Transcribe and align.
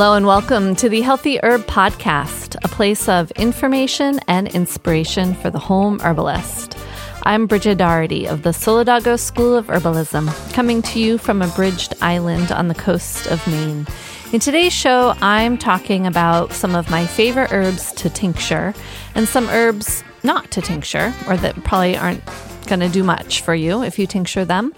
Hello 0.00 0.14
and 0.14 0.24
welcome 0.24 0.74
to 0.76 0.88
the 0.88 1.02
Healthy 1.02 1.40
Herb 1.42 1.66
Podcast, 1.66 2.56
a 2.64 2.68
place 2.68 3.06
of 3.06 3.30
information 3.32 4.18
and 4.28 4.48
inspiration 4.48 5.34
for 5.34 5.50
the 5.50 5.58
home 5.58 6.00
herbalist. 6.00 6.74
I'm 7.24 7.46
Bridget 7.46 7.76
Doherty 7.76 8.26
of 8.26 8.42
the 8.42 8.48
Solidago 8.48 9.20
School 9.20 9.54
of 9.54 9.66
Herbalism, 9.66 10.54
coming 10.54 10.80
to 10.80 10.98
you 10.98 11.18
from 11.18 11.42
a 11.42 11.48
bridged 11.48 11.92
island 12.00 12.50
on 12.50 12.68
the 12.68 12.74
coast 12.74 13.26
of 13.26 13.46
Maine. 13.46 13.86
In 14.32 14.40
today's 14.40 14.72
show, 14.72 15.12
I'm 15.20 15.58
talking 15.58 16.06
about 16.06 16.54
some 16.54 16.74
of 16.74 16.88
my 16.88 17.04
favorite 17.04 17.52
herbs 17.52 17.92
to 17.92 18.08
tincture 18.08 18.72
and 19.14 19.28
some 19.28 19.50
herbs 19.50 20.02
not 20.22 20.50
to 20.52 20.62
tincture, 20.62 21.12
or 21.28 21.36
that 21.36 21.62
probably 21.62 21.98
aren't 21.98 22.24
going 22.68 22.80
to 22.80 22.88
do 22.88 23.04
much 23.04 23.42
for 23.42 23.54
you 23.54 23.82
if 23.82 23.98
you 23.98 24.06
tincture 24.06 24.46
them 24.46 24.72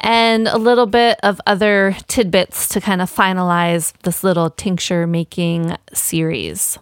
and 0.00 0.48
a 0.48 0.58
little 0.58 0.86
bit 0.86 1.18
of 1.22 1.40
other 1.46 1.96
tidbits 2.08 2.68
to 2.68 2.80
kind 2.80 3.00
of 3.00 3.10
finalize 3.10 3.92
this 4.02 4.22
little 4.22 4.50
tincture 4.50 5.06
making 5.06 5.76
series. 5.92 6.78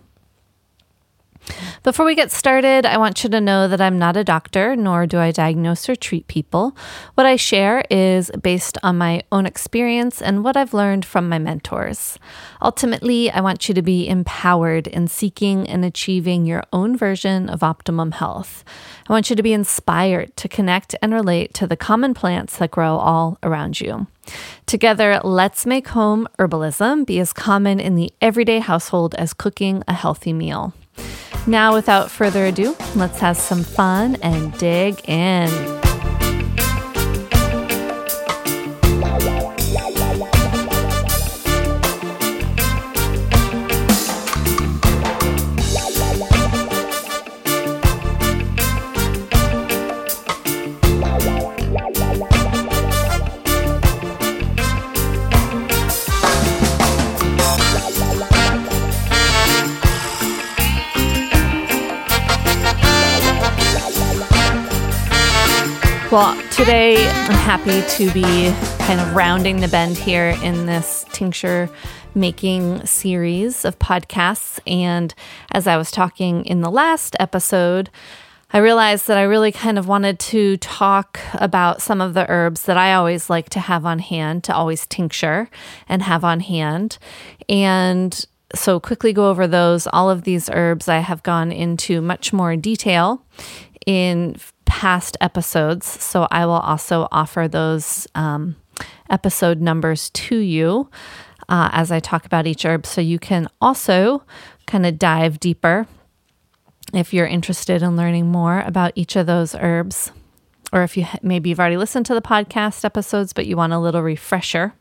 Before 1.83 2.07
we 2.07 2.15
get 2.15 2.33
started, 2.33 2.87
I 2.87 2.97
want 2.97 3.23
you 3.23 3.31
to 3.31 3.41
know 3.41 3.69
that 3.69 3.81
I'm 3.81 3.99
not 3.99 4.17
a 4.17 4.25
doctor, 4.25 4.75
nor 4.75 5.07
do 5.07 5.19
I 5.19 5.31
diagnose 5.31 5.89
or 5.89 5.95
treat 5.95 6.27
people. 6.29 6.75
What 7.15 7.27
I 7.27 7.37
share 7.37 7.85
is 7.91 8.31
based 8.43 8.79
on 8.83 8.97
my 8.97 9.23
own 9.31 9.45
experience 9.45 10.23
and 10.23 10.43
what 10.43 10.57
I've 10.57 10.73
learned 10.73 11.05
from 11.05 11.29
my 11.29 11.39
mentors. 11.39 12.19
Ultimately, 12.63 13.31
I 13.31 13.41
want 13.43 13.69
you 13.69 13.75
to 13.75 13.83
be 13.83 14.09
empowered 14.09 14.87
in 14.87 15.09
seeking 15.09 15.69
and 15.69 15.85
achieving 15.85 16.47
your 16.47 16.65
own 16.73 16.97
version 16.97 17.51
of 17.51 17.63
optimum 17.63 18.13
health. 18.13 18.65
I 19.07 19.13
want 19.13 19.29
you 19.29 19.37
to 19.37 19.43
be 19.43 19.53
inspired 19.53 20.35
to 20.39 20.49
connect 20.49 20.95
and 21.03 21.13
relate 21.13 21.53
to 21.55 21.67
the 21.67 21.77
common 21.77 22.15
plants 22.15 22.57
that 22.57 22.71
grow 22.71 22.97
all 22.97 23.39
around 23.43 23.81
you. 23.81 24.07
Together, 24.65 25.21
let's 25.23 25.67
make 25.67 25.89
home 25.89 26.27
herbalism 26.39 27.05
be 27.05 27.21
as 27.21 27.35
common 27.35 27.79
in 27.79 27.95
the 27.95 28.11
everyday 28.23 28.61
household 28.61 29.15
as 29.17 29.35
cooking 29.35 29.85
a 29.87 29.93
healthy 29.93 30.33
meal. 30.33 30.73
Now, 31.47 31.75
without 31.75 32.11
further 32.11 32.47
ado, 32.47 32.77
let's 32.97 33.21
have 33.21 33.37
some 33.37 33.63
fun 33.63 34.17
and 34.23 34.57
dig 34.59 35.01
in. 35.09 35.84
Well, 66.15 66.41
today 66.53 67.09
I'm 67.09 67.33
happy 67.33 67.83
to 67.97 68.13
be 68.13 68.53
kind 68.87 69.01
of 69.01 69.17
rounding 69.17 69.59
the 69.59 69.67
bend 69.67 69.99
here 69.99 70.39
in 70.45 70.67
this 70.67 71.05
tincture 71.13 71.69
making 72.15 72.87
series 72.87 73.65
of 73.65 73.81
podcasts. 73.81 74.61
And 74.65 75.13
as 75.51 75.67
I 75.67 75.77
was 75.77 75.91
talking 75.91 76.45
in 76.45 76.61
the 76.61 76.71
last 76.71 77.17
episode, 77.19 77.91
I 78.53 78.59
realized 78.59 79.09
that 79.09 79.19
I 79.19 79.23
really 79.23 79.51
kind 79.51 79.77
of 79.77 79.89
wanted 79.89 80.21
to 80.21 80.57
talk 80.59 81.19
about 81.35 81.83
some 81.83 82.01
of 82.01 82.15
the 82.15 82.31
herbs 82.31 82.63
that 82.63 82.77
I 82.77 82.95
always 82.95 83.29
like 83.29 83.51
to 83.51 83.59
have 83.59 83.85
on 83.85 83.99
hand, 83.99 84.45
to 84.45 84.55
always 84.55 84.87
tincture 84.87 85.51
and 85.89 86.01
have 86.01 86.23
on 86.23 86.39
hand. 86.39 86.97
And 87.49 88.25
so, 88.55 88.79
quickly 88.79 89.13
go 89.13 89.31
over 89.31 89.49
those. 89.49 89.89
All 89.89 90.09
of 90.09 90.23
these 90.23 90.49
herbs 90.49 90.87
I 90.87 90.99
have 90.99 91.25
gone 91.25 91.51
into 91.51 92.01
much 92.01 92.33
more 92.33 92.55
detail 92.55 93.21
in 93.85 94.37
past 94.65 95.17
episodes. 95.21 95.87
So 95.87 96.27
I 96.31 96.47
will 96.47 96.53
also 96.53 97.09
offer 97.13 97.49
those 97.49 98.07
um, 98.15 98.57
episode 99.11 99.61
numbers 99.61 100.11
to 100.11 100.37
you 100.37 100.91
uh, 101.49 101.71
as 101.73 101.91
I 101.91 102.01
talk 102.01 102.27
about 102.27 102.47
each 102.47 102.65
herb. 102.65 102.87
So 102.87 103.01
you 103.01 103.19
can 103.19 103.49
also 103.61 104.25
kind 104.67 104.87
of 104.87 104.99
dive 104.99 105.41
deeper 105.41 105.87
if 106.93 107.13
you're 107.13 107.27
interested 107.27 107.83
in 107.83 107.97
learning 107.97 108.29
more 108.29 108.61
about 108.61 108.93
each 108.95 109.17
of 109.17 109.27
those 109.27 109.55
herbs. 109.55 110.13
Or 110.73 110.83
if 110.83 110.97
you 110.97 111.07
maybe 111.23 111.51
you've 111.51 111.61
already 111.61 111.77
listened 111.77 112.07
to 112.07 112.15
the 112.15 112.23
podcast 112.23 112.85
episodes, 112.85 113.33
but 113.33 113.47
you 113.47 113.57
want 113.57 113.73
a 113.73 113.79
little 113.79 114.03
refresher. 114.03 114.75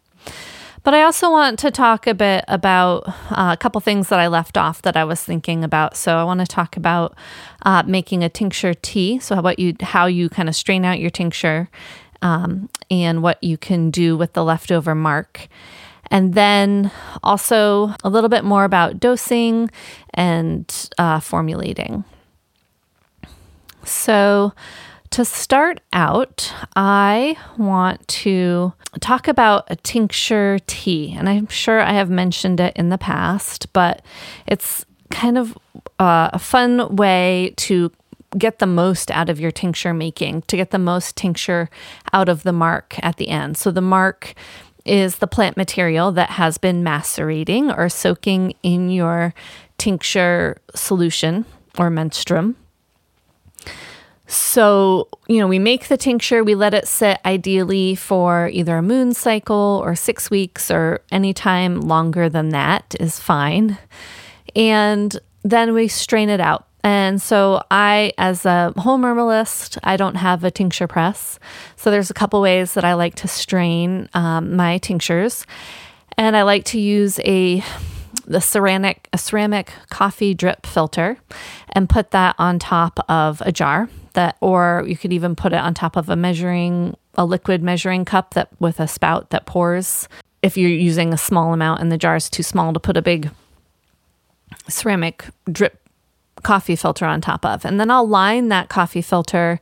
But 0.83 0.93
I 0.93 1.03
also 1.03 1.31
want 1.31 1.59
to 1.59 1.71
talk 1.71 2.07
a 2.07 2.13
bit 2.13 2.43
about 2.49 3.07
uh, 3.31 3.51
a 3.53 3.57
couple 3.57 3.79
things 3.79 4.09
that 4.09 4.19
I 4.19 4.27
left 4.27 4.57
off 4.57 4.81
that 4.81 4.97
I 4.97 5.05
was 5.05 5.23
thinking 5.23 5.63
about. 5.63 5.95
So 5.95 6.17
I 6.17 6.25
want 6.25 6.41
to 6.41 6.45
talk 6.45 6.75
about 6.75 7.15
uh, 7.61 7.83
making 7.85 8.21
a 8.23 8.29
tincture 8.29 8.73
tea. 8.73 9.19
So 9.19 9.35
how 9.35 9.39
about 9.39 9.59
you? 9.59 9.75
How 9.81 10.07
you 10.07 10.27
kind 10.27 10.49
of 10.49 10.55
strain 10.55 10.83
out 10.83 10.99
your 10.99 11.09
tincture, 11.09 11.69
um, 12.21 12.69
and 12.91 13.23
what 13.23 13.41
you 13.41 13.57
can 13.57 13.91
do 13.91 14.17
with 14.17 14.33
the 14.33 14.43
leftover 14.43 14.93
marc. 14.93 15.47
And 16.11 16.33
then 16.33 16.91
also 17.23 17.95
a 18.03 18.09
little 18.09 18.29
bit 18.29 18.43
more 18.43 18.65
about 18.65 18.99
dosing 18.99 19.71
and 20.13 20.89
uh, 20.97 21.19
formulating. 21.21 22.03
So, 23.85 24.53
to 25.13 25.23
start 25.23 25.79
out, 25.93 26.51
I 26.75 27.37
want 27.55 28.07
to 28.07 28.73
talk 28.99 29.27
about 29.27 29.65
a 29.67 29.75
tincture 29.75 30.57
tea. 30.65 31.13
And 31.15 31.29
I'm 31.29 31.45
sure 31.47 31.79
I 31.79 31.93
have 31.93 32.09
mentioned 32.09 32.59
it 32.59 32.75
in 32.75 32.89
the 32.89 32.97
past, 32.97 33.71
but 33.73 34.03
it's 34.47 34.87
kind 35.11 35.37
of 35.37 35.55
uh, 35.99 36.31
a 36.33 36.39
fun 36.39 36.95
way 36.95 37.53
to 37.57 37.91
get 38.39 38.57
the 38.57 38.65
most 38.65 39.11
out 39.11 39.29
of 39.29 39.39
your 39.39 39.51
tincture 39.51 39.93
making, 39.93 40.41
to 40.43 40.57
get 40.57 40.71
the 40.71 40.79
most 40.79 41.15
tincture 41.15 41.69
out 42.11 42.27
of 42.27 42.41
the 42.41 42.51
marc 42.51 42.95
at 43.03 43.17
the 43.17 43.29
end. 43.29 43.55
So 43.55 43.69
the 43.69 43.81
marc 43.81 44.33
is 44.83 45.17
the 45.17 45.27
plant 45.27 45.55
material 45.55 46.11
that 46.13 46.31
has 46.31 46.57
been 46.57 46.83
macerating 46.83 47.69
or 47.69 47.87
soaking 47.87 48.55
in 48.63 48.89
your 48.89 49.35
tincture 49.77 50.57
solution 50.73 51.45
or 51.77 51.91
menstruum. 51.91 52.55
So, 54.33 55.09
you 55.27 55.37
know, 55.37 55.47
we 55.47 55.59
make 55.59 55.89
the 55.89 55.97
tincture, 55.97 56.43
we 56.43 56.55
let 56.55 56.73
it 56.73 56.87
sit 56.87 57.19
ideally 57.23 57.93
for 57.93 58.49
either 58.49 58.77
a 58.77 58.81
moon 58.81 59.13
cycle 59.13 59.79
or 59.83 59.95
six 59.95 60.31
weeks 60.31 60.71
or 60.71 61.01
any 61.11 61.33
time 61.33 61.81
longer 61.81 62.29
than 62.29 62.49
that 62.49 62.95
is 62.99 63.19
fine. 63.19 63.77
And 64.55 65.15
then 65.43 65.73
we 65.73 65.87
strain 65.87 66.29
it 66.29 66.39
out. 66.39 66.67
And 66.83 67.21
so 67.21 67.63
I, 67.69 68.11
as 68.17 68.45
a 68.45 68.73
home 68.75 69.05
herbalist, 69.05 69.77
I 69.83 69.97
don't 69.97 70.15
have 70.15 70.43
a 70.43 70.51
tincture 70.51 70.87
press. 70.87 71.37
So 71.75 71.91
there's 71.91 72.09
a 72.09 72.15
couple 72.15 72.41
ways 72.41 72.73
that 72.73 72.83
I 72.83 72.95
like 72.95 73.15
to 73.15 73.27
strain 73.27 74.09
um, 74.15 74.55
my 74.55 74.79
tinctures. 74.79 75.45
And 76.17 76.35
I 76.35 76.41
like 76.41 76.65
to 76.65 76.79
use 76.79 77.19
a 77.19 77.63
the 78.25 78.41
ceramic 78.41 79.09
a 79.13 79.17
ceramic 79.17 79.73
coffee 79.89 80.33
drip 80.33 80.65
filter 80.65 81.17
and 81.69 81.89
put 81.89 82.11
that 82.11 82.35
on 82.37 82.59
top 82.59 82.99
of 83.09 83.41
a 83.45 83.51
jar 83.51 83.89
that 84.13 84.37
or 84.41 84.83
you 84.87 84.95
could 84.95 85.13
even 85.13 85.35
put 85.35 85.53
it 85.53 85.59
on 85.59 85.73
top 85.73 85.95
of 85.95 86.09
a 86.09 86.15
measuring 86.15 86.95
a 87.15 87.25
liquid 87.25 87.61
measuring 87.61 88.05
cup 88.05 88.33
that 88.33 88.49
with 88.59 88.79
a 88.79 88.87
spout 88.87 89.29
that 89.31 89.45
pours 89.45 90.07
if 90.41 90.57
you're 90.57 90.69
using 90.69 91.13
a 91.13 91.17
small 91.17 91.53
amount 91.53 91.81
and 91.81 91.91
the 91.91 91.97
jar 91.97 92.15
is 92.15 92.29
too 92.29 92.43
small 92.43 92.73
to 92.73 92.79
put 92.79 92.97
a 92.97 93.01
big 93.01 93.29
ceramic 94.67 95.25
drip 95.51 95.79
coffee 96.43 96.75
filter 96.75 97.05
on 97.05 97.21
top 97.21 97.45
of. 97.45 97.65
And 97.65 97.79
then 97.79 97.89
I'll 97.89 98.07
line 98.07 98.49
that 98.49 98.69
coffee 98.69 99.01
filter 99.01 99.59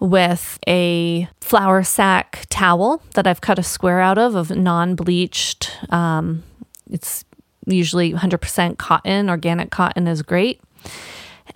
with 0.00 0.58
a 0.66 1.28
flour 1.40 1.82
sack 1.82 2.46
towel 2.48 3.02
that 3.14 3.26
I've 3.26 3.40
cut 3.40 3.58
a 3.58 3.62
square 3.62 4.00
out 4.00 4.18
of 4.18 4.34
of 4.34 4.50
non-bleached 4.50 5.70
um, 5.92 6.42
it's 6.90 7.24
usually 7.66 8.12
100% 8.12 8.78
cotton 8.78 9.30
organic 9.30 9.70
cotton 9.70 10.06
is 10.06 10.22
great 10.22 10.60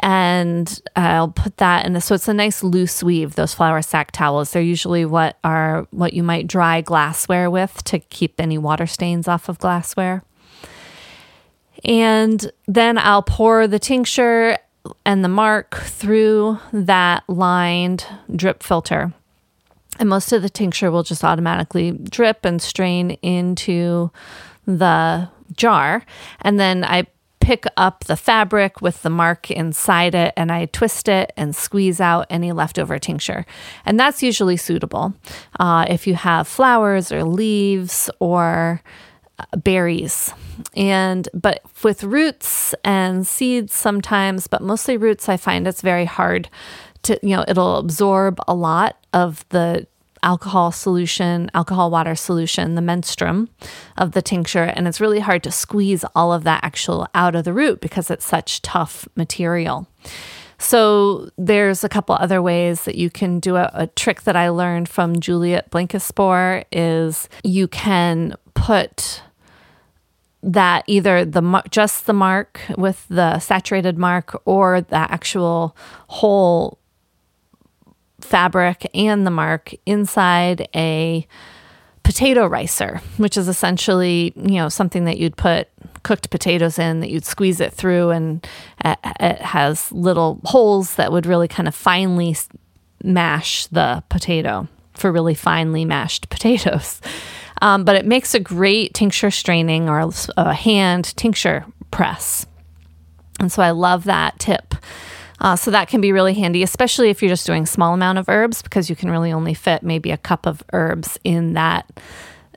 and 0.01 0.83
I'll 0.95 1.29
put 1.29 1.57
that 1.59 1.87
in. 1.87 2.01
So 2.01 2.15
it's 2.15 2.29
a 2.29 2.35
nice 2.35 2.63
loose 2.63 3.03
weave. 3.03 3.35
Those 3.35 3.55
flour 3.55 3.83
sack 3.83 4.13
towels. 4.13 4.51
They're 4.51 4.63
usually 4.63 5.05
what 5.05 5.39
are 5.45 5.87
what 5.91 6.13
you 6.13 6.23
might 6.23 6.47
dry 6.47 6.81
glassware 6.81 7.51
with 7.51 7.83
to 7.85 7.99
keep 7.99 8.41
any 8.41 8.59
water 8.59 8.87
stains 8.87 9.29
off 9.29 9.49
of 9.49 9.59
glassware. 9.59 10.23
And 11.85 12.51
then 12.67 12.99
I'll 12.99 13.23
pour 13.23 13.67
the 13.67 13.79
tincture 13.79 14.59
and 15.05 15.25
the 15.25 15.29
marc 15.29 15.75
through 15.77 16.59
that 16.73 17.25
lined 17.29 18.07
drip 18.35 18.63
filter. 18.63 19.13
And 19.99 20.09
most 20.09 20.33
of 20.33 20.43
the 20.43 20.51
tincture 20.51 20.91
will 20.91 21.03
just 21.03 21.25
automatically 21.25 21.93
drip 21.93 22.45
and 22.45 22.61
strain 22.61 23.13
into 23.23 24.11
the 24.67 25.29
jar. 25.55 26.05
And 26.41 26.59
then 26.59 26.85
I 26.85 27.07
pick 27.41 27.65
up 27.77 28.05
the 28.05 28.17
fabric 28.17 28.83
with 28.83 29.03
the 29.03 29.11
marc 29.11 29.53
inside 29.53 30.17
it 30.17 30.35
and 30.37 30.51
I 30.51 30.67
twist 30.67 31.07
it 31.07 31.33
and 31.37 31.55
squeeze 31.55 32.01
out 32.01 32.27
any 32.29 32.51
leftover 32.51 32.99
tincture. 32.99 33.47
And 33.85 34.01
that's 34.01 34.21
usually 34.21 34.57
suitable 34.57 35.15
uh, 35.61 35.87
if 35.89 36.09
you 36.09 36.15
have 36.15 36.49
flowers 36.49 37.13
or 37.13 37.23
leaves 37.23 38.11
or 38.19 38.83
uh, 39.39 39.57
berries 39.59 40.33
and 40.75 41.29
but 41.35 41.61
with 41.85 42.03
roots 42.03 42.75
and 42.83 43.27
seeds 43.27 43.75
sometimes 43.75 44.47
but 44.47 44.63
mostly 44.63 44.97
roots 44.97 45.29
i 45.29 45.37
find 45.37 45.69
it's 45.69 45.83
very 45.83 46.07
hard 46.07 46.49
to 47.03 47.21
you 47.23 47.37
know 47.37 47.45
it'll 47.47 47.77
absorb 47.77 48.39
a 48.49 48.55
lot 48.55 48.97
of 49.13 49.45
the 49.51 49.87
alcohol 50.23 50.73
solution, 50.73 51.51
alcohol 51.55 51.91
water 51.91 52.15
solution, 52.15 52.75
the 52.75 52.83
menstruum 52.83 53.49
of 53.97 54.13
the 54.13 54.23
tincture. 54.23 54.65
And 54.65 54.89
it's 54.89 55.01
really 55.01 55.21
hard 55.21 55.43
to 55.45 55.51
squeeze 55.51 56.05
all 56.15 56.33
of 56.33 56.45
that 56.45 56.63
actual 56.65 57.07
out 57.15 57.35
of 57.35 57.45
the 57.45 57.53
root 57.53 57.81
because 57.81 58.11
it's 58.11 58.25
such 58.25 58.63
tough 58.63 59.09
material. 59.17 59.87
So 60.59 61.31
there's 61.37 61.85
a 61.85 61.89
couple 61.89 62.15
other 62.19 62.41
ways 62.41 62.85
that 62.85 62.95
you 62.95 63.11
can 63.11 63.41
do 63.41 63.57
a, 63.57 63.71
a 63.75 63.87
trick 63.89 64.23
that 64.23 64.37
I 64.37 64.49
learned 64.49 64.89
from 64.89 65.21
Juliet 65.21 65.71
Blankespoor 65.71 66.65
is 66.73 67.29
you 67.45 67.69
can 67.69 68.35
put 68.55 69.23
that 70.43 70.85
either 70.87 71.25
the 71.25 71.63
just 71.71 72.07
the 72.07 72.13
marc 72.13 72.61
with 72.79 73.05
the 73.09 73.39
saturated 73.41 73.99
marc 73.99 74.41
or 74.47 74.81
the 74.81 74.97
actual 74.97 75.77
whole 76.09 76.79
fabric 78.21 78.89
and 78.95 79.27
the 79.27 79.31
marc 79.31 79.75
inside 79.85 80.69
a 80.75 81.27
potato 82.03 82.47
ricer, 82.47 83.01
which 83.17 83.37
is 83.37 83.49
essentially, 83.49 84.33
you 84.37 84.55
know, 84.55 84.69
something 84.69 85.05
that 85.05 85.19
you'd 85.19 85.37
put 85.37 85.69
cooked 86.05 86.31
potatoes 86.31 86.79
in 86.79 87.01
that 87.01 87.11
you'd 87.11 87.25
squeeze 87.25 87.61
it 87.61 87.73
through 87.73 88.11
and 88.11 88.47
it 88.85 89.41
has 89.41 89.91
little 89.91 90.41
holes 90.45 90.95
that 90.95 91.11
would 91.11 91.27
really 91.27 91.49
kind 91.49 91.67
of 91.67 91.75
finely 91.75 92.37
mash 93.03 93.67
the 93.67 94.03
potato 94.09 94.69
for 94.95 95.11
really 95.11 95.35
finely 95.35 95.85
mashed 95.85 96.29
potatoes. 96.31 97.01
Um, 97.61 97.85
but 97.85 97.97
it 97.97 98.07
makes 98.07 98.35
a 98.35 98.41
great 98.41 98.95
tincture 98.95 99.31
straining 99.31 99.89
or 99.89 100.11
a 100.37 100.55
hand 100.55 101.17
tincture 101.17 101.65
press. 101.91 102.47
And 103.41 103.51
so 103.51 103.63
I 103.63 103.71
love 103.71 104.05
that 104.05 104.39
tip. 104.39 104.75
Uh, 105.41 105.55
so 105.55 105.71
that 105.71 105.89
can 105.89 106.01
be 106.01 106.13
really 106.13 106.35
handy, 106.35 106.63
especially 106.63 107.11
if 107.11 107.23
you're 107.23 107.29
just 107.29 107.47
doing 107.47 107.67
small 107.67 107.93
amount 107.93 108.19
of 108.19 108.29
herbs, 108.29 108.63
because 108.63 108.89
you 108.89 108.97
can 108.97 109.11
really 109.11 109.33
only 109.33 109.55
fit 109.55 109.83
maybe 109.83 110.11
a 110.11 110.17
cup 110.17 110.47
of 110.47 110.63
herbs 110.73 111.19
in 111.25 111.53
that 111.53 111.91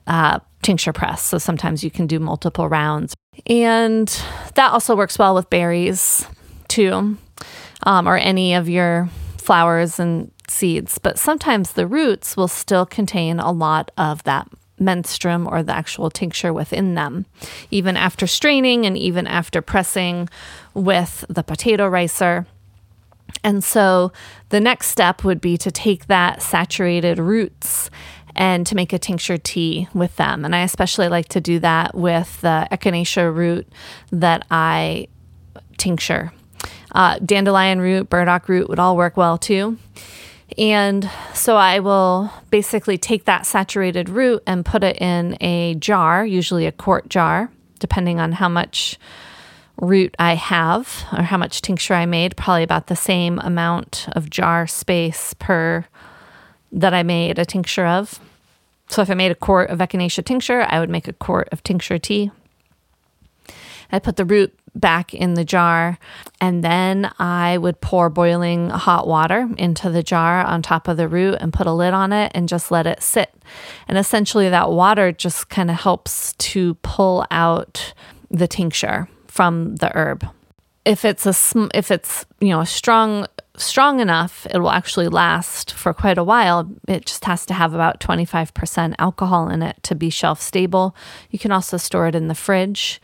uh, 0.06 0.38
tincture 0.62 0.92
press. 0.92 1.22
So 1.22 1.38
sometimes 1.38 1.84
you 1.84 1.90
can 1.90 2.06
do 2.06 2.18
multiple 2.18 2.68
rounds, 2.68 3.14
and 3.46 4.08
that 4.54 4.72
also 4.72 4.96
works 4.96 5.18
well 5.18 5.34
with 5.34 5.50
berries 5.50 6.26
too, 6.68 7.18
um, 7.82 8.08
or 8.08 8.16
any 8.16 8.54
of 8.54 8.68
your 8.68 9.08
flowers 9.36 10.00
and 10.00 10.30
seeds. 10.48 10.98
But 10.98 11.18
sometimes 11.18 11.72
the 11.72 11.86
roots 11.86 12.36
will 12.36 12.48
still 12.48 12.86
contain 12.86 13.40
a 13.40 13.52
lot 13.52 13.90
of 13.96 14.22
that 14.24 14.48
menstruum 14.80 15.46
or 15.46 15.62
the 15.62 15.74
actual 15.74 16.10
tincture 16.10 16.52
within 16.52 16.94
them, 16.94 17.26
even 17.70 17.96
after 17.96 18.26
straining 18.26 18.86
and 18.86 18.96
even 18.96 19.26
after 19.26 19.60
pressing 19.60 20.28
with 20.72 21.24
the 21.28 21.42
potato 21.42 21.86
ricer. 21.86 22.46
And 23.42 23.64
so 23.64 24.12
the 24.50 24.60
next 24.60 24.88
step 24.88 25.24
would 25.24 25.40
be 25.40 25.56
to 25.58 25.70
take 25.70 26.06
that 26.06 26.42
saturated 26.42 27.18
roots 27.18 27.90
and 28.36 28.66
to 28.66 28.74
make 28.74 28.92
a 28.92 28.98
tincture 28.98 29.38
tea 29.38 29.88
with 29.94 30.16
them. 30.16 30.44
And 30.44 30.54
I 30.54 30.60
especially 30.62 31.08
like 31.08 31.28
to 31.28 31.40
do 31.40 31.58
that 31.60 31.94
with 31.94 32.40
the 32.40 32.68
echinacea 32.70 33.34
root 33.34 33.68
that 34.10 34.46
I 34.50 35.08
tincture. 35.78 36.32
Uh, 36.92 37.18
dandelion 37.24 37.80
root, 37.80 38.10
burdock 38.10 38.48
root 38.48 38.68
would 38.68 38.78
all 38.78 38.96
work 38.96 39.16
well 39.16 39.38
too. 39.38 39.78
And 40.58 41.08
so 41.32 41.56
I 41.56 41.78
will 41.78 42.32
basically 42.50 42.98
take 42.98 43.24
that 43.24 43.46
saturated 43.46 44.08
root 44.08 44.42
and 44.46 44.64
put 44.64 44.82
it 44.82 45.00
in 45.00 45.36
a 45.40 45.74
jar, 45.76 46.26
usually 46.26 46.66
a 46.66 46.72
quart 46.72 47.08
jar, 47.08 47.50
depending 47.78 48.18
on 48.18 48.32
how 48.32 48.48
much 48.48 48.98
root 49.80 50.14
I 50.18 50.34
have 50.34 51.04
or 51.12 51.22
how 51.22 51.36
much 51.36 51.62
tincture 51.62 51.94
I 51.94 52.06
made, 52.06 52.36
probably 52.36 52.62
about 52.62 52.86
the 52.86 52.96
same 52.96 53.38
amount 53.40 54.08
of 54.12 54.30
jar 54.30 54.66
space 54.66 55.34
per 55.34 55.86
that 56.72 56.94
I 56.94 57.02
made 57.02 57.38
a 57.38 57.44
tincture 57.44 57.86
of. 57.86 58.20
So 58.88 59.02
if 59.02 59.10
I 59.10 59.14
made 59.14 59.30
a 59.30 59.36
quart 59.36 59.70
of 59.70 59.78
echinacea 59.78 60.24
tincture, 60.24 60.66
I 60.68 60.80
would 60.80 60.90
make 60.90 61.08
a 61.08 61.12
quart 61.12 61.48
of 61.52 61.62
tincture 61.62 61.98
tea. 61.98 62.30
I 63.92 63.98
put 63.98 64.16
the 64.16 64.24
root 64.24 64.54
back 64.74 65.12
in 65.12 65.34
the 65.34 65.44
jar 65.44 65.98
and 66.40 66.62
then 66.62 67.10
I 67.18 67.58
would 67.58 67.80
pour 67.80 68.08
boiling 68.08 68.70
hot 68.70 69.08
water 69.08 69.48
into 69.58 69.90
the 69.90 70.02
jar 70.02 70.44
on 70.44 70.62
top 70.62 70.86
of 70.86 70.96
the 70.96 71.08
root 71.08 71.38
and 71.40 71.52
put 71.52 71.66
a 71.66 71.72
lid 71.72 71.92
on 71.92 72.12
it 72.12 72.30
and 72.34 72.48
just 72.48 72.70
let 72.70 72.86
it 72.86 73.02
sit. 73.02 73.34
And 73.88 73.98
essentially 73.98 74.48
that 74.48 74.70
water 74.70 75.10
just 75.10 75.48
kind 75.48 75.70
of 75.70 75.76
helps 75.76 76.34
to 76.34 76.74
pull 76.74 77.26
out 77.32 77.94
the 78.30 78.46
tincture 78.46 79.08
from 79.30 79.76
the 79.76 79.90
herb. 79.96 80.26
If 80.84 81.04
it's 81.04 81.26
a 81.26 81.32
sm- 81.32 81.68
if 81.74 81.90
it's 81.90 82.24
you 82.40 82.48
know 82.48 82.64
strong 82.64 83.26
strong 83.56 84.00
enough, 84.00 84.46
it 84.50 84.58
will 84.58 84.70
actually 84.70 85.08
last 85.08 85.72
for 85.72 85.92
quite 85.92 86.18
a 86.18 86.24
while. 86.24 86.70
It 86.88 87.06
just 87.06 87.24
has 87.26 87.44
to 87.46 87.54
have 87.54 87.74
about 87.74 88.00
25% 88.00 88.94
alcohol 88.98 89.50
in 89.50 89.62
it 89.62 89.76
to 89.82 89.94
be 89.94 90.08
shelf 90.08 90.40
stable. 90.40 90.96
You 91.30 91.38
can 91.38 91.52
also 91.52 91.76
store 91.76 92.08
it 92.08 92.14
in 92.14 92.28
the 92.28 92.34
fridge. 92.34 93.00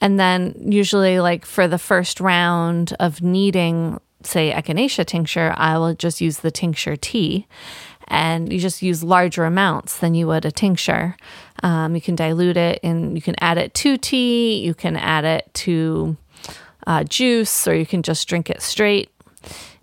And 0.00 0.20
then 0.20 0.54
usually 0.58 1.18
like 1.18 1.44
for 1.44 1.66
the 1.66 1.78
first 1.78 2.20
round 2.20 2.94
of 3.00 3.22
needing 3.22 4.00
say 4.22 4.52
echinacea 4.52 5.06
tincture, 5.06 5.54
I 5.56 5.78
will 5.78 5.94
just 5.94 6.20
use 6.20 6.38
the 6.38 6.50
tincture 6.50 6.96
tea 6.96 7.46
and 8.08 8.52
you 8.52 8.58
just 8.58 8.82
use 8.82 9.02
larger 9.02 9.44
amounts 9.44 9.98
than 9.98 10.14
you 10.14 10.26
would 10.26 10.44
a 10.44 10.52
tincture. 10.52 11.16
Um, 11.62 11.94
you 11.94 12.00
can 12.00 12.14
dilute 12.14 12.56
it 12.56 12.80
and 12.82 13.16
you 13.16 13.22
can 13.22 13.34
add 13.40 13.58
it 13.58 13.74
to 13.74 13.96
tea, 13.96 14.58
you 14.62 14.74
can 14.74 14.96
add 14.96 15.24
it 15.24 15.52
to 15.54 16.16
uh, 16.86 17.04
juice, 17.04 17.66
or 17.66 17.74
you 17.74 17.86
can 17.86 18.02
just 18.02 18.28
drink 18.28 18.50
it 18.50 18.62
straight. 18.62 19.10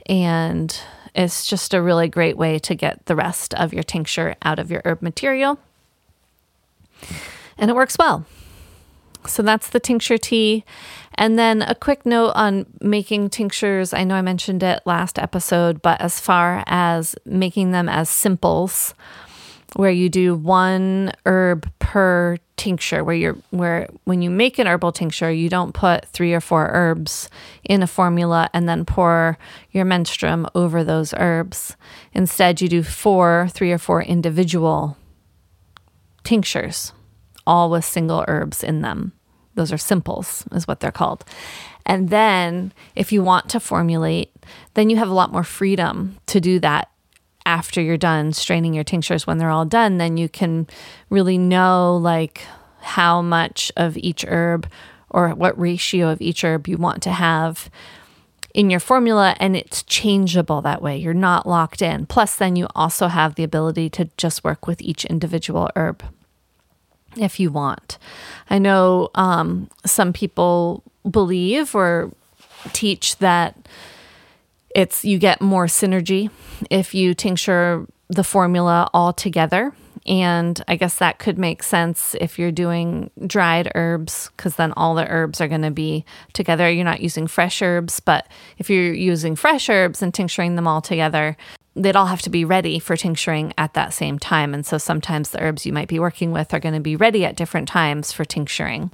And 0.06 0.78
it's 1.16 1.46
just 1.46 1.74
a 1.74 1.82
really 1.82 2.08
great 2.08 2.38
way 2.38 2.60
to 2.60 2.76
get 2.76 3.06
the 3.06 3.16
rest 3.16 3.54
of 3.54 3.74
your 3.74 3.84
tincture 3.84 4.36
out 4.42 4.60
of 4.60 4.72
your 4.72 4.82
herb 4.86 5.02
material. 5.02 5.60
And 7.58 7.70
it 7.70 7.76
works 7.76 7.98
well. 7.98 8.26
So 9.28 9.42
that's 9.42 9.70
the 9.70 9.80
tincture 9.80 10.18
tea. 10.18 10.66
And 11.16 11.38
then 11.38 11.62
a 11.62 11.76
quick 11.76 12.06
note 12.06 12.32
on 12.32 12.66
making 12.82 13.30
tinctures. 13.30 13.94
I 13.94 14.04
know 14.04 14.16
I 14.16 14.22
mentioned 14.22 14.64
it 14.64 14.82
last 14.86 15.20
episode, 15.20 15.82
but 15.82 16.02
as 16.02 16.20
far 16.20 16.64
as 16.66 17.16
making 17.24 17.72
them 17.72 17.88
as 17.88 18.10
simples, 18.10 18.94
where 19.76 19.92
you 19.92 20.10
do 20.10 20.36
one 20.36 21.12
herb 21.26 21.70
per 21.80 22.38
tincture, 22.58 23.04
where 23.04 23.16
you're 23.16 23.38
where 23.50 23.88
when 24.06 24.22
you 24.22 24.30
make 24.30 24.60
an 24.60 24.68
herbal 24.68 24.92
tincture, 24.92 25.32
you 25.32 25.50
don't 25.50 25.74
put 25.74 26.06
three 26.06 26.34
or 26.34 26.40
four 26.40 26.70
herbs 26.72 27.30
in 27.64 27.84
a 27.84 27.88
formula 27.88 28.50
and 28.54 28.70
then 28.70 28.86
pour 28.86 29.38
your 29.72 29.86
menstruum 29.86 30.50
over 30.56 30.84
those 30.84 31.14
herbs. 31.18 31.76
Instead, 32.14 32.62
you 32.62 32.70
do 32.70 32.84
four, 32.84 33.48
three 33.52 33.72
or 33.72 33.78
four 33.78 34.02
individual 34.02 34.98
tinctures, 36.24 36.94
all 37.46 37.70
with 37.70 37.86
single 37.86 38.24
herbs 38.28 38.64
in 38.64 38.82
them. 38.82 39.14
Those 39.56 39.72
are 39.72 39.78
simples, 39.78 40.46
is 40.52 40.68
what 40.68 40.80
they're 40.80 40.92
called. 40.92 41.26
And 41.86 42.10
then 42.10 42.72
if 42.96 43.12
you 43.12 43.22
want 43.22 43.50
to 43.50 43.60
formulate, 43.60 44.32
then 44.74 44.90
you 44.90 44.98
have 44.98 45.10
a 45.10 45.14
lot 45.14 45.32
more 45.32 45.44
freedom 45.44 46.18
to 46.28 46.40
do 46.40 46.60
that 46.60 46.90
after 47.46 47.82
you're 47.82 47.98
done 47.98 48.34
straining 48.34 48.74
your 48.74 48.84
tinctures 48.84 49.28
when 49.28 49.38
they're 49.38 49.50
all 49.50 49.66
done 49.66 49.98
then 49.98 50.18
you 50.18 50.30
can 50.30 50.68
really 51.10 51.38
know 51.38 51.96
like 51.98 52.46
how 52.82 53.22
much 53.22 53.72
of 53.76 53.98
each 53.98 54.26
herb 54.28 54.68
or 55.10 55.30
what 55.30 55.58
ratio 55.60 56.10
of 56.10 56.22
each 56.22 56.44
herb 56.44 56.68
you 56.68 56.78
want 56.78 57.02
to 57.02 57.12
have 57.12 57.70
in 58.54 58.70
your 58.70 58.80
formula 58.80 59.36
and 59.40 59.56
it's 59.56 59.84
changeable 59.84 60.62
that 60.62 60.82
way 60.82 60.98
you're 60.98 61.14
not 61.14 61.48
locked 61.48 61.82
in 61.82 62.06
plus 62.06 62.36
then 62.36 62.56
you 62.56 62.68
also 62.76 63.08
have 63.08 63.36
the 63.36 63.44
ability 63.44 63.90
to 63.90 64.10
just 64.18 64.44
work 64.44 64.68
with 64.68 64.82
each 64.82 65.06
individual 65.06 65.70
herb 65.76 66.04
if 67.18 67.40
you 67.40 67.52
want. 67.52 67.98
I 68.50 68.60
know 68.60 69.10
um, 69.16 69.70
some 69.86 70.14
people 70.14 70.84
believe 71.10 71.76
or 71.76 72.12
teach 72.72 73.18
that 73.18 73.56
it's 74.76 75.06
you 75.06 75.20
get 75.20 75.42
more 75.42 75.66
synergy 75.66 76.30
if 76.70 76.94
you 76.94 77.14
tincture 77.14 77.86
the 78.10 78.24
formula 78.24 78.90
all 78.94 79.14
together. 79.14 79.74
And 80.06 80.62
I 80.68 80.76
guess 80.76 80.96
that 80.98 81.20
could 81.20 81.38
make 81.38 81.64
sense 81.64 82.14
if 82.20 82.38
you're 82.38 82.52
doing 82.52 83.10
dried 83.26 83.72
herbs, 83.74 84.30
because 84.36 84.58
then 84.58 84.74
all 84.74 84.96
the 84.96 85.08
herbs 85.08 85.40
are 85.40 85.48
going 85.48 85.62
to 85.62 85.72
be 85.72 86.04
together. 86.34 86.70
You're 86.70 86.84
not 86.84 87.00
using 87.00 87.26
fresh 87.26 87.62
herbs, 87.62 88.02
but 88.02 88.28
if 88.58 88.70
you're 88.70 88.94
using 88.94 89.38
fresh 89.38 89.70
herbs 89.70 90.02
and 90.02 90.14
tincturing 90.14 90.56
them 90.58 90.68
all 90.68 90.82
together, 90.82 91.38
they'd 91.76 91.96
all 91.96 92.08
have 92.08 92.22
to 92.24 92.30
be 92.30 92.44
ready 92.44 92.80
for 92.80 92.98
tincturing 92.98 93.54
at 93.58 93.76
that 93.76 93.94
same 93.94 94.20
time. 94.20 94.54
And 94.54 94.66
so 94.66 94.78
sometimes 94.78 95.30
the 95.30 95.42
herbs 95.42 95.66
you 95.66 95.72
might 95.72 95.88
be 95.88 96.00
working 96.00 96.34
with 96.34 96.54
are 96.54 96.60
going 96.60 96.76
to 96.76 96.82
be 96.82 96.98
ready 96.98 97.24
at 97.24 97.38
different 97.38 97.70
times 97.70 98.12
for 98.12 98.26
tincturing 98.26 98.92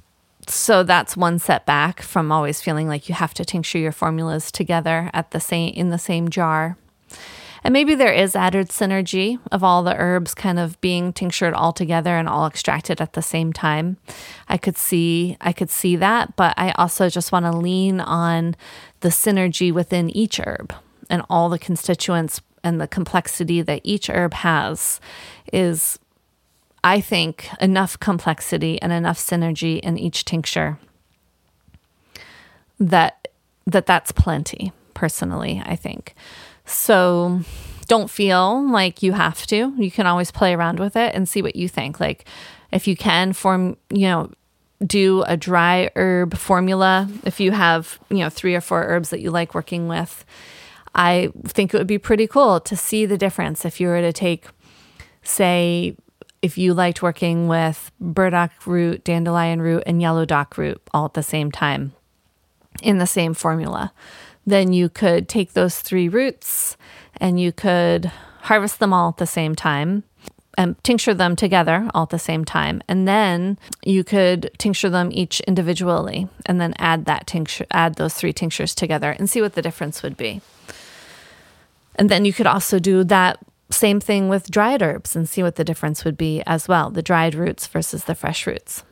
so 0.50 0.82
that's 0.82 1.16
one 1.16 1.38
setback 1.38 2.02
from 2.02 2.32
always 2.32 2.60
feeling 2.60 2.88
like 2.88 3.08
you 3.08 3.14
have 3.14 3.34
to 3.34 3.44
tincture 3.44 3.78
your 3.78 3.92
formulas 3.92 4.50
together 4.50 5.10
at 5.12 5.30
the 5.30 5.40
same 5.40 5.72
in 5.74 5.90
the 5.90 5.98
same 5.98 6.28
jar. 6.28 6.76
And 7.62 7.72
maybe 7.72 7.94
there 7.94 8.12
is 8.12 8.34
added 8.34 8.70
synergy 8.70 9.38
of 9.52 9.62
all 9.62 9.82
the 9.82 9.94
herbs 9.94 10.34
kind 10.34 10.58
of 10.58 10.80
being 10.80 11.12
tinctured 11.12 11.52
all 11.54 11.72
together 11.72 12.16
and 12.16 12.28
all 12.28 12.46
extracted 12.46 13.00
at 13.00 13.12
the 13.12 13.22
same 13.22 13.52
time. 13.52 13.98
I 14.48 14.56
could 14.56 14.76
see 14.76 15.36
I 15.40 15.52
could 15.52 15.70
see 15.70 15.96
that, 15.96 16.36
but 16.36 16.54
I 16.56 16.72
also 16.72 17.08
just 17.08 17.32
want 17.32 17.46
to 17.46 17.52
lean 17.52 18.00
on 18.00 18.56
the 19.00 19.10
synergy 19.10 19.72
within 19.72 20.10
each 20.10 20.40
herb 20.40 20.74
and 21.08 21.22
all 21.30 21.48
the 21.48 21.58
constituents 21.58 22.40
and 22.64 22.80
the 22.80 22.88
complexity 22.88 23.62
that 23.62 23.80
each 23.84 24.08
herb 24.08 24.34
has 24.34 25.00
is 25.52 25.98
I 26.82 27.00
think, 27.00 27.48
enough 27.60 27.98
complexity 28.00 28.80
and 28.80 28.92
enough 28.92 29.18
synergy 29.18 29.80
in 29.80 29.98
each 29.98 30.24
tincture 30.24 30.78
that 32.78 33.28
that 33.66 33.84
that's 33.84 34.10
plenty 34.10 34.72
personally 34.94 35.62
i 35.66 35.76
think. 35.76 36.14
So 36.64 37.40
don't 37.88 38.08
feel 38.08 38.70
like 38.70 39.02
you 39.02 39.12
have 39.12 39.46
to. 39.48 39.74
You 39.76 39.90
can 39.90 40.06
always 40.06 40.30
play 40.30 40.54
around 40.54 40.78
with 40.78 40.96
it 40.96 41.14
and 41.14 41.28
see 41.28 41.42
what 41.42 41.56
you 41.56 41.68
think. 41.68 41.98
Like 41.98 42.24
if 42.72 42.86
you 42.86 42.96
can 42.96 43.32
form 43.32 43.76
you 43.90 44.06
know 44.06 44.30
do 44.86 45.22
a 45.26 45.36
dry 45.36 45.90
herb 45.94 46.36
formula 46.36 47.06
if 47.24 47.38
you 47.38 47.50
have 47.50 47.98
you 48.08 48.18
know 48.18 48.30
three 48.30 48.54
or 48.54 48.60
four 48.60 48.82
herbs 48.84 49.10
that 49.10 49.20
you 49.20 49.30
like 49.30 49.54
working 49.54 49.88
with 49.88 50.24
i 50.94 51.28
think 51.46 51.74
it 51.74 51.76
would 51.76 51.86
be 51.86 51.98
pretty 51.98 52.26
cool 52.26 52.60
to 52.60 52.74
see 52.76 53.04
the 53.04 53.18
difference. 53.18 53.64
If 53.64 53.80
you 53.80 53.88
were 53.88 54.00
to 54.00 54.12
take 54.12 54.46
say 55.22 55.96
if 56.42 56.56
you 56.56 56.72
liked 56.72 57.02
working 57.02 57.48
with 57.48 57.90
burdock 58.00 58.66
root, 58.66 59.04
dandelion 59.04 59.60
root, 59.60 59.82
and 59.86 60.00
yellow 60.00 60.24
dock 60.24 60.56
root 60.56 60.80
all 60.92 61.06
at 61.06 61.14
the 61.14 61.22
same 61.22 61.52
time 61.52 61.92
in 62.82 62.98
the 62.98 63.06
same 63.06 63.34
formula, 63.34 63.92
then 64.46 64.72
you 64.72 64.88
could 64.88 65.28
take 65.28 65.52
those 65.52 65.80
three 65.80 66.08
roots 66.08 66.76
and 67.18 67.38
you 67.38 67.52
could 67.52 68.10
harvest 68.42 68.78
them 68.78 68.92
all 68.92 69.10
at 69.10 69.18
the 69.18 69.26
same 69.26 69.54
time 69.54 70.02
and 70.56 70.82
tincture 70.82 71.14
them 71.14 71.36
together 71.36 71.88
all 71.94 72.04
at 72.04 72.10
the 72.10 72.18
same 72.18 72.44
time. 72.44 72.82
And 72.88 73.06
then 73.06 73.58
you 73.84 74.02
could 74.02 74.50
tincture 74.58 74.90
them 74.90 75.10
each 75.12 75.40
individually 75.40 76.28
and 76.46 76.60
then 76.60 76.74
add 76.78 77.04
that 77.04 77.26
tincture, 77.26 77.66
add 77.70 77.96
those 77.96 78.14
three 78.14 78.32
tinctures 78.32 78.74
together 78.74 79.10
and 79.10 79.28
see 79.28 79.42
what 79.42 79.54
the 79.54 79.62
difference 79.62 80.02
would 80.02 80.16
be. 80.16 80.40
And 81.96 82.08
then 82.08 82.24
you 82.24 82.32
could 82.32 82.46
also 82.46 82.78
do 82.78 83.04
that 83.04 83.38
same 83.70 84.00
thing 84.00 84.28
with 84.28 84.50
dried 84.50 84.82
herbs 84.82 85.14
and 85.16 85.28
see 85.28 85.42
what 85.42 85.56
the 85.56 85.64
difference 85.64 86.04
would 86.04 86.16
be 86.16 86.42
as 86.46 86.68
well 86.68 86.90
the 86.90 87.02
dried 87.02 87.34
roots 87.34 87.66
versus 87.66 88.04
the 88.04 88.14
fresh 88.14 88.46
roots. 88.46 88.82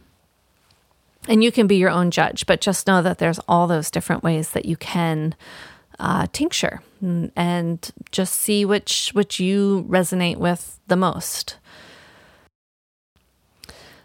And 1.28 1.44
you 1.44 1.52
can 1.52 1.66
be 1.66 1.76
your 1.76 1.90
own 1.90 2.10
judge, 2.10 2.46
but 2.46 2.60
just 2.60 2.86
know 2.86 3.02
that 3.02 3.18
there's 3.18 3.40
all 3.48 3.66
those 3.66 3.90
different 3.90 4.22
ways 4.22 4.50
that 4.50 4.64
you 4.64 4.76
can 4.76 5.34
uh, 5.98 6.26
tincture 6.32 6.80
and 7.00 7.90
just 8.12 8.34
see 8.34 8.64
which 8.64 9.10
which 9.14 9.40
you 9.40 9.84
resonate 9.88 10.36
with 10.36 10.78
the 10.86 10.96
most. 10.96 11.56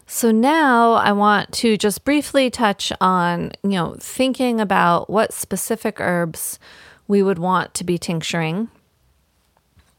So 0.06 0.30
now 0.30 0.92
I 0.92 1.12
want 1.12 1.52
to 1.54 1.76
just 1.76 2.04
briefly 2.04 2.50
touch 2.50 2.92
on, 3.00 3.52
you 3.62 3.70
know, 3.70 3.96
thinking 3.98 4.60
about 4.60 5.08
what 5.08 5.32
specific 5.32 6.00
herbs 6.00 6.58
we 7.08 7.22
would 7.22 7.38
want 7.38 7.74
to 7.74 7.84
be 7.84 7.96
tincturing 7.96 8.68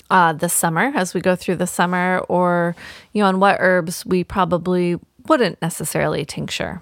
uh, 0.09 0.33
this 0.33 0.53
summer 0.53 0.91
as 0.95 1.13
we 1.13 1.21
go 1.21 1.35
through 1.35 1.55
the 1.55 1.67
summer, 1.67 2.19
or 2.29 2.75
you 3.13 3.21
know, 3.21 3.27
on 3.27 3.39
what 3.39 3.57
herbs 3.59 4.05
we 4.05 4.23
probably 4.23 4.99
wouldn't 5.27 5.61
necessarily 5.61 6.25
tincture. 6.25 6.81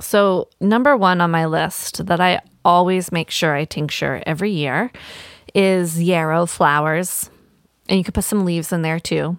So, 0.00 0.48
number 0.60 0.96
one 0.96 1.20
on 1.20 1.30
my 1.30 1.46
list 1.46 2.06
that 2.06 2.20
I 2.20 2.40
always 2.64 3.12
make 3.12 3.30
sure 3.30 3.54
I 3.54 3.64
tincture 3.64 4.22
every 4.26 4.50
year 4.50 4.90
is 5.54 6.02
yarrow 6.02 6.46
flowers. 6.46 7.30
And 7.88 7.98
you 7.98 8.04
could 8.04 8.14
put 8.14 8.24
some 8.24 8.44
leaves 8.44 8.72
in 8.72 8.82
there 8.82 8.98
too. 8.98 9.38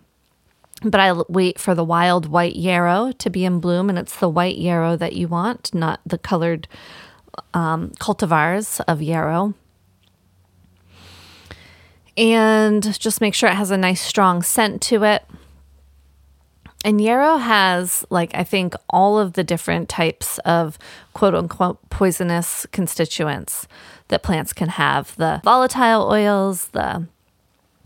But 0.81 1.00
I 1.00 1.13
wait 1.29 1.59
for 1.59 1.74
the 1.74 1.83
wild 1.83 2.27
white 2.27 2.55
yarrow 2.55 3.12
to 3.13 3.29
be 3.29 3.43
in 3.43 3.59
bloom, 3.59 3.89
and 3.89 3.97
it's 3.97 4.17
the 4.17 4.29
white 4.29 4.57
yarrow 4.57 4.95
that 4.97 5.13
you 5.13 5.27
want, 5.27 5.74
not 5.74 6.00
the 6.05 6.17
colored 6.17 6.67
um, 7.53 7.91
cultivars 8.00 8.81
of 8.88 9.01
yarrow 9.01 9.55
and 12.17 12.98
just 13.00 13.22
make 13.22 13.34
sure 13.34 13.50
it 13.50 13.55
has 13.55 13.72
a 13.72 13.77
nice 13.77 14.01
strong 14.01 14.41
scent 14.41 14.81
to 14.84 15.03
it. 15.03 15.25
And 16.84 17.01
yarrow 17.01 17.38
has, 17.38 18.05
like, 18.12 18.36
I 18.36 18.43
think 18.43 18.75
all 18.89 19.17
of 19.17 19.34
the 19.34 19.43
different 19.43 19.89
types 19.89 20.38
of 20.39 20.77
quote 21.13 21.34
unquote 21.34 21.89
poisonous 21.89 22.67
constituents 22.72 23.67
that 24.10 24.22
plants 24.22 24.53
can 24.53 24.69
have 24.69 25.15
the 25.15 25.41
volatile 25.43 26.07
oils, 26.12 26.67
the 26.67 27.07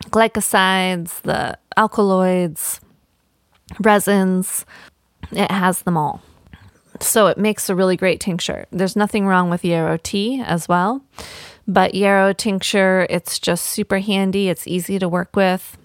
glycosides, 0.08 1.22
the 1.22 1.58
alkaloids, 1.78 2.82
resins. 3.80 4.66
It 5.32 5.52
has 5.52 5.84
them 5.84 5.96
all. 5.96 6.22
So 7.00 7.28
it 7.28 7.38
makes 7.38 7.70
a 7.70 7.76
really 7.76 7.96
great 7.96 8.20
tincture. 8.20 8.66
There's 8.72 8.96
nothing 8.96 9.26
wrong 9.26 9.50
with 9.50 9.64
yarrow 9.64 9.98
tea 10.02 10.42
as 10.46 10.68
well. 10.68 11.02
But 11.70 11.94
yarrow 11.94 12.34
tincture, 12.34 13.06
it's 13.12 13.38
just 13.38 13.64
super 13.64 14.00
handy. 14.00 14.50
It's 14.50 14.66
easy 14.66 14.98
to 14.98 15.08
work 15.08 15.36
with. 15.36 15.78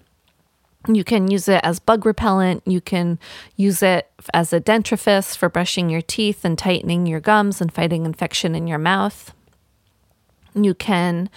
You 0.88 1.04
can 1.04 1.30
use 1.30 1.46
it 1.46 1.60
as 1.62 1.78
bug 1.78 2.06
repellent. 2.06 2.62
You 2.64 2.80
can 2.80 3.18
use 3.54 3.82
it 3.82 4.10
as 4.32 4.54
a 4.54 4.62
dentifrice 4.62 5.36
for 5.36 5.50
brushing 5.50 5.90
your 5.90 6.00
teeth 6.00 6.42
and 6.42 6.56
tightening 6.56 7.04
your 7.04 7.20
gums 7.20 7.60
and 7.60 7.70
fighting 7.70 8.06
infection 8.06 8.54
in 8.54 8.66
your 8.66 8.78
mouth. 8.78 9.34
You 10.54 10.72
can 10.72 11.28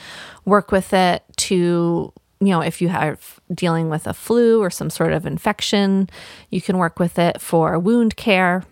work 0.45 0.71
with 0.71 0.93
it 0.93 1.23
to, 1.37 2.13
you 2.39 2.47
know, 2.47 2.61
if 2.61 2.81
you 2.81 2.87
have 2.87 3.41
dealing 3.53 3.89
with 3.89 4.07
a 4.07 4.13
flu 4.13 4.61
or 4.61 4.69
some 4.69 4.89
sort 4.89 5.11
of 5.11 5.25
infection, 5.25 6.09
you 6.49 6.61
can 6.61 6.77
work 6.77 6.99
with 6.99 7.19
it 7.19 7.41
for 7.41 7.77
wound 7.77 8.15
care. 8.15 8.63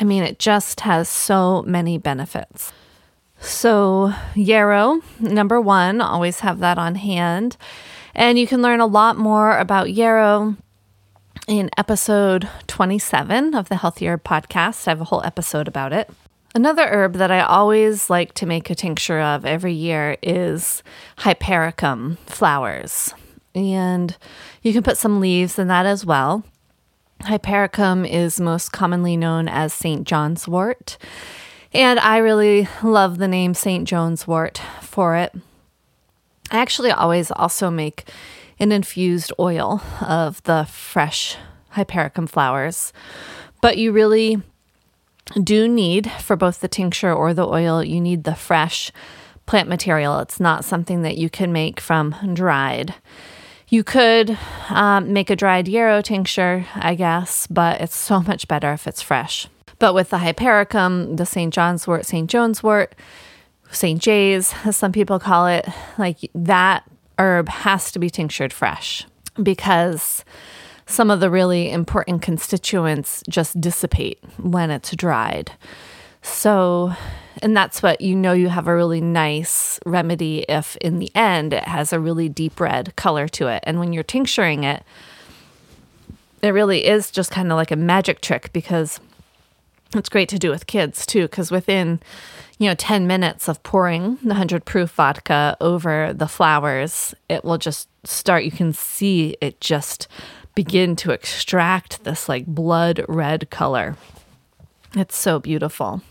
I 0.00 0.04
mean, 0.04 0.22
it 0.22 0.38
just 0.38 0.80
has 0.80 1.10
so 1.10 1.60
many 1.66 1.98
benefits. 1.98 2.72
So, 3.42 4.14
yarrow, 4.36 5.00
number 5.18 5.60
one, 5.60 6.00
always 6.00 6.40
have 6.40 6.60
that 6.60 6.78
on 6.78 6.94
hand. 6.94 7.56
And 8.14 8.38
you 8.38 8.46
can 8.46 8.62
learn 8.62 8.78
a 8.78 8.86
lot 8.86 9.16
more 9.16 9.58
about 9.58 9.92
yarrow 9.92 10.56
in 11.48 11.68
episode 11.76 12.48
27 12.68 13.52
of 13.52 13.68
the 13.68 13.76
Healthy 13.76 14.06
Herb 14.06 14.22
podcast. 14.22 14.86
I 14.86 14.92
have 14.92 15.00
a 15.00 15.04
whole 15.04 15.24
episode 15.24 15.66
about 15.66 15.92
it. 15.92 16.08
Another 16.54 16.86
herb 16.86 17.14
that 17.14 17.32
I 17.32 17.40
always 17.40 18.08
like 18.08 18.32
to 18.34 18.46
make 18.46 18.70
a 18.70 18.76
tincture 18.76 19.20
of 19.20 19.44
every 19.44 19.72
year 19.72 20.16
is 20.22 20.84
hypericum 21.18 22.18
flowers. 22.26 23.12
And 23.56 24.16
you 24.62 24.72
can 24.72 24.84
put 24.84 24.98
some 24.98 25.18
leaves 25.18 25.58
in 25.58 25.66
that 25.66 25.84
as 25.84 26.06
well. 26.06 26.44
Hypericum 27.22 28.04
is 28.04 28.40
most 28.40 28.70
commonly 28.70 29.16
known 29.16 29.48
as 29.48 29.72
St. 29.72 30.06
John's 30.06 30.46
wort. 30.46 30.96
And 31.74 31.98
I 32.00 32.18
really 32.18 32.68
love 32.82 33.18
the 33.18 33.28
name 33.28 33.54
St. 33.54 33.88
John's 33.88 34.26
wort 34.26 34.60
for 34.82 35.16
it. 35.16 35.34
I 36.50 36.58
actually 36.58 36.90
always 36.90 37.30
also 37.30 37.70
make 37.70 38.08
an 38.58 38.72
infused 38.72 39.32
oil 39.38 39.82
of 40.00 40.42
the 40.42 40.66
fresh 40.70 41.36
hypericum 41.70 42.26
flowers, 42.26 42.92
but 43.62 43.78
you 43.78 43.92
really 43.92 44.42
do 45.42 45.66
need 45.66 46.10
for 46.10 46.36
both 46.36 46.60
the 46.60 46.68
tincture 46.68 47.12
or 47.12 47.32
the 47.32 47.46
oil, 47.46 47.82
you 47.82 48.00
need 48.00 48.24
the 48.24 48.34
fresh 48.34 48.90
plant 49.46 49.68
material. 49.68 50.18
It's 50.18 50.40
not 50.40 50.64
something 50.64 51.02
that 51.02 51.16
you 51.16 51.30
can 51.30 51.52
make 51.52 51.80
from 51.80 52.14
dried. 52.34 52.94
You 53.68 53.82
could 53.82 54.36
um, 54.68 55.12
make 55.14 55.30
a 55.30 55.36
dried 55.36 55.66
yarrow 55.66 56.02
tincture, 56.02 56.66
I 56.74 56.94
guess, 56.94 57.46
but 57.46 57.80
it's 57.80 57.96
so 57.96 58.20
much 58.20 58.46
better 58.46 58.72
if 58.74 58.86
it's 58.86 59.00
fresh. 59.00 59.48
But 59.82 59.94
with 59.94 60.10
the 60.10 60.18
hypericum, 60.18 61.16
the 61.16 61.26
St. 61.26 61.52
John's 61.52 61.88
wort, 61.88 62.06
St. 62.06 62.30
John's 62.30 62.62
wort, 62.62 62.94
St. 63.72 64.00
J's, 64.00 64.54
as 64.64 64.76
some 64.76 64.92
people 64.92 65.18
call 65.18 65.48
it, 65.48 65.68
like 65.98 66.18
that 66.36 66.88
herb 67.18 67.48
has 67.48 67.90
to 67.90 67.98
be 67.98 68.08
tinctured 68.08 68.52
fresh 68.52 69.04
because 69.42 70.24
some 70.86 71.10
of 71.10 71.18
the 71.18 71.28
really 71.28 71.68
important 71.68 72.22
constituents 72.22 73.24
just 73.28 73.60
dissipate 73.60 74.22
when 74.38 74.70
it's 74.70 74.94
dried. 74.94 75.50
So, 76.22 76.92
and 77.42 77.56
that's 77.56 77.82
what 77.82 78.00
you 78.00 78.14
know 78.14 78.34
you 78.34 78.50
have 78.50 78.68
a 78.68 78.76
really 78.76 79.00
nice 79.00 79.80
remedy 79.84 80.44
if 80.48 80.76
in 80.76 81.00
the 81.00 81.10
end 81.16 81.52
it 81.52 81.64
has 81.64 81.92
a 81.92 81.98
really 81.98 82.28
deep 82.28 82.60
red 82.60 82.94
color 82.94 83.26
to 83.30 83.48
it. 83.48 83.64
And 83.66 83.80
when 83.80 83.92
you're 83.92 84.04
tincturing 84.04 84.62
it, 84.62 84.84
it 86.40 86.50
really 86.50 86.86
is 86.86 87.10
just 87.10 87.32
kind 87.32 87.50
of 87.50 87.56
like 87.56 87.72
a 87.72 87.76
magic 87.76 88.20
trick 88.20 88.52
because 88.52 89.00
it's 89.94 90.08
great 90.08 90.28
to 90.28 90.38
do 90.38 90.50
with 90.50 90.66
kids 90.66 91.04
too 91.06 91.22
because 91.22 91.50
within 91.50 92.00
you 92.58 92.68
know 92.68 92.74
10 92.74 93.06
minutes 93.06 93.48
of 93.48 93.62
pouring 93.62 94.16
the 94.22 94.28
100 94.28 94.64
proof 94.64 94.90
vodka 94.90 95.56
over 95.60 96.12
the 96.12 96.28
flowers 96.28 97.14
it 97.28 97.44
will 97.44 97.58
just 97.58 97.88
start 98.04 98.44
you 98.44 98.50
can 98.50 98.72
see 98.72 99.36
it 99.40 99.60
just 99.60 100.08
begin 100.54 100.96
to 100.96 101.10
extract 101.10 102.04
this 102.04 102.28
like 102.28 102.46
blood 102.46 103.04
red 103.08 103.50
color 103.50 103.96
it's 104.94 105.16
so 105.16 105.38
beautiful 105.38 106.02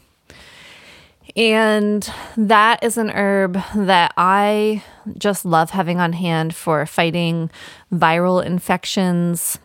and 1.36 2.12
that 2.36 2.84
is 2.84 2.98
an 2.98 3.10
herb 3.10 3.62
that 3.76 4.14
I 4.18 4.84
just 5.18 5.46
love 5.46 5.72
having 5.72 6.00
on 6.00 6.14
hand 6.14 6.56
for 6.56 6.86
fighting 6.86 7.50
viral 7.94 8.44
infections. 8.44 9.60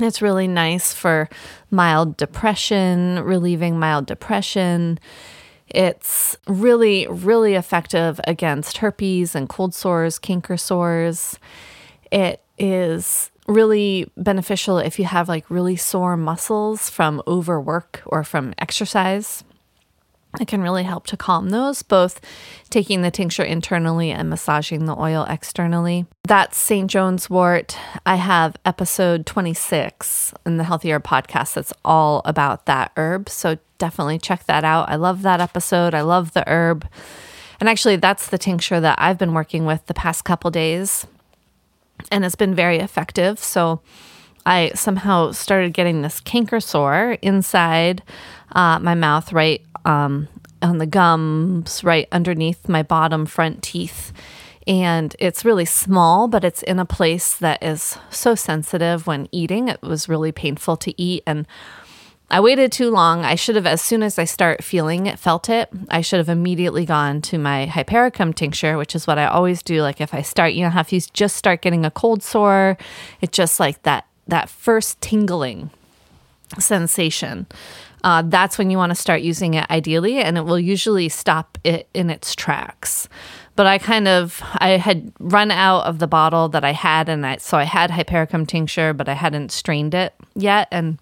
It's 0.00 0.20
really 0.20 0.48
nice 0.48 0.92
for 0.92 1.28
mild 1.70 2.16
depression, 2.16 3.20
relieving 3.20 3.78
mild 3.78 4.06
depression. 4.06 4.98
It's 5.68 6.36
really, 6.48 7.06
really 7.08 7.54
effective 7.54 8.20
against 8.26 8.78
herpes 8.78 9.34
and 9.36 9.48
cold 9.48 9.72
sores, 9.72 10.18
canker 10.18 10.56
sores. 10.56 11.38
It 12.10 12.42
is 12.58 13.30
really 13.46 14.10
beneficial 14.16 14.78
if 14.78 14.98
you 14.98 15.04
have 15.04 15.28
like 15.28 15.48
really 15.48 15.76
sore 15.76 16.16
muscles 16.16 16.90
from 16.90 17.22
overwork 17.26 18.02
or 18.06 18.24
from 18.24 18.52
exercise. 18.58 19.44
It 20.40 20.48
can 20.48 20.62
really 20.62 20.82
help 20.82 21.06
to 21.08 21.16
calm 21.16 21.50
those, 21.50 21.82
both 21.82 22.20
taking 22.68 23.02
the 23.02 23.10
tincture 23.10 23.44
internally 23.44 24.10
and 24.10 24.28
massaging 24.28 24.86
the 24.86 24.98
oil 24.98 25.24
externally. 25.28 26.06
That's 26.24 26.58
St. 26.58 26.90
John's 26.90 27.30
wort. 27.30 27.78
I 28.04 28.16
have 28.16 28.56
episode 28.64 29.26
26 29.26 30.34
in 30.44 30.56
the 30.56 30.64
Healthy 30.64 30.90
Herb 30.90 31.04
podcast 31.04 31.54
that's 31.54 31.72
all 31.84 32.20
about 32.24 32.66
that 32.66 32.90
herb. 32.96 33.28
So 33.28 33.58
definitely 33.78 34.18
check 34.18 34.44
that 34.46 34.64
out. 34.64 34.88
I 34.88 34.96
love 34.96 35.22
that 35.22 35.40
episode. 35.40 35.94
I 35.94 36.00
love 36.00 36.32
the 36.32 36.44
herb. 36.48 36.88
And 37.60 37.68
actually, 37.68 37.96
that's 37.96 38.28
the 38.28 38.38
tincture 38.38 38.80
that 38.80 38.98
I've 39.00 39.18
been 39.18 39.34
working 39.34 39.64
with 39.64 39.86
the 39.86 39.94
past 39.94 40.24
couple 40.24 40.50
days. 40.50 41.06
And 42.10 42.24
it's 42.24 42.34
been 42.34 42.54
very 42.54 42.78
effective. 42.78 43.38
So 43.38 43.80
I 44.44 44.72
somehow 44.74 45.30
started 45.30 45.72
getting 45.72 46.02
this 46.02 46.20
canker 46.20 46.58
sore 46.58 47.16
inside 47.22 48.02
uh, 48.52 48.78
my 48.80 48.94
mouth, 48.94 49.32
right 49.32 49.64
um, 49.84 50.28
on 50.62 50.78
the 50.78 50.86
gums, 50.86 51.84
right 51.84 52.08
underneath 52.10 52.68
my 52.68 52.82
bottom 52.82 53.26
front 53.26 53.62
teeth. 53.62 54.12
And 54.66 55.14
it's 55.18 55.44
really 55.44 55.66
small, 55.66 56.26
but 56.26 56.42
it's 56.42 56.62
in 56.62 56.78
a 56.78 56.86
place 56.86 57.36
that 57.36 57.62
is 57.62 57.98
so 58.10 58.34
sensitive 58.34 59.06
when 59.06 59.28
eating. 59.30 59.68
It 59.68 59.82
was 59.82 60.08
really 60.08 60.32
painful 60.32 60.78
to 60.78 61.00
eat. 61.00 61.22
And 61.26 61.46
I 62.30 62.40
waited 62.40 62.72
too 62.72 62.90
long. 62.90 63.24
I 63.24 63.34
should 63.34 63.56
have, 63.56 63.66
as 63.66 63.82
soon 63.82 64.02
as 64.02 64.18
I 64.18 64.24
start 64.24 64.64
feeling 64.64 65.06
it, 65.06 65.18
felt 65.18 65.50
it, 65.50 65.68
I 65.90 66.00
should 66.00 66.16
have 66.16 66.30
immediately 66.30 66.86
gone 66.86 67.20
to 67.22 67.38
my 67.38 67.66
hypericum 67.66 68.32
tincture, 68.32 68.78
which 68.78 68.94
is 68.94 69.06
what 69.06 69.18
I 69.18 69.26
always 69.26 69.62
do. 69.62 69.82
Like 69.82 70.00
if 70.00 70.14
I 70.14 70.22
start, 70.22 70.54
you 70.54 70.66
know, 70.66 70.80
if 70.80 70.92
you 70.92 71.00
just 71.12 71.36
start 71.36 71.60
getting 71.60 71.84
a 71.84 71.90
cold 71.90 72.22
sore, 72.22 72.78
it's 73.20 73.36
just 73.36 73.60
like 73.60 73.82
that 73.82 74.06
that 74.26 74.48
first 74.48 74.98
tingling 75.02 75.68
sensation 76.58 77.46
uh, 78.04 78.22
that's 78.26 78.58
when 78.58 78.70
you 78.70 78.76
want 78.76 78.90
to 78.90 78.94
start 78.94 79.22
using 79.22 79.54
it 79.54 79.68
ideally, 79.70 80.18
and 80.18 80.36
it 80.36 80.42
will 80.42 80.58
usually 80.58 81.08
stop 81.08 81.56
it 81.64 81.88
in 81.94 82.10
its 82.10 82.34
tracks. 82.34 83.08
But 83.56 83.66
I 83.66 83.78
kind 83.78 84.06
of 84.06 84.42
I 84.58 84.70
had 84.76 85.10
run 85.18 85.50
out 85.50 85.86
of 85.86 86.00
the 86.00 86.06
bottle 86.06 86.50
that 86.50 86.64
I 86.64 86.72
had, 86.72 87.08
and 87.08 87.26
I 87.26 87.38
so 87.38 87.56
I 87.56 87.64
had 87.64 87.90
hypericum 87.90 88.44
tincture, 88.44 88.92
but 88.92 89.08
I 89.08 89.14
hadn't 89.14 89.52
strained 89.52 89.94
it 89.94 90.12
yet, 90.34 90.68
and 90.70 90.98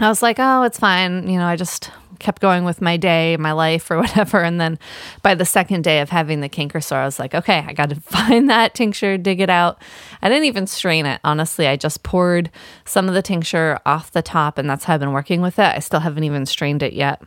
I 0.00 0.08
was 0.08 0.22
like, 0.22 0.36
oh, 0.38 0.62
it's 0.62 0.78
fine. 0.78 1.28
You 1.28 1.38
know, 1.38 1.46
I 1.46 1.56
just 1.56 1.90
kept 2.22 2.40
going 2.40 2.64
with 2.64 2.80
my 2.80 2.96
day, 2.96 3.36
my 3.36 3.52
life, 3.52 3.90
or 3.90 3.98
whatever. 4.00 4.42
And 4.42 4.60
then 4.60 4.78
by 5.22 5.34
the 5.34 5.44
second 5.44 5.84
day 5.84 6.00
of 6.00 6.08
having 6.08 6.40
the 6.40 6.48
canker 6.48 6.80
sore, 6.80 7.00
I 7.00 7.04
was 7.04 7.18
like, 7.18 7.34
okay, 7.34 7.64
I 7.66 7.72
got 7.72 7.90
to 7.90 7.96
find 8.00 8.48
that 8.48 8.74
tincture, 8.74 9.18
dig 9.18 9.40
it 9.40 9.50
out. 9.50 9.82
I 10.22 10.28
didn't 10.28 10.44
even 10.44 10.66
strain 10.66 11.04
it. 11.04 11.20
Honestly, 11.24 11.66
I 11.66 11.76
just 11.76 12.02
poured 12.02 12.50
some 12.84 13.08
of 13.08 13.14
the 13.14 13.22
tincture 13.22 13.78
off 13.84 14.12
the 14.12 14.22
top, 14.22 14.56
and 14.56 14.70
that's 14.70 14.84
how 14.84 14.94
I've 14.94 15.00
been 15.00 15.12
working 15.12 15.42
with 15.42 15.58
it. 15.58 15.76
I 15.76 15.80
still 15.80 16.00
haven't 16.00 16.24
even 16.24 16.46
strained 16.46 16.82
it 16.82 16.94
yet. 16.94 17.22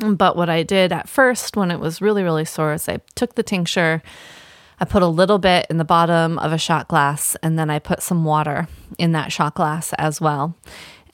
But 0.00 0.36
what 0.36 0.50
I 0.50 0.62
did 0.62 0.92
at 0.92 1.08
first 1.08 1.56
when 1.56 1.70
it 1.70 1.80
was 1.80 2.02
really, 2.02 2.22
really 2.22 2.44
sore 2.44 2.74
is 2.74 2.88
I 2.88 3.00
took 3.14 3.34
the 3.34 3.42
tincture. 3.42 4.02
I 4.78 4.84
put 4.84 5.02
a 5.02 5.06
little 5.06 5.38
bit 5.38 5.66
in 5.70 5.78
the 5.78 5.84
bottom 5.84 6.38
of 6.38 6.52
a 6.52 6.58
shot 6.58 6.86
glass 6.88 7.34
and 7.42 7.58
then 7.58 7.70
I 7.70 7.78
put 7.78 8.02
some 8.02 8.24
water 8.24 8.68
in 8.98 9.12
that 9.12 9.32
shot 9.32 9.54
glass 9.54 9.94
as 9.94 10.20
well. 10.20 10.54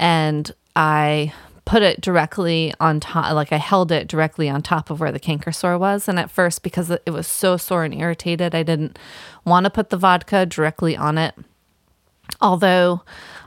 And 0.00 0.50
I 0.74 1.32
put 1.72 1.82
it 1.82 2.02
directly 2.02 2.74
on 2.80 3.00
top, 3.00 3.32
like 3.32 3.50
I 3.50 3.56
held 3.56 3.90
it 3.90 4.06
directly 4.06 4.46
on 4.46 4.60
top 4.60 4.90
of 4.90 5.00
where 5.00 5.10
the 5.10 5.18
canker 5.18 5.52
sore 5.52 5.78
was. 5.78 6.06
And 6.06 6.18
at 6.18 6.30
first, 6.30 6.62
because 6.62 6.90
it 6.90 7.08
was 7.08 7.26
so 7.26 7.56
sore 7.56 7.82
and 7.82 7.94
irritated, 7.94 8.54
I 8.54 8.62
didn't 8.62 8.98
want 9.46 9.64
to 9.64 9.70
put 9.70 9.88
the 9.88 9.96
vodka 9.96 10.44
directly 10.44 10.98
on 10.98 11.16
it. 11.16 11.34
Although 12.42 13.00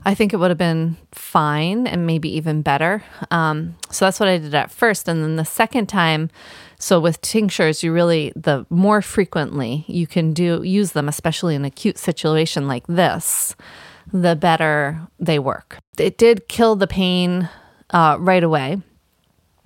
I 0.05 0.15
think 0.15 0.33
it 0.33 0.37
would 0.37 0.49
have 0.49 0.57
been 0.57 0.97
fine 1.11 1.85
and 1.85 2.07
maybe 2.07 2.35
even 2.35 2.63
better. 2.63 3.03
Um, 3.29 3.75
so 3.91 4.05
that's 4.05 4.19
what 4.19 4.27
I 4.27 4.39
did 4.39 4.55
at 4.55 4.71
first. 4.71 5.07
And 5.07 5.21
then 5.21 5.35
the 5.35 5.45
second 5.45 5.85
time, 5.85 6.31
so 6.79 6.99
with 6.99 7.21
tinctures, 7.21 7.83
you 7.83 7.93
really, 7.93 8.33
the 8.35 8.65
more 8.71 9.03
frequently 9.03 9.85
you 9.87 10.07
can 10.07 10.33
do, 10.33 10.63
use 10.63 10.93
them, 10.93 11.07
especially 11.07 11.53
in 11.53 11.61
an 11.61 11.65
acute 11.65 11.99
situation 11.99 12.67
like 12.67 12.87
this, 12.87 13.55
the 14.11 14.35
better 14.35 14.99
they 15.19 15.37
work. 15.37 15.77
It 15.99 16.17
did 16.17 16.47
kill 16.47 16.75
the 16.75 16.87
pain 16.87 17.49
uh, 17.91 18.17
right 18.19 18.43
away. 18.43 18.81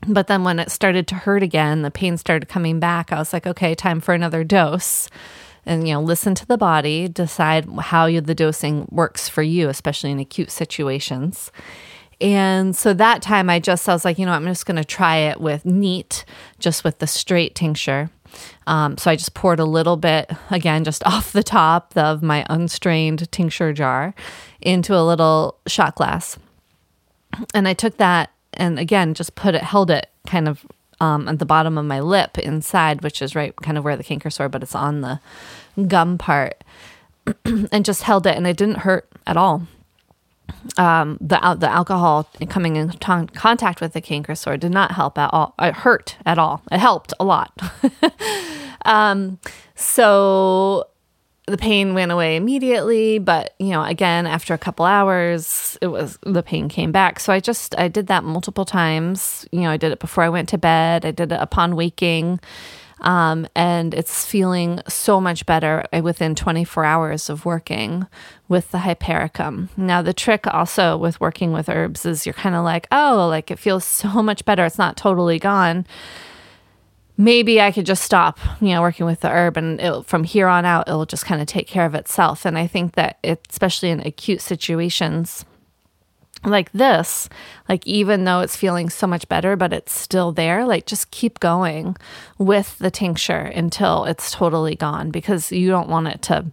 But 0.08 0.28
then 0.28 0.44
when 0.44 0.60
it 0.60 0.72
started 0.72 1.08
to 1.08 1.16
hurt 1.16 1.44
again, 1.44 1.82
the 1.82 1.92
pain 1.92 2.18
started 2.18 2.48
coming 2.48 2.80
back. 2.80 3.12
I 3.12 3.20
was 3.20 3.34
like, 3.34 3.46
okay, 3.46 3.76
time 3.76 4.00
for 4.00 4.14
another 4.14 4.44
dose. 4.44 5.10
And, 5.66 5.88
you 5.88 5.94
know, 5.94 6.02
listen 6.02 6.36
to 6.36 6.46
the 6.46 6.58
body, 6.58 7.08
decide 7.08 7.68
how 7.80 8.06
you, 8.06 8.22
the 8.22 8.34
dosing 8.34 8.88
works 8.92 9.28
for 9.28 9.44
you, 9.44 9.68
especially 9.68 10.12
in 10.12 10.20
acute 10.20 10.52
situations. 10.52 11.52
And 12.22 12.76
so 12.76 12.94
that 12.94 13.22
time 13.22 13.50
I 13.50 13.60
just, 13.60 13.88
I 13.88 13.94
was 13.94 14.04
like, 14.04 14.18
you 14.18 14.26
know, 14.26 14.32
I'm 14.32 14.46
just 14.46 14.66
going 14.66 14.78
to 14.78 14.86
try 14.86 15.18
it 15.18 15.40
with 15.40 15.66
neat, 15.66 16.26
just 16.60 16.84
with 16.84 17.00
the 17.00 17.08
straight 17.08 17.56
tincture. 17.56 18.10
Um, 18.68 18.98
so 18.98 19.12
I 19.12 19.16
just 19.16 19.34
poured 19.34 19.60
a 19.60 19.66
little 19.66 19.98
bit, 19.98 20.32
again, 20.50 20.84
just 20.84 21.04
off 21.06 21.34
the 21.34 21.44
top 21.44 21.96
of 21.98 22.24
my 22.24 22.46
unstrained 22.50 23.30
tincture 23.32 23.74
jar 23.74 24.14
into 24.62 24.96
a 24.96 25.04
little 25.04 25.60
shot 25.68 25.96
glass 25.96 26.38
and 27.54 27.68
I 27.68 27.74
took 27.74 27.98
that 27.98 28.32
and 28.54 28.80
again 28.80 29.14
just 29.14 29.36
put 29.36 29.56
it, 29.56 29.64
held 29.64 29.92
it 29.92 30.10
kind 30.28 30.48
of 30.48 30.66
um, 31.02 31.28
at 31.28 31.40
the 31.40 31.46
bottom 31.46 31.78
of 31.78 31.86
my 31.86 32.00
lip 32.00 32.38
inside, 32.38 33.02
which 33.02 33.22
is 33.22 33.36
right 33.36 33.56
kind 33.58 33.78
of 33.78 33.84
where 33.84 33.96
the 33.96 34.04
canker 34.04 34.30
sore, 34.30 34.50
but 34.50 34.64
it's 34.64 34.76
on 34.76 35.02
the 35.02 35.20
gum 35.88 36.18
part, 36.18 36.64
and 37.46 37.86
just 37.86 38.04
held 38.04 38.28
it, 38.28 38.36
and 38.36 38.46
it 38.46 38.58
didn't 38.58 38.80
hurt 38.80 39.08
at 39.26 39.38
all. 39.38 39.68
Um, 40.78 41.18
the 41.22 41.38
the 41.60 41.70
alcohol 41.70 42.28
coming 42.50 42.76
in 42.76 42.90
t- 42.90 43.28
contact 43.36 43.82
with 43.82 43.94
the 43.94 44.02
canker 44.02 44.36
sore 44.36 44.58
did 44.58 44.72
not 44.72 44.92
help 44.92 45.18
at 45.18 45.30
all. 45.32 45.54
It 45.60 45.76
hurt 45.76 46.18
at 46.26 46.38
all. 46.38 46.64
It 46.72 46.80
helped 46.80 47.14
a 47.20 47.24
lot. 47.24 47.54
um, 48.86 49.40
so 49.76 50.88
the 51.50 51.58
pain 51.58 51.94
went 51.94 52.12
away 52.12 52.36
immediately 52.36 53.20
but 53.20 53.56
you 53.60 53.70
know 53.70 53.84
again 53.84 54.26
after 54.26 54.54
a 54.54 54.58
couple 54.58 54.86
hours 54.86 55.78
it 55.82 55.88
was 55.88 56.18
the 56.24 56.44
pain 56.44 56.70
came 56.70 56.92
back. 56.92 57.20
So 57.20 57.34
i 57.34 57.40
just 57.40 57.78
i 57.78 57.88
did 57.88 58.08
that 58.08 58.24
multiple 58.24 58.66
times. 58.66 59.48
You 59.52 59.62
know 59.62 59.72
i 59.72 59.78
did 59.78 59.92
it 59.92 60.00
before 60.00 60.24
i 60.24 60.30
went 60.30 60.50
to 60.50 60.58
bed. 60.58 61.06
I 61.06 61.12
did 61.12 61.32
it 61.32 61.40
upon 61.40 61.76
waking. 61.76 62.40
Um, 63.02 63.48
and 63.56 63.94
it's 63.94 64.26
feeling 64.26 64.82
so 64.90 65.22
much 65.22 65.46
better 65.46 65.86
within 66.04 66.36
24 66.36 66.84
hours 66.84 67.30
of 67.30 67.46
working 67.46 68.06
with 68.50 68.72
the 68.72 68.80
hypericum. 68.80 69.70
Now, 69.78 70.02
the 70.02 70.14
trick 70.14 70.46
also 70.48 70.98
with 70.98 71.22
working 71.22 71.54
with 71.54 71.70
herbs 71.70 72.06
is 72.06 72.26
you're 72.26 72.34
kind 72.34 72.56
of 72.56 72.66
like, 72.66 72.88
oh, 72.92 73.28
like 73.30 73.52
it 73.52 73.58
feels 73.58 73.86
so 73.86 74.22
much 74.22 74.44
better. 74.44 74.66
It's 74.66 74.78
not 74.78 74.98
totally 74.98 75.40
gone 75.40 75.86
maybe 77.20 77.60
I 77.60 77.74
could 77.74 77.86
just 77.86 78.04
stop, 78.04 78.40
you 78.62 78.70
know, 78.70 78.82
working 78.82 79.06
with 79.06 79.20
the 79.20 79.30
herb 79.30 79.58
and 79.58 80.06
from 80.06 80.24
here 80.24 80.48
on 80.48 80.64
out, 80.64 80.88
it'll 80.88 81.06
just 81.06 81.26
kind 81.26 81.42
of 81.42 81.48
take 81.48 81.68
care 81.68 81.86
of 81.86 81.94
itself. 81.94 82.46
And 82.46 82.58
I 82.58 82.66
think 82.66 82.96
that 82.96 83.20
it, 83.22 83.46
especially 83.50 83.90
in 83.90 84.00
acute 84.00 84.40
situations 84.40 85.44
like 86.46 86.72
this, 86.72 87.28
like 87.68 87.86
even 87.86 88.24
though 88.24 88.40
it's 88.40 88.56
feeling 88.56 88.90
so 88.90 89.06
much 89.06 89.28
better, 89.28 89.58
but 89.58 89.74
it's 89.74 89.92
still 89.92 90.32
there, 90.32 90.66
like 90.66 90.86
just 90.86 91.12
keep 91.12 91.42
going 91.42 91.98
with 92.38 92.80
the 92.80 92.90
tincture 92.90 93.52
until 93.54 94.06
it's 94.06 94.32
totally 94.32 94.76
gone 94.76 95.12
because 95.12 95.52
you 95.52 95.68
don't 95.68 95.90
want 95.90 96.08
it 96.08 96.22
to 96.22 96.46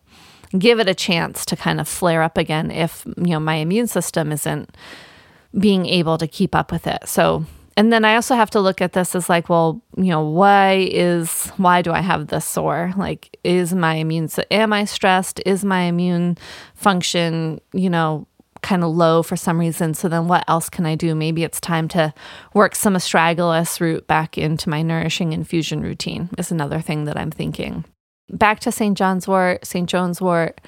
give 0.58 0.80
it 0.80 0.88
a 0.88 0.94
chance 0.94 1.46
to 1.46 1.54
kind 1.54 1.80
of 1.80 1.86
flare 1.86 2.24
up 2.24 2.36
again 2.36 2.72
if, 2.72 3.06
you 3.16 3.28
know, 3.28 3.40
my 3.40 3.54
immune 3.54 3.86
system 3.86 4.32
isn't 4.32 4.68
being 5.56 5.86
able 5.86 6.18
to 6.18 6.26
keep 6.26 6.56
up 6.56 6.72
with 6.72 6.88
it. 6.88 7.06
So 7.06 7.46
and 7.76 7.92
then 7.92 8.04
I 8.06 8.14
also 8.14 8.34
have 8.34 8.50
to 8.50 8.60
look 8.60 8.80
at 8.80 8.94
this 8.94 9.14
as 9.14 9.28
like, 9.28 9.50
well, 9.50 9.82
you 9.96 10.10
know, 10.10 10.22
why 10.22 10.88
is 10.90 11.48
why 11.58 11.82
do 11.82 11.92
I 11.92 12.00
have 12.00 12.28
this 12.28 12.46
sore? 12.46 12.94
Like, 12.96 13.38
is 13.44 13.74
my 13.74 13.94
immune 13.94 14.28
so 14.28 14.42
am 14.50 14.72
I 14.72 14.86
stressed? 14.86 15.42
Is 15.44 15.64
my 15.64 15.82
immune 15.82 16.38
function, 16.74 17.60
you 17.74 17.90
know, 17.90 18.26
kind 18.62 18.82
of 18.82 18.94
low 18.94 19.22
for 19.22 19.36
some 19.36 19.60
reason? 19.60 19.92
So 19.92 20.08
then, 20.08 20.26
what 20.26 20.44
else 20.48 20.70
can 20.70 20.86
I 20.86 20.94
do? 20.94 21.14
Maybe 21.14 21.44
it's 21.44 21.60
time 21.60 21.86
to 21.88 22.14
work 22.54 22.74
some 22.74 22.94
astragalus 22.94 23.78
root 23.78 24.06
back 24.06 24.38
into 24.38 24.70
my 24.70 24.80
nourishing 24.80 25.34
infusion 25.34 25.82
routine. 25.82 26.30
Is 26.38 26.50
another 26.50 26.80
thing 26.80 27.04
that 27.04 27.18
I'm 27.18 27.30
thinking. 27.30 27.84
Back 28.30 28.60
to 28.60 28.72
St. 28.72 28.96
John's 28.96 29.28
wort, 29.28 29.66
St. 29.66 29.88
John's 29.88 30.20
wort. 30.20 30.60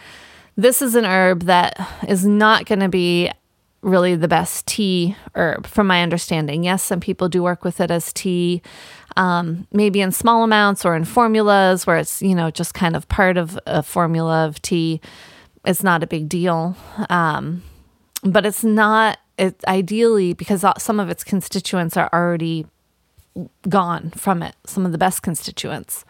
This 0.56 0.82
is 0.82 0.94
an 0.94 1.06
herb 1.06 1.44
that 1.44 1.78
is 2.06 2.26
not 2.26 2.66
going 2.66 2.80
to 2.80 2.88
be 2.88 3.30
really 3.80 4.16
the 4.16 4.28
best 4.28 4.66
tea 4.66 5.16
herb, 5.34 5.66
from 5.66 5.86
my 5.86 6.02
understanding. 6.02 6.64
Yes, 6.64 6.82
some 6.82 7.00
people 7.00 7.28
do 7.28 7.42
work 7.42 7.64
with 7.64 7.80
it 7.80 7.90
as 7.90 8.12
tea, 8.12 8.60
um, 9.16 9.66
maybe 9.72 10.00
in 10.00 10.12
small 10.12 10.42
amounts 10.42 10.84
or 10.84 10.96
in 10.96 11.04
formulas 11.04 11.86
where 11.86 11.96
it's, 11.96 12.20
you 12.20 12.34
know, 12.34 12.50
just 12.50 12.74
kind 12.74 12.96
of 12.96 13.08
part 13.08 13.36
of 13.36 13.58
a 13.66 13.82
formula 13.82 14.46
of 14.46 14.60
tea. 14.62 15.00
It's 15.64 15.82
not 15.82 16.02
a 16.02 16.06
big 16.06 16.28
deal. 16.28 16.76
Um, 17.08 17.62
but 18.24 18.44
it's 18.44 18.64
not, 18.64 19.18
it, 19.38 19.62
ideally, 19.68 20.32
because 20.32 20.64
some 20.78 20.98
of 20.98 21.08
its 21.08 21.22
constituents 21.22 21.96
are 21.96 22.10
already 22.12 22.66
gone 23.68 24.10
from 24.10 24.42
it, 24.42 24.56
some 24.66 24.84
of 24.84 24.90
the 24.90 24.98
best 24.98 25.22
constituents. 25.22 26.04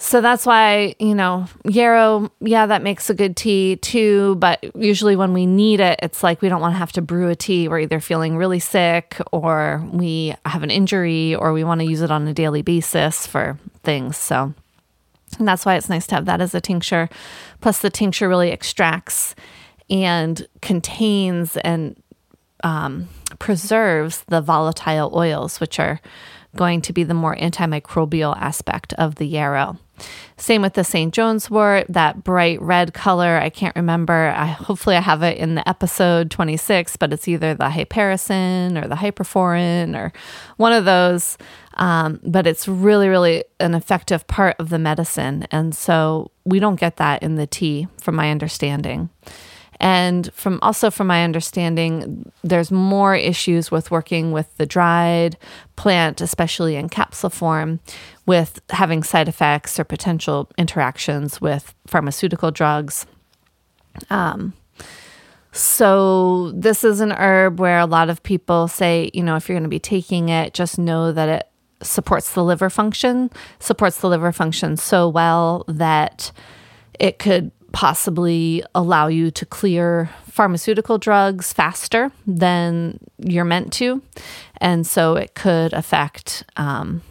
So 0.00 0.20
that's 0.20 0.46
why, 0.46 0.94
you 1.00 1.14
know, 1.14 1.46
yarrow, 1.64 2.30
yeah, 2.40 2.66
that 2.66 2.82
makes 2.82 3.10
a 3.10 3.14
good 3.14 3.36
tea 3.36 3.76
too. 3.76 4.36
But 4.36 4.64
usually 4.76 5.16
when 5.16 5.32
we 5.32 5.44
need 5.44 5.80
it, 5.80 5.98
it's 6.02 6.22
like 6.22 6.40
we 6.40 6.48
don't 6.48 6.60
want 6.60 6.74
to 6.74 6.78
have 6.78 6.92
to 6.92 7.02
brew 7.02 7.28
a 7.28 7.34
tea. 7.34 7.66
We're 7.66 7.80
either 7.80 7.98
feeling 7.98 8.36
really 8.36 8.60
sick 8.60 9.18
or 9.32 9.84
we 9.92 10.34
have 10.46 10.62
an 10.62 10.70
injury 10.70 11.34
or 11.34 11.52
we 11.52 11.64
want 11.64 11.80
to 11.80 11.86
use 11.86 12.00
it 12.00 12.12
on 12.12 12.28
a 12.28 12.32
daily 12.32 12.62
basis 12.62 13.26
for 13.26 13.58
things. 13.82 14.16
So 14.16 14.54
and 15.38 15.46
that's 15.46 15.66
why 15.66 15.76
it's 15.76 15.88
nice 15.88 16.06
to 16.06 16.14
have 16.14 16.24
that 16.26 16.40
as 16.40 16.54
a 16.54 16.60
tincture. 16.60 17.08
Plus, 17.60 17.80
the 17.80 17.90
tincture 17.90 18.28
really 18.28 18.50
extracts 18.50 19.34
and 19.90 20.46
contains 20.62 21.56
and 21.58 22.00
um, 22.64 23.08
preserves 23.38 24.22
the 24.28 24.40
volatile 24.40 25.12
oils, 25.14 25.60
which 25.60 25.78
are 25.78 26.00
going 26.58 26.82
to 26.82 26.92
be 26.92 27.04
the 27.04 27.14
more 27.14 27.36
antimicrobial 27.36 28.36
aspect 28.36 28.92
of 28.94 29.14
the 29.14 29.26
yarrow. 29.26 29.78
Same 30.36 30.60
with 30.60 30.74
the 30.74 30.84
St. 30.84 31.14
John's 31.14 31.50
wort, 31.50 31.86
that 31.88 32.22
bright 32.22 32.60
red 32.60 32.92
color. 32.94 33.38
I 33.38 33.48
can't 33.48 33.74
remember. 33.74 34.32
I, 34.36 34.46
hopefully, 34.46 34.96
I 34.96 35.00
have 35.00 35.22
it 35.22 35.38
in 35.38 35.54
the 35.54 35.66
episode 35.68 36.30
26, 36.30 36.96
but 36.96 37.12
it's 37.12 37.26
either 37.26 37.54
the 37.54 37.64
hypericin 37.64 38.82
or 38.82 38.86
the 38.86 38.96
hyperforin 38.96 39.96
or 39.96 40.12
one 40.56 40.72
of 40.72 40.84
those. 40.84 41.38
Um, 41.74 42.20
but 42.24 42.46
it's 42.46 42.66
really, 42.66 43.08
really 43.08 43.44
an 43.60 43.74
effective 43.74 44.26
part 44.26 44.56
of 44.58 44.68
the 44.68 44.78
medicine. 44.78 45.46
And 45.50 45.74
so 45.74 46.32
we 46.44 46.58
don't 46.58 46.78
get 46.78 46.96
that 46.96 47.22
in 47.22 47.36
the 47.36 47.46
tea, 47.46 47.86
from 48.00 48.16
my 48.16 48.30
understanding. 48.30 49.10
And 49.80 50.32
from 50.34 50.58
also 50.60 50.90
from 50.90 51.06
my 51.06 51.22
understanding, 51.22 52.30
there's 52.42 52.70
more 52.72 53.14
issues 53.14 53.70
with 53.70 53.90
working 53.90 54.32
with 54.32 54.56
the 54.56 54.66
dried 54.66 55.36
plant, 55.76 56.20
especially 56.20 56.74
in 56.76 56.88
capsule 56.88 57.30
form, 57.30 57.80
with 58.26 58.60
having 58.70 59.02
side 59.02 59.28
effects 59.28 59.78
or 59.78 59.84
potential 59.84 60.50
interactions 60.58 61.40
with 61.40 61.74
pharmaceutical 61.86 62.50
drugs. 62.50 63.06
Um, 64.10 64.52
so 65.52 66.52
this 66.52 66.84
is 66.84 67.00
an 67.00 67.12
herb 67.12 67.58
where 67.58 67.78
a 67.78 67.86
lot 67.86 68.10
of 68.10 68.22
people 68.22 68.68
say, 68.68 69.10
you 69.14 69.22
know, 69.22 69.36
if 69.36 69.48
you're 69.48 69.54
going 69.56 69.62
to 69.62 69.68
be 69.68 69.78
taking 69.78 70.28
it, 70.28 70.54
just 70.54 70.78
know 70.78 71.12
that 71.12 71.28
it 71.28 71.48
supports 71.82 72.32
the 72.32 72.44
liver 72.44 72.70
function, 72.70 73.30
supports 73.60 73.98
the 73.98 74.08
liver 74.08 74.32
function 74.32 74.76
so 74.76 75.08
well 75.08 75.64
that 75.68 76.32
it 76.98 77.18
could 77.18 77.50
possibly 77.72 78.62
allow 78.74 79.08
you 79.08 79.30
to 79.30 79.44
clear 79.46 80.10
pharmaceutical 80.28 80.98
drugs 80.98 81.52
faster 81.52 82.10
than 82.26 82.98
you're 83.18 83.44
meant 83.44 83.72
to. 83.74 84.02
And 84.58 84.86
so 84.86 85.16
it 85.16 85.34
could 85.34 85.72
affect 85.72 86.44
um, 86.56 87.02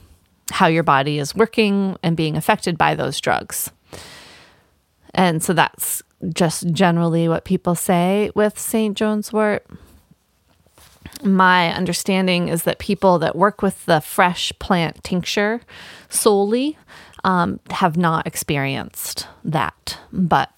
how 0.52 0.67
your 0.67 0.84
body 0.84 1.20
is 1.20 1.36
working 1.36 1.98
and 2.02 2.17
being 2.17 2.36
affected 2.36 2.78
by 2.78 2.96
those 2.96 3.20
drugs. 3.20 3.72
And 5.13 5.43
so 5.43 5.54
that's 5.54 6.02
just 6.34 6.72
generally 6.72 7.28
what 7.28 7.46
people 7.46 7.76
say 7.76 8.32
with 8.34 8.58
St. 8.58 8.98
John's 8.98 9.32
wort. 9.32 9.65
My 11.24 11.74
understanding 11.74 12.48
is 12.48 12.63
that 12.63 12.80
people 12.80 13.20
that 13.20 13.36
work 13.36 13.62
with 13.62 13.86
the 13.86 14.02
fresh 14.02 14.52
plant 14.60 15.04
tincture 15.04 15.62
solely 16.10 16.78
um, 17.23 17.60
have 17.69 17.97
not 17.97 18.27
experienced 18.27 19.27
that, 19.43 19.97
but 20.12 20.51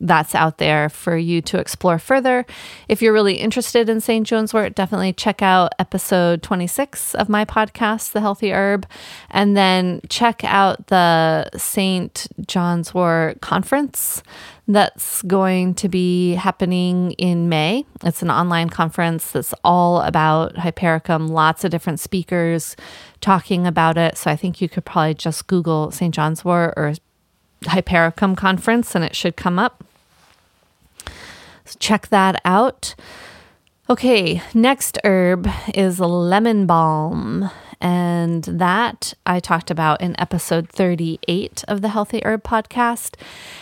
that's 0.00 0.34
out 0.34 0.58
there 0.58 0.88
for 0.88 1.16
you 1.16 1.42
to 1.42 1.58
explore 1.58 1.98
further. 1.98 2.46
If 2.88 3.02
you're 3.02 3.12
really 3.12 3.34
interested 3.34 3.88
in 3.88 4.00
St. 4.00 4.26
John's 4.26 4.54
wort, 4.54 4.74
definitely 4.74 5.12
check 5.12 5.42
out 5.42 5.72
episode 5.78 6.42
26 6.42 7.14
of 7.14 7.28
my 7.28 7.44
podcast, 7.44 8.12
The 8.12 8.20
Healthy 8.20 8.52
Herb, 8.52 8.86
and 9.30 9.56
then 9.56 10.00
check 10.08 10.44
out 10.44 10.86
the 10.88 11.50
St. 11.56 12.26
John's 12.46 12.94
wort 12.94 13.40
conference 13.40 14.22
that's 14.68 15.22
going 15.22 15.74
to 15.74 15.88
be 15.88 16.34
happening 16.34 17.12
in 17.12 17.48
May. 17.48 17.86
It's 18.04 18.22
an 18.22 18.30
online 18.30 18.68
conference 18.68 19.30
that's 19.32 19.54
all 19.64 20.02
about 20.02 20.58
hypericum, 20.58 21.28
lots 21.28 21.64
of 21.64 21.70
different 21.70 22.00
speakers 22.00 22.76
talking 23.20 23.66
about 23.66 23.96
it. 23.96 24.18
So 24.18 24.30
I 24.30 24.36
think 24.36 24.60
you 24.60 24.68
could 24.68 24.84
probably 24.84 25.14
just 25.14 25.46
Google 25.46 25.90
St. 25.90 26.14
John's 26.14 26.44
wort 26.44 26.74
or 26.76 26.94
Hypericum 27.64 28.36
conference 28.36 28.94
and 28.94 29.04
it 29.04 29.16
should 29.16 29.36
come 29.36 29.58
up. 29.58 29.84
So 31.64 31.76
check 31.78 32.08
that 32.08 32.40
out. 32.44 32.94
Okay, 33.90 34.42
next 34.54 34.98
herb 35.04 35.48
is 35.74 35.98
lemon 35.98 36.66
balm. 36.66 37.50
And 37.80 38.42
that 38.44 39.14
I 39.24 39.38
talked 39.38 39.70
about 39.70 40.00
in 40.00 40.18
episode 40.18 40.68
38 40.68 41.64
of 41.68 41.80
the 41.80 41.88
Healthy 41.88 42.20
Herb 42.24 42.42
podcast. 42.42 43.14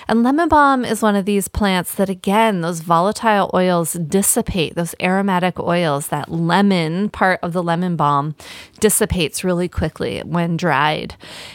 And 0.08 0.22
lemon 0.22 0.48
balm 0.48 0.84
is 0.84 1.02
one 1.02 1.16
of 1.16 1.26
these 1.26 1.48
plants 1.48 1.94
that, 1.96 2.08
again, 2.08 2.62
those 2.62 2.80
volatile 2.80 3.50
oils 3.52 3.92
dissipate, 3.94 4.74
those 4.74 4.94
aromatic 5.02 5.60
oils, 5.60 6.08
that 6.08 6.30
lemon 6.30 7.10
part 7.10 7.40
of 7.42 7.52
the 7.52 7.62
lemon 7.62 7.96
balm 7.96 8.34
dissipates 8.80 9.44
really 9.44 9.68
quickly 9.68 10.20
when 10.20 10.56
dried. 10.56 11.14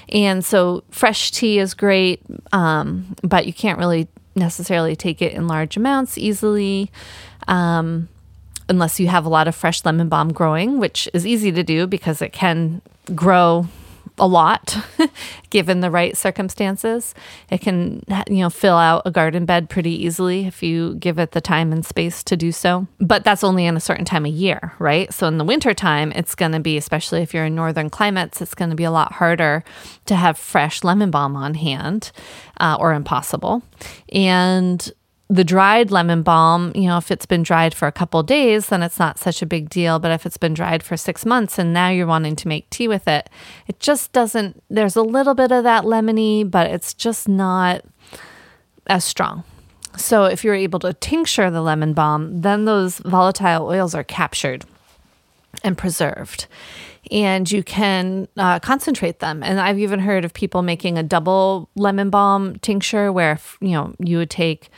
And 0.10 0.46
so 0.46 0.84
fresh 0.92 1.32
tea 1.32 1.58
is 1.58 1.74
great, 1.74 2.22
um, 2.52 3.16
but 3.24 3.48
you 3.48 3.54
can't 3.54 3.80
really 3.80 4.08
necessarily 4.36 4.96
take 4.96 5.22
it 5.22 5.34
in 5.34 5.48
large 5.48 5.78
amounts 5.78 6.18
easily. 6.18 6.92
Um, 7.48 8.08
unless 8.72 9.00
you 9.00 9.08
have 9.08 9.26
a 9.26 9.30
lot 9.30 9.48
of 9.48 9.54
fresh 9.54 9.86
lemon 9.86 10.10
balm 10.10 10.32
growing, 10.34 10.80
which 10.80 11.08
is 11.14 11.28
easy 11.28 11.52
to 11.52 11.62
do 11.62 11.86
because 11.86 12.22
it 12.22 12.32
can 12.34 12.82
grow 13.14 13.68
a 14.18 14.28
lot 14.28 14.78
given 15.50 15.82
the 15.82 15.92
right 15.92 16.16
circumstances. 16.16 17.14
It 17.50 17.60
can, 17.60 18.04
you 18.30 18.38
know, 18.38 18.50
fill 18.50 18.78
out 18.78 19.02
a 19.06 19.12
garden 19.12 19.46
bed 19.46 19.70
pretty 19.70 19.92
easily 20.06 20.46
if 20.46 20.64
you 20.64 20.96
give 20.96 21.20
it 21.20 21.32
the 21.32 21.42
time 21.42 21.74
and 21.74 21.86
space 21.86 22.24
to 22.24 22.38
do 22.38 22.52
so. 22.52 22.88
But 23.00 23.24
that's 23.24 23.44
only 23.44 23.66
in 23.66 23.76
a 23.76 23.82
certain 23.82 24.06
time 24.06 24.26
of 24.26 24.32
year, 24.32 24.74
right? 24.80 25.14
So 25.14 25.28
in 25.28 25.38
the 25.38 25.44
wintertime, 25.44 26.12
it's 26.14 26.36
going 26.36 26.54
to 26.54 26.60
be, 26.60 26.78
especially 26.78 27.22
if 27.22 27.34
you're 27.34 27.46
in 27.46 27.56
northern 27.56 27.90
climates, 27.90 28.42
it's 28.42 28.56
going 28.56 28.70
to 28.70 28.76
be 28.76 28.86
a 28.86 28.92
lot 28.92 29.14
harder 29.14 29.64
to 30.06 30.16
have 30.16 30.38
fresh 30.38 30.84
lemon 30.84 31.12
balm 31.12 31.36
on 31.36 31.56
hand 31.56 32.12
uh, 32.60 32.78
or 32.80 32.94
impossible. 32.94 33.64
And 34.14 34.92
the 35.32 35.46
dried 35.46 35.92
lemon 35.92 36.24
balm, 36.24 36.74
you 36.76 36.88
know, 36.88 36.98
if 36.98 37.10
it's 37.10 37.26
been 37.26 37.42
dried 37.42 37.74
for 37.74 37.88
a 37.88 37.92
couple 37.92 38.22
days, 38.22 38.68
then 38.68 38.84
it's 38.84 39.00
not 39.00 39.18
such 39.18 39.42
a 39.42 39.46
big 39.46 39.70
deal. 39.70 39.98
But 39.98 40.12
if 40.12 40.26
it's 40.26 40.36
been 40.36 40.54
dried 40.54 40.84
for 40.84 40.98
six 40.98 41.26
months 41.26 41.58
and 41.58 41.74
now 41.74 41.88
you're 41.88 42.06
wanting 42.06 42.36
to 42.36 42.50
make 42.50 42.70
tea 42.70 42.90
with 42.90 43.08
it, 43.08 43.30
it 43.66 43.80
just 43.80 44.12
doesn't, 44.12 44.62
there's 44.70 44.98
a 44.98 45.02
little 45.02 45.34
bit 45.34 45.54
of 45.54 45.64
that 45.64 45.86
lemony, 45.86 46.50
but 46.50 46.70
it's 46.70 46.94
just 46.94 47.30
not 47.30 47.86
as 48.88 49.06
strong. 49.06 49.46
So 49.96 50.26
if 50.26 50.44
you're 50.44 50.54
able 50.54 50.80
to 50.80 50.92
tincture 50.92 51.50
the 51.50 51.62
lemon 51.62 51.94
balm, 51.94 52.42
then 52.42 52.66
those 52.66 52.98
volatile 52.98 53.68
oils 53.68 53.96
are 53.96 54.04
captured 54.04 54.66
and 55.64 55.78
preserved. 55.78 56.48
And 57.10 57.50
you 57.50 57.64
can 57.64 58.28
uh, 58.36 58.60
concentrate 58.60 59.20
them. 59.20 59.44
And 59.44 59.62
I've 59.62 59.80
even 59.80 60.00
heard 60.00 60.26
of 60.26 60.34
people 60.34 60.62
making 60.62 60.98
a 60.98 61.04
double 61.04 61.70
lemon 61.76 62.10
balm 62.10 62.60
tincture 62.60 63.14
where, 63.14 63.40
you 63.62 63.72
know, 63.72 63.96
you 63.98 64.18
would 64.18 64.30
take 64.30 64.70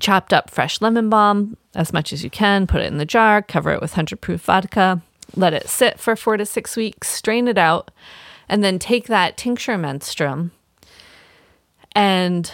chopped 0.00 0.32
up 0.32 0.50
fresh 0.50 0.80
lemon 0.80 1.08
balm 1.08 1.56
as 1.74 1.92
much 1.92 2.12
as 2.12 2.24
you 2.24 2.30
can, 2.30 2.66
put 2.66 2.80
it 2.80 2.86
in 2.86 2.98
the 2.98 3.04
jar, 3.04 3.42
cover 3.42 3.70
it 3.70 3.80
with 3.80 3.92
100 3.92 4.20
proof 4.20 4.42
vodka, 4.42 5.00
let 5.34 5.52
it 5.52 5.68
sit 5.68 5.98
for 5.98 6.16
four 6.16 6.36
to 6.36 6.46
six 6.46 6.76
weeks, 6.76 7.08
strain 7.08 7.48
it 7.48 7.58
out, 7.58 7.90
and 8.48 8.62
then 8.62 8.78
take 8.78 9.06
that 9.06 9.36
tincture 9.36 9.76
menstruum 9.76 10.50
and 11.92 12.52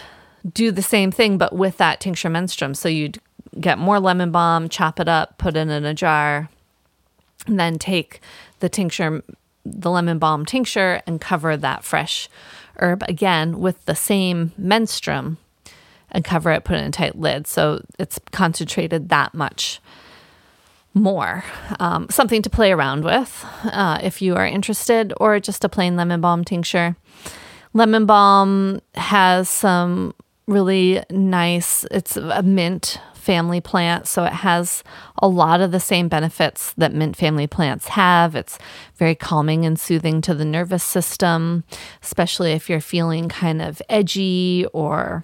do 0.51 0.71
the 0.71 0.81
same 0.81 1.11
thing, 1.11 1.37
but 1.37 1.53
with 1.53 1.77
that 1.77 1.99
tincture 1.99 2.29
menstruum. 2.29 2.75
So 2.75 2.89
you'd 2.89 3.19
get 3.59 3.77
more 3.77 3.99
lemon 3.99 4.31
balm, 4.31 4.69
chop 4.69 4.99
it 4.99 5.07
up, 5.07 5.37
put 5.37 5.55
it 5.55 5.67
in 5.67 5.85
a 5.85 5.93
jar, 5.93 6.49
And 7.47 7.59
then 7.59 7.77
take 7.77 8.21
the 8.59 8.69
tincture, 8.69 9.23
the 9.65 9.91
lemon 9.91 10.19
balm 10.19 10.45
tincture, 10.45 11.01
and 11.05 11.21
cover 11.21 11.55
that 11.55 11.83
fresh 11.83 12.29
herb 12.77 13.03
again 13.07 13.59
with 13.59 13.85
the 13.85 13.95
same 13.95 14.51
menstruum 14.59 15.37
and 16.13 16.23
cover 16.23 16.51
it, 16.51 16.63
put 16.63 16.75
it 16.75 16.79
in 16.79 16.85
a 16.85 16.91
tight 16.91 17.17
lid. 17.17 17.47
So 17.47 17.83
it's 17.99 18.19
concentrated 18.31 19.09
that 19.09 19.33
much 19.33 19.81
more. 20.93 21.43
Um, 21.79 22.07
something 22.09 22.41
to 22.43 22.49
play 22.49 22.71
around 22.71 23.03
with 23.03 23.45
uh, 23.63 23.99
if 24.03 24.21
you 24.21 24.35
are 24.35 24.45
interested, 24.45 25.13
or 25.17 25.39
just 25.39 25.63
a 25.63 25.69
plain 25.69 25.95
lemon 25.95 26.21
balm 26.21 26.43
tincture. 26.43 26.95
Lemon 27.73 28.05
balm 28.05 28.79
has 28.93 29.49
some 29.49 30.13
really 30.45 31.01
nice, 31.09 31.85
it's 31.89 32.15
a 32.15 32.43
mint 32.43 32.99
family 33.15 33.61
plant, 33.61 34.05
so 34.05 34.25
it 34.25 34.33
has 34.33 34.83
a 35.17 35.27
lot 35.27 35.61
of 35.61 35.71
the 35.71 35.79
same 35.79 36.09
benefits 36.09 36.73
that 36.73 36.93
mint 36.93 37.15
family 37.15 37.47
plants 37.47 37.87
have. 37.87 38.35
It's 38.35 38.59
very 38.97 39.15
calming 39.15 39.65
and 39.65 39.79
soothing 39.79 40.21
to 40.21 40.35
the 40.35 40.45
nervous 40.45 40.83
system, 40.83 41.63
especially 42.03 42.51
if 42.51 42.69
you're 42.69 42.81
feeling 42.81 43.29
kind 43.29 43.61
of 43.61 43.81
edgy 43.89 44.65
or 44.73 45.23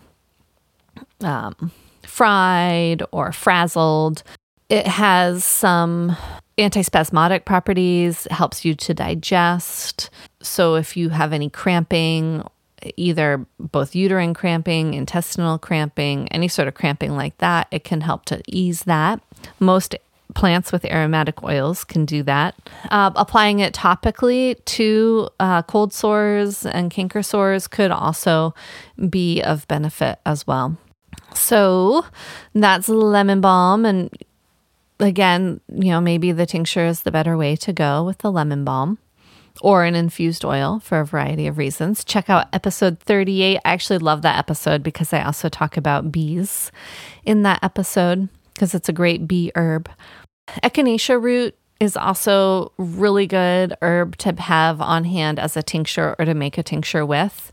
um, 1.21 1.71
fried 2.03 3.03
or 3.11 3.31
frazzled. 3.31 4.23
It 4.69 4.85
has 4.87 5.43
some 5.43 6.15
antispasmodic 6.57 7.45
properties, 7.45 8.27
helps 8.29 8.65
you 8.65 8.75
to 8.75 8.93
digest. 8.93 10.09
So 10.41 10.75
if 10.75 10.95
you 10.97 11.09
have 11.09 11.33
any 11.33 11.49
cramping, 11.49 12.43
either 12.97 13.45
both 13.59 13.95
uterine 13.95 14.33
cramping, 14.33 14.93
intestinal 14.93 15.57
cramping, 15.57 16.27
any 16.29 16.47
sort 16.47 16.67
of 16.67 16.75
cramping 16.75 17.15
like 17.15 17.37
that, 17.39 17.67
it 17.71 17.83
can 17.83 18.01
help 18.01 18.25
to 18.25 18.41
ease 18.47 18.83
that. 18.83 19.21
Most 19.59 19.95
plants 20.35 20.71
with 20.71 20.85
aromatic 20.85 21.41
oils 21.43 21.83
can 21.83 22.05
do 22.05 22.21
that. 22.23 22.55
Uh, 22.91 23.11
applying 23.15 23.59
it 23.59 23.73
topically 23.73 24.63
to 24.65 25.27
uh, 25.39 25.63
cold 25.63 25.91
sores 25.91 26.65
and 26.65 26.91
canker 26.91 27.23
sores 27.23 27.67
could 27.67 27.89
also 27.91 28.53
be 29.09 29.41
of 29.41 29.67
benefit 29.67 30.19
as 30.25 30.45
well. 30.45 30.77
So 31.33 32.05
that's 32.53 32.89
lemon 32.89 33.41
balm. 33.41 33.85
And 33.85 34.09
again, 34.99 35.61
you 35.73 35.91
know, 35.91 36.01
maybe 36.01 36.31
the 36.31 36.45
tincture 36.45 36.85
is 36.85 37.01
the 37.01 37.11
better 37.11 37.37
way 37.37 37.55
to 37.57 37.73
go 37.73 38.03
with 38.03 38.19
the 38.19 38.31
lemon 38.31 38.63
balm 38.63 38.97
or 39.61 39.83
an 39.83 39.95
infused 39.95 40.45
oil 40.45 40.79
for 40.79 40.99
a 40.99 41.05
variety 41.05 41.47
of 41.47 41.57
reasons. 41.57 42.03
Check 42.03 42.29
out 42.29 42.47
episode 42.53 42.99
38. 42.99 43.57
I 43.57 43.61
actually 43.63 43.99
love 43.99 44.21
that 44.21 44.37
episode 44.37 44.83
because 44.83 45.13
I 45.13 45.23
also 45.23 45.49
talk 45.49 45.77
about 45.77 46.11
bees 46.11 46.71
in 47.25 47.43
that 47.43 47.59
episode 47.63 48.29
because 48.53 48.73
it's 48.73 48.89
a 48.89 48.93
great 48.93 49.27
bee 49.27 49.51
herb. 49.55 49.89
Echinacea 50.63 51.21
root 51.21 51.55
is 51.79 51.95
also 51.95 52.71
really 52.77 53.27
good 53.27 53.73
herb 53.81 54.17
to 54.17 54.33
have 54.33 54.81
on 54.81 55.05
hand 55.05 55.39
as 55.39 55.55
a 55.55 55.63
tincture 55.63 56.15
or 56.19 56.25
to 56.25 56.33
make 56.33 56.57
a 56.57 56.63
tincture 56.63 57.05
with. 57.05 57.51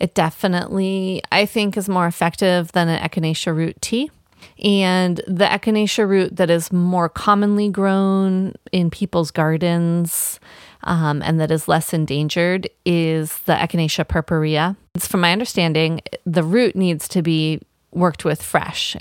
It 0.00 0.14
definitely, 0.14 1.22
I 1.30 1.46
think, 1.46 1.76
is 1.76 1.88
more 1.88 2.06
effective 2.06 2.72
than 2.72 2.88
an 2.88 3.00
echinacea 3.08 3.54
root 3.54 3.80
tea. 3.80 4.10
And 4.64 5.18
the 5.26 5.44
echinacea 5.44 6.08
root 6.08 6.36
that 6.36 6.50
is 6.50 6.72
more 6.72 7.08
commonly 7.08 7.68
grown 7.68 8.54
in 8.72 8.90
people's 8.90 9.30
gardens 9.30 10.40
um, 10.84 11.22
and 11.22 11.38
that 11.40 11.50
is 11.50 11.68
less 11.68 11.92
endangered 11.92 12.68
is 12.84 13.38
the 13.40 13.52
Echinacea 13.52 14.06
purpurea. 14.08 14.76
It's 14.94 15.06
from 15.06 15.20
my 15.20 15.32
understanding, 15.32 16.00
the 16.24 16.42
root 16.42 16.74
needs 16.74 17.08
to 17.08 17.22
be 17.22 17.60
worked 17.92 18.24
with 18.24 18.42
fresh 18.42 18.96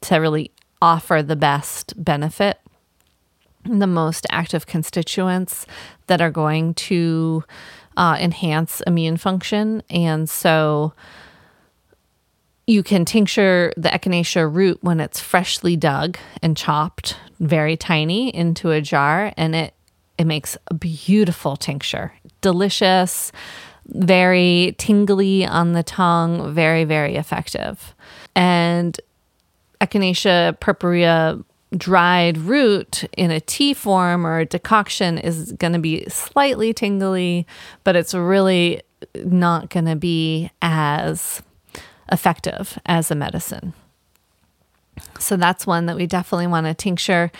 to 0.00 0.16
really 0.16 0.50
offer 0.82 1.22
the 1.22 1.36
best 1.36 2.02
benefit, 2.02 2.58
the 3.64 3.86
most 3.86 4.26
active 4.30 4.66
constituents 4.66 5.66
that 6.06 6.20
are 6.20 6.30
going 6.30 6.74
to 6.74 7.44
uh, 8.00 8.16
enhance 8.18 8.80
immune 8.86 9.18
function. 9.18 9.82
And 9.90 10.28
so 10.28 10.94
you 12.66 12.82
can 12.82 13.04
tincture 13.04 13.74
the 13.76 13.90
echinacea 13.90 14.52
root 14.52 14.78
when 14.80 15.00
it's 15.00 15.20
freshly 15.20 15.76
dug 15.76 16.16
and 16.42 16.56
chopped 16.56 17.18
very 17.40 17.76
tiny 17.76 18.34
into 18.34 18.70
a 18.70 18.80
jar, 18.80 19.32
and 19.36 19.54
it 19.54 19.74
it 20.16 20.24
makes 20.24 20.56
a 20.68 20.74
beautiful 20.74 21.56
tincture. 21.56 22.12
Delicious, 22.40 23.32
very 23.86 24.74
tingly 24.78 25.46
on 25.46 25.72
the 25.72 25.82
tongue, 25.82 26.54
very, 26.54 26.84
very 26.84 27.16
effective. 27.16 27.94
And 28.34 28.98
Echinacea 29.80 30.60
purpurea 30.60 31.42
dried 31.76 32.36
root 32.38 33.04
in 33.16 33.30
a 33.30 33.40
tea 33.40 33.74
form 33.74 34.26
or 34.26 34.40
a 34.40 34.46
decoction 34.46 35.18
is 35.18 35.52
going 35.52 35.72
to 35.72 35.78
be 35.78 36.04
slightly 36.08 36.72
tingly, 36.72 37.46
but 37.84 37.96
it's 37.96 38.14
really 38.14 38.82
not 39.14 39.70
going 39.70 39.86
to 39.86 39.96
be 39.96 40.50
as 40.60 41.42
effective 42.10 42.78
as 42.86 43.10
a 43.10 43.14
medicine. 43.14 43.72
So 45.18 45.36
that's 45.36 45.66
one 45.66 45.86
that 45.86 45.96
we 45.96 46.06
definitely 46.06 46.48
want 46.48 46.66
to 46.66 46.74
tincture. 46.74 47.30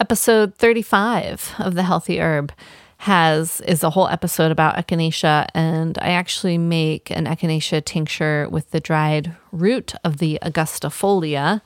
Episode 0.00 0.54
35 0.56 1.54
of 1.58 1.74
The 1.74 1.82
Healthy 1.82 2.20
Herb 2.20 2.52
has 2.98 3.60
is 3.62 3.84
a 3.84 3.90
whole 3.90 4.08
episode 4.08 4.50
about 4.50 4.74
echinacea 4.74 5.46
and 5.54 5.96
I 5.98 6.10
actually 6.10 6.58
make 6.58 7.10
an 7.10 7.26
echinacea 7.26 7.84
tincture 7.84 8.48
with 8.50 8.70
the 8.72 8.80
dried 8.80 9.36
root 9.52 9.94
of 10.02 10.18
the 10.18 10.38
Augustifolia 10.42 11.62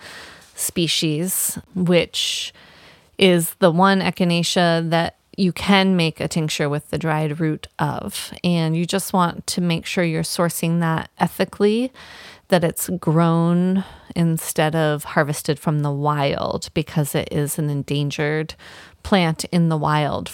species, 0.63 1.59
which 1.75 2.53
is 3.19 3.55
the 3.55 3.71
one 3.71 4.01
echinacea 4.01 4.89
that 4.91 5.17
you 5.37 5.53
can 5.53 5.97
make 5.97 6.21
a 6.21 6.29
tincture 6.29 6.69
with 6.69 6.91
the 6.91 6.99
dried 6.99 7.41
root 7.41 7.67
of. 7.79 8.33
And 8.45 8.77
you 8.77 8.85
just 8.85 9.13
want 9.13 9.47
to 9.49 9.61
make 9.61 9.87
sure 9.87 10.05
you're 10.05 10.23
sourcing 10.23 10.81
that 10.81 11.11
ethically 11.19 11.93
that 12.49 12.65
it's 12.65 12.91
grown 13.01 13.83
instead 14.15 14.77
of 14.77 15.05
harvested 15.05 15.59
from 15.59 15.81
the 15.81 15.91
wild 15.91 16.69
because 16.75 17.15
it 17.15 17.29
is 17.33 17.59
an 17.59 17.71
endangered 17.71 18.55
plant 19.03 19.45
in 19.47 19.71
the 19.71 19.77
wild. 19.77 20.31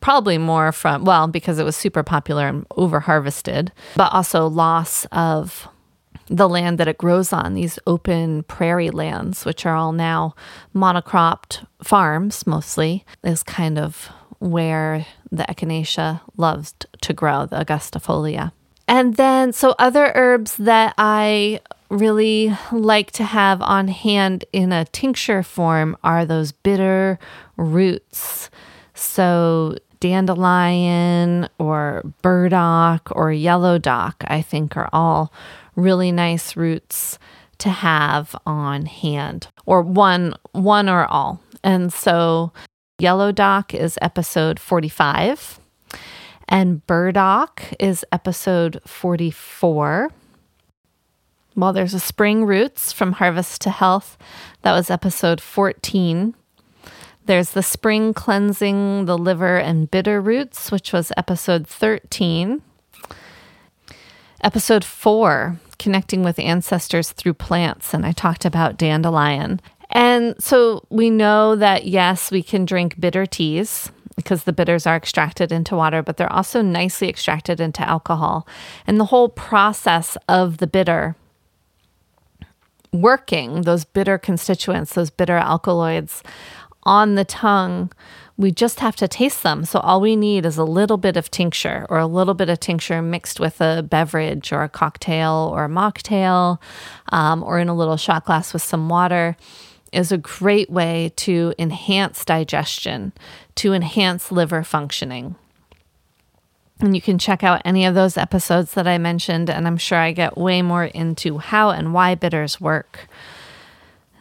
Probably 0.00 0.38
more 0.38 0.72
from, 0.72 1.04
well, 1.04 1.28
because 1.28 1.58
it 1.58 1.64
was 1.64 1.76
super 1.76 2.02
popular 2.02 2.46
and 2.48 2.66
over 2.76 3.00
harvested, 3.00 3.70
but 3.96 4.12
also 4.12 4.46
loss 4.46 5.04
of 5.12 5.68
the 6.28 6.48
land 6.48 6.78
that 6.78 6.88
it 6.88 6.98
grows 6.98 7.32
on, 7.32 7.54
these 7.54 7.78
open 7.86 8.42
prairie 8.44 8.90
lands, 8.90 9.44
which 9.44 9.66
are 9.66 9.74
all 9.74 9.92
now 9.92 10.34
monocropped 10.74 11.66
farms 11.82 12.46
mostly, 12.46 13.04
is 13.22 13.42
kind 13.42 13.78
of 13.78 14.10
where 14.38 15.06
the 15.32 15.44
echinacea 15.44 16.20
loves 16.36 16.74
to 17.00 17.12
grow, 17.12 17.46
the 17.46 17.56
augustifolia. 17.56 18.52
And 18.86 19.16
then, 19.16 19.52
so 19.52 19.74
other 19.78 20.12
herbs 20.14 20.56
that 20.56 20.94
I 20.96 21.60
really 21.90 22.56
like 22.72 23.10
to 23.12 23.24
have 23.24 23.60
on 23.62 23.88
hand 23.88 24.44
in 24.52 24.72
a 24.72 24.84
tincture 24.86 25.42
form 25.42 25.96
are 26.04 26.24
those 26.24 26.52
bitter 26.52 27.18
roots. 27.56 28.50
So, 28.94 29.76
dandelion 30.00 31.48
or 31.58 32.02
burdock 32.22 33.08
or 33.12 33.32
yellow 33.32 33.78
dock, 33.78 34.24
I 34.26 34.42
think, 34.42 34.76
are 34.76 34.88
all 34.92 35.32
really 35.76 36.12
nice 36.12 36.56
roots 36.56 37.18
to 37.58 37.68
have 37.68 38.36
on 38.46 38.86
hand, 38.86 39.48
or 39.66 39.82
one, 39.82 40.34
one 40.52 40.88
or 40.88 41.06
all. 41.06 41.40
And 41.64 41.92
so, 41.92 42.52
yellow 42.98 43.32
dock 43.32 43.74
is 43.74 43.98
episode 44.00 44.60
45 44.60 45.58
and 46.48 46.84
Burdock 46.86 47.62
is 47.78 48.04
episode 48.10 48.80
44. 48.86 50.10
Well, 51.54 51.72
there's 51.72 51.94
a 51.94 52.00
Spring 52.00 52.44
Roots 52.46 52.92
from 52.92 53.12
Harvest 53.12 53.60
to 53.62 53.70
Health. 53.70 54.16
That 54.62 54.72
was 54.72 54.90
episode 54.90 55.40
14. 55.40 56.34
There's 57.28 57.50
the 57.50 57.62
Spring 57.62 58.14
Cleansing 58.14 59.04
the 59.04 59.18
Liver 59.18 59.58
and 59.58 59.90
Bitter 59.90 60.18
Roots, 60.18 60.72
which 60.72 60.94
was 60.94 61.12
episode 61.14 61.66
13. 61.66 62.62
Episode 64.42 64.82
4, 64.82 65.60
Connecting 65.78 66.22
with 66.22 66.38
Ancestors 66.38 67.12
Through 67.12 67.34
Plants. 67.34 67.92
And 67.92 68.06
I 68.06 68.12
talked 68.12 68.46
about 68.46 68.78
dandelion. 68.78 69.60
And 69.90 70.42
so 70.42 70.86
we 70.88 71.10
know 71.10 71.54
that, 71.54 71.86
yes, 71.86 72.30
we 72.30 72.42
can 72.42 72.64
drink 72.64 72.98
bitter 72.98 73.26
teas 73.26 73.92
because 74.16 74.44
the 74.44 74.52
bitters 74.54 74.86
are 74.86 74.96
extracted 74.96 75.52
into 75.52 75.76
water, 75.76 76.02
but 76.02 76.16
they're 76.16 76.32
also 76.32 76.62
nicely 76.62 77.10
extracted 77.10 77.60
into 77.60 77.86
alcohol. 77.86 78.48
And 78.86 78.98
the 78.98 79.04
whole 79.04 79.28
process 79.28 80.16
of 80.30 80.56
the 80.56 80.66
bitter 80.66 81.14
working, 82.92 83.62
those 83.62 83.84
bitter 83.84 84.18
constituents, 84.18 84.94
those 84.94 85.10
bitter 85.10 85.36
alkaloids 85.36 86.22
on 86.88 87.16
the 87.16 87.24
tongue, 87.24 87.92
we 88.38 88.50
just 88.50 88.80
have 88.80 88.96
to 88.96 89.06
taste 89.06 89.42
them. 89.42 89.64
So 89.66 89.78
all 89.80 90.00
we 90.00 90.16
need 90.16 90.46
is 90.46 90.56
a 90.56 90.64
little 90.64 90.96
bit 90.96 91.18
of 91.18 91.30
tincture 91.30 91.86
or 91.90 91.98
a 91.98 92.06
little 92.06 92.34
bit 92.34 92.48
of 92.48 92.58
tincture 92.60 93.02
mixed 93.02 93.38
with 93.38 93.60
a 93.60 93.82
beverage 93.82 94.52
or 94.52 94.62
a 94.62 94.68
cocktail 94.70 95.50
or 95.52 95.64
a 95.66 95.68
mocktail 95.68 96.58
um, 97.12 97.42
or 97.42 97.58
in 97.58 97.68
a 97.68 97.74
little 97.74 97.98
shot 97.98 98.24
glass 98.24 98.54
with 98.54 98.62
some 98.62 98.88
water 98.88 99.36
is 99.92 100.10
a 100.10 100.18
great 100.18 100.70
way 100.70 101.12
to 101.16 101.52
enhance 101.58 102.24
digestion, 102.24 103.12
to 103.56 103.74
enhance 103.74 104.32
liver 104.32 104.62
functioning. 104.62 105.34
And 106.80 106.94
you 106.94 107.02
can 107.02 107.18
check 107.18 107.42
out 107.44 107.60
any 107.64 107.84
of 107.84 107.94
those 107.94 108.16
episodes 108.16 108.72
that 108.74 108.86
I 108.86 108.98
mentioned, 108.98 109.50
and 109.50 109.66
I'm 109.66 109.78
sure 109.78 109.98
I 109.98 110.12
get 110.12 110.38
way 110.38 110.62
more 110.62 110.84
into 110.84 111.38
how 111.38 111.70
and 111.70 111.92
why 111.92 112.14
bitters 112.14 112.60
work. 112.60 113.08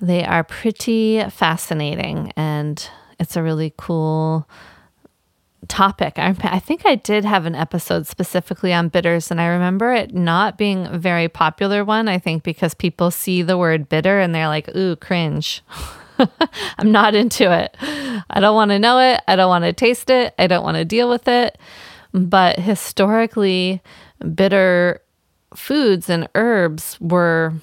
They 0.01 0.23
are 0.23 0.43
pretty 0.43 1.23
fascinating, 1.29 2.31
and 2.35 2.87
it's 3.19 3.35
a 3.35 3.43
really 3.43 3.73
cool 3.77 4.47
topic. 5.67 6.17
I, 6.17 6.35
I 6.43 6.59
think 6.59 6.85
I 6.85 6.95
did 6.95 7.25
have 7.25 7.45
an 7.45 7.55
episode 7.55 8.07
specifically 8.07 8.73
on 8.73 8.89
bitters, 8.89 9.31
and 9.31 9.41
I 9.41 9.47
remember 9.47 9.93
it 9.93 10.13
not 10.13 10.57
being 10.57 10.85
a 10.87 10.97
very 10.97 11.27
popular 11.27 11.83
one. 11.83 12.07
I 12.07 12.19
think 12.19 12.43
because 12.43 12.73
people 12.73 13.11
see 13.11 13.41
the 13.41 13.57
word 13.57 13.89
bitter 13.89 14.19
and 14.19 14.33
they're 14.33 14.47
like, 14.47 14.73
ooh, 14.75 14.95
cringe. 14.95 15.63
I'm 16.77 16.91
not 16.91 17.15
into 17.15 17.51
it. 17.51 17.75
I 18.29 18.39
don't 18.39 18.55
want 18.55 18.71
to 18.71 18.79
know 18.79 18.99
it. 18.99 19.21
I 19.27 19.35
don't 19.35 19.49
want 19.49 19.65
to 19.65 19.73
taste 19.73 20.09
it. 20.09 20.33
I 20.39 20.47
don't 20.47 20.63
want 20.63 20.77
to 20.77 20.85
deal 20.85 21.09
with 21.09 21.27
it. 21.27 21.57
But 22.13 22.59
historically, 22.59 23.81
bitter 24.33 25.01
foods 25.55 26.09
and 26.09 26.27
herbs 26.35 26.97
were 26.99 27.53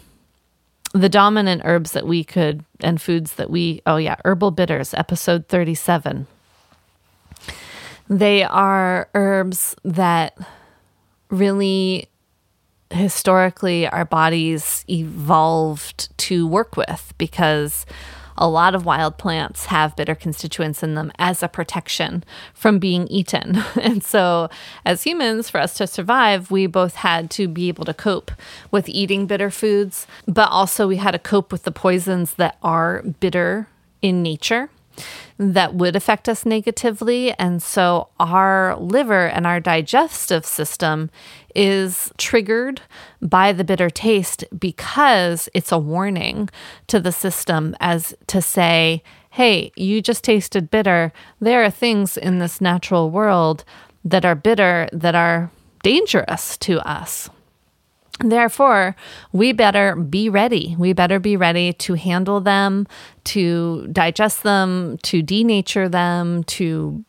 the 0.94 1.08
dominant 1.08 1.62
herbs 1.64 1.90
that 1.92 2.06
we 2.06 2.22
could 2.22 2.64
and 2.80 3.02
foods 3.02 3.34
that 3.34 3.50
we, 3.50 3.82
oh 3.84 3.96
yeah, 3.96 4.14
herbal 4.24 4.52
bitters, 4.52 4.94
episode 4.94 5.48
37. 5.48 6.26
They 8.08 8.44
are 8.44 9.08
herbs 9.14 9.74
that 9.84 10.38
really 11.30 12.08
historically 12.90 13.88
our 13.88 14.04
bodies 14.04 14.84
evolved 14.88 16.16
to 16.18 16.46
work 16.46 16.76
with 16.76 17.12
because 17.18 17.86
a 18.36 18.48
lot 18.48 18.74
of 18.74 18.84
wild 18.84 19.18
plants 19.18 19.66
have 19.66 19.96
bitter 19.96 20.14
constituents 20.14 20.82
in 20.82 20.94
them 20.94 21.12
as 21.18 21.42
a 21.42 21.48
protection 21.48 22.24
from 22.52 22.78
being 22.78 23.06
eaten. 23.08 23.62
And 23.84 24.02
so, 24.02 24.48
as 24.86 25.02
humans, 25.02 25.50
for 25.50 25.60
us 25.60 25.74
to 25.74 25.86
survive, 25.86 26.50
we 26.50 26.66
both 26.66 26.94
had 26.96 27.30
to 27.32 27.46
be 27.46 27.68
able 27.68 27.84
to 27.84 27.92
cope 27.92 28.30
with 28.70 28.88
eating 28.88 29.26
bitter 29.26 29.50
foods, 29.50 30.06
but 30.26 30.50
also 30.50 30.88
we 30.88 30.96
had 30.96 31.10
to 31.10 31.18
cope 31.18 31.52
with 31.52 31.64
the 31.64 31.70
poisons 31.70 32.34
that 32.34 32.56
are 32.62 33.02
bitter 33.20 33.68
in 34.00 34.22
nature 34.22 34.70
that 35.38 35.74
would 35.74 35.96
affect 35.96 36.28
us 36.28 36.46
negatively. 36.46 37.32
And 37.38 37.62
so 37.62 38.08
our 38.20 38.76
liver 38.76 39.26
and 39.26 39.46
our 39.46 39.60
digestive 39.60 40.46
system 40.46 41.10
is 41.54 42.12
triggered 42.18 42.82
by 43.20 43.52
the 43.52 43.64
bitter 43.64 43.90
taste 43.90 44.44
because 44.56 45.48
it's 45.54 45.72
a 45.72 45.78
warning 45.78 46.48
to 46.88 47.00
the 47.00 47.12
system 47.12 47.76
as 47.80 48.14
to 48.28 48.40
say, 48.40 49.02
hey, 49.30 49.72
you 49.76 50.00
just 50.00 50.22
tasted 50.22 50.70
bitter. 50.70 51.12
There 51.40 51.64
are 51.64 51.70
things 51.70 52.16
in 52.16 52.38
this 52.38 52.60
natural 52.60 53.10
world 53.10 53.64
that 54.04 54.24
are 54.24 54.34
bitter 54.34 54.88
that 54.92 55.14
are 55.14 55.50
dangerous 55.82 56.56
to 56.58 56.78
us. 56.88 57.28
Therefore, 58.20 58.94
we 59.32 59.52
better 59.52 59.96
be 59.96 60.28
ready. 60.28 60.76
We 60.78 60.92
better 60.92 61.18
be 61.18 61.36
ready 61.36 61.72
to 61.72 61.94
handle 61.94 62.40
them, 62.40 62.86
to 63.24 63.88
digest 63.88 64.44
them, 64.44 64.98
to 65.02 65.22
denature 65.22 65.90
them, 65.90 66.44
to 66.44 67.04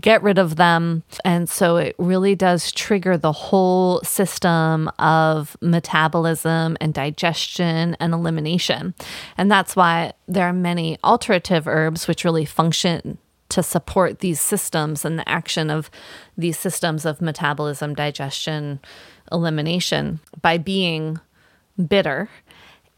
get 0.00 0.22
rid 0.22 0.38
of 0.38 0.56
them. 0.56 1.04
And 1.24 1.48
so 1.48 1.76
it 1.76 1.94
really 1.98 2.34
does 2.34 2.72
trigger 2.72 3.16
the 3.16 3.32
whole 3.32 4.00
system 4.02 4.90
of 4.98 5.56
metabolism 5.60 6.76
and 6.80 6.92
digestion 6.92 7.96
and 8.00 8.12
elimination. 8.12 8.94
And 9.36 9.50
that's 9.50 9.76
why 9.76 10.14
there 10.26 10.48
are 10.48 10.52
many 10.52 10.98
alterative 11.04 11.68
herbs 11.68 12.08
which 12.08 12.24
really 12.24 12.44
function 12.44 13.18
to 13.50 13.62
support 13.62 14.18
these 14.18 14.40
systems 14.40 15.04
and 15.04 15.18
the 15.18 15.28
action 15.28 15.70
of 15.70 15.90
these 16.36 16.58
systems 16.58 17.06
of 17.06 17.22
metabolism, 17.22 17.94
digestion, 17.94 18.80
elimination 19.32 20.20
by 20.40 20.58
being 20.58 21.20
bitter 21.86 22.28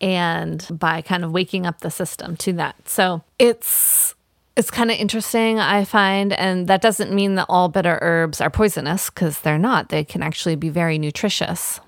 and 0.00 0.66
by 0.70 1.02
kind 1.02 1.24
of 1.24 1.32
waking 1.32 1.66
up 1.66 1.80
the 1.80 1.90
system 1.90 2.36
to 2.38 2.52
that. 2.54 2.88
So 2.88 3.22
it's 3.38 4.14
it's 4.56 4.70
kind 4.70 4.90
of 4.90 4.98
interesting, 4.98 5.58
I 5.58 5.84
find, 5.84 6.32
and 6.32 6.66
that 6.66 6.82
doesn't 6.82 7.12
mean 7.12 7.36
that 7.36 7.46
all 7.48 7.68
bitter 7.68 7.98
herbs 8.02 8.40
are 8.40 8.50
poisonous 8.50 9.08
because 9.08 9.40
they're 9.40 9.58
not. 9.58 9.88
They 9.88 10.04
can 10.04 10.22
actually 10.22 10.56
be 10.56 10.68
very 10.68 10.98
nutritious. 10.98 11.80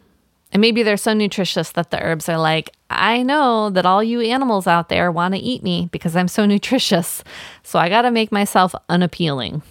And 0.53 0.61
maybe 0.61 0.83
they're 0.83 0.97
so 0.97 1.13
nutritious 1.13 1.73
that 1.73 1.91
the 1.91 2.01
herbs 2.03 2.29
are 2.29 2.39
like, 2.39 2.71
I 2.89 3.23
know 3.23 3.71
that 3.71 3.87
all 3.87 4.03
you 4.03 4.21
animals 4.21 4.67
out 4.67 4.91
there 4.91 5.11
want 5.11 5.35
to 5.35 5.41
eat 5.41 5.63
me 5.63 5.89
because 5.93 6.15
I'm 6.15 6.29
so 6.29 6.47
nutritious. 6.55 7.25
So 7.63 7.79
I 7.79 7.89
got 7.89 8.03
to 8.03 8.11
make 8.11 8.31
myself 8.31 8.75
unappealing. 8.89 9.63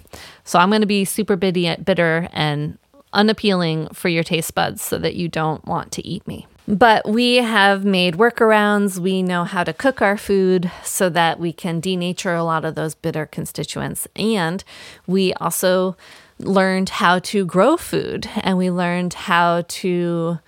So 0.43 0.59
I'm 0.59 0.69
going 0.69 0.81
to 0.81 0.87
be 0.87 1.05
super 1.05 1.35
bitter 1.35 2.27
and 2.33 2.77
unappealing 3.13 3.87
for 3.93 4.09
your 4.09 4.23
taste 4.23 4.55
buds 4.55 4.81
so 4.81 4.97
that 4.97 5.15
you 5.15 5.27
don't 5.27 5.65
want 5.65 5.91
to 5.93 6.07
eat 6.07 6.27
me. 6.27 6.47
But 6.67 7.09
we 7.09 7.37
have 7.37 7.83
made 7.83 8.15
workarounds. 8.15 8.97
We 8.99 9.23
know 9.23 9.43
how 9.43 9.63
to 9.63 9.73
cook 9.73 10.01
our 10.01 10.17
food 10.17 10.71
so 10.83 11.09
that 11.09 11.39
we 11.39 11.51
can 11.51 11.81
denature 11.81 12.37
a 12.37 12.43
lot 12.43 12.65
of 12.65 12.75
those 12.75 12.95
bitter 12.95 13.25
constituents. 13.25 14.07
And 14.15 14.63
we 15.07 15.33
also 15.33 15.97
learned 16.39 16.89
how 16.89 17.19
to 17.19 17.45
grow 17.45 17.77
food 17.77 18.29
and 18.37 18.57
we 18.57 18.71
learned 18.71 19.13
how 19.13 19.63
to 19.67 20.39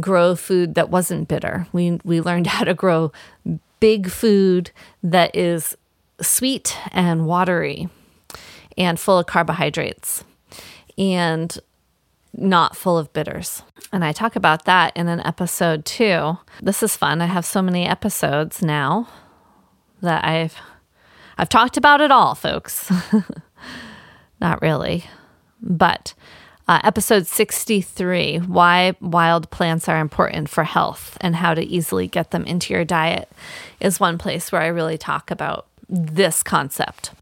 grow 0.00 0.34
food 0.34 0.74
that 0.74 0.90
wasn't 0.90 1.28
bitter. 1.28 1.66
We, 1.72 2.00
we 2.04 2.20
learned 2.20 2.48
how 2.48 2.64
to 2.64 2.74
grow 2.74 3.12
big 3.80 4.10
food 4.10 4.70
that 5.02 5.34
is 5.34 5.76
sweet 6.20 6.76
and 6.90 7.26
watery 7.26 7.88
and 8.76 8.98
full 8.98 9.18
of 9.18 9.26
carbohydrates. 9.26 10.24
And 10.98 11.56
not 12.36 12.76
full 12.76 12.98
of 12.98 13.12
bitters. 13.12 13.62
And 13.92 14.04
I 14.04 14.12
talk 14.12 14.36
about 14.36 14.64
that 14.64 14.96
in 14.96 15.08
an 15.08 15.20
episode 15.20 15.84
too. 15.84 16.38
This 16.60 16.82
is 16.82 16.96
fun. 16.96 17.22
I 17.22 17.26
have 17.26 17.44
so 17.44 17.62
many 17.62 17.86
episodes 17.86 18.62
now 18.62 19.08
that 20.02 20.24
I've 20.24 20.56
I've 21.36 21.48
talked 21.48 21.76
about 21.76 22.00
it 22.00 22.10
all, 22.12 22.34
folks. 22.34 22.90
not 24.40 24.62
really. 24.62 25.04
But 25.60 26.14
uh, 26.66 26.80
episode 26.82 27.26
63 27.26 28.38
why 28.38 28.94
wild 29.00 29.50
plants 29.50 29.88
are 29.88 30.00
important 30.00 30.48
for 30.48 30.64
health 30.64 31.18
and 31.20 31.36
how 31.36 31.54
to 31.54 31.62
easily 31.62 32.06
get 32.06 32.30
them 32.30 32.44
into 32.44 32.72
your 32.72 32.84
diet 32.84 33.30
is 33.80 34.00
one 34.00 34.18
place 34.18 34.50
where 34.50 34.62
I 34.62 34.66
really 34.68 34.96
talk 34.96 35.30
about 35.30 35.66
this 35.88 36.42
concept. 36.42 37.12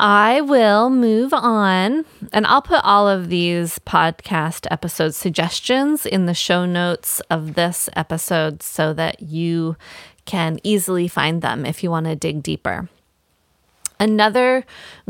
I 0.00 0.40
will 0.40 0.88
move 0.88 1.34
on 1.34 2.06
and 2.32 2.46
I'll 2.46 2.62
put 2.62 2.82
all 2.84 3.06
of 3.06 3.28
these 3.28 3.78
podcast 3.80 4.66
episode 4.70 5.14
suggestions 5.14 6.06
in 6.06 6.24
the 6.24 6.32
show 6.32 6.64
notes 6.64 7.20
of 7.28 7.52
this 7.52 7.90
episode 7.94 8.62
so 8.62 8.94
that 8.94 9.20
you 9.20 9.76
can 10.24 10.58
easily 10.62 11.06
find 11.06 11.42
them 11.42 11.66
if 11.66 11.82
you 11.82 11.90
want 11.90 12.06
to 12.06 12.16
dig 12.16 12.42
deeper. 12.42 12.88
Another 14.00 14.64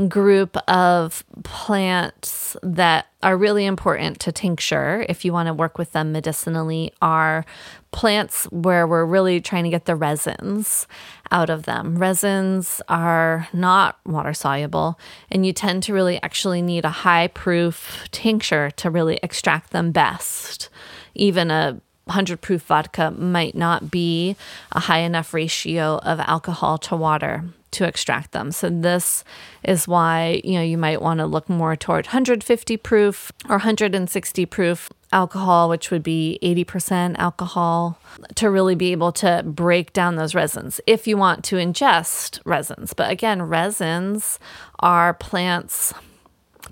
group 0.09 0.57
of 0.69 1.23
plants 1.45 2.57
that 2.61 3.07
are 3.23 3.37
really 3.37 3.65
important 3.65 4.19
to 4.19 4.33
tincture 4.33 5.07
if 5.09 5.25
you 5.25 5.33
want 5.33 5.47
to 5.47 5.55
work 5.55 5.79
with 5.79 5.93
them 5.93 6.11
medicinally 6.11 6.93
are 7.01 7.45
plants 7.93 8.47
where 8.47 8.89
we're 8.89 9.05
really 9.05 9.41
trying 9.41 9.63
to 9.63 9.71
get 9.71 9.85
the 9.85 9.95
resins 9.95 10.89
out 11.31 11.51
of 11.51 11.67
them. 11.67 11.99
Resins 11.99 12.83
are 12.89 13.47
not 13.53 14.01
water 14.05 14.35
soluble, 14.35 14.99
and 15.31 15.47
you 15.47 15.53
tend 15.53 15.85
to 15.85 15.95
really 15.95 16.21
actually 16.21 16.61
need 16.61 16.85
a 16.85 16.91
high 16.91 17.29
proof 17.29 18.09
tincture 18.11 18.73
to 18.73 18.91
really 18.91 19.21
extract 19.23 19.71
them 19.71 19.93
best. 19.93 20.69
Even 21.15 21.53
a 21.53 21.81
100 22.07 22.41
proof 22.41 22.63
vodka 22.63 23.13
might 23.13 23.55
not 23.55 23.89
be 23.89 24.35
a 24.73 24.81
high 24.81 24.99
enough 24.99 25.33
ratio 25.33 25.99
of 25.99 26.19
alcohol 26.19 26.77
to 26.77 26.97
water 26.97 27.45
to 27.73 27.85
extract 27.87 28.33
them. 28.33 28.53
So 28.53 28.69
this 28.69 29.25
is 29.63 29.87
why, 29.87 30.41
you 30.45 30.55
know, 30.55 30.63
you 30.63 30.79
might 30.79 31.03
want 31.03 31.19
to 31.19 31.27
look 31.27 31.49
more 31.49 31.77
toward 31.77 32.07
150 32.07 32.77
proof 32.79 33.33
or 33.49 33.57
160 33.57 34.47
proof 34.47 34.91
alcohol, 35.13 35.69
which 35.69 35.91
would 35.91 36.03
be 36.03 36.39
80% 36.43 37.17
alcohol, 37.19 37.99
to 38.37 38.51
really 38.51 38.75
be 38.75 38.93
able 38.93 39.13
to 39.13 39.43
break 39.45 39.93
down 39.93 40.17
those 40.17 40.35
resins 40.35 40.81
if 40.87 41.07
you 41.07 41.17
want 41.17 41.45
to 41.45 41.57
ingest 41.57 42.41
resins. 42.45 42.93
But 42.93 43.11
again, 43.11 43.43
resins 43.43 44.39
are 44.81 45.15
plants 45.15 45.93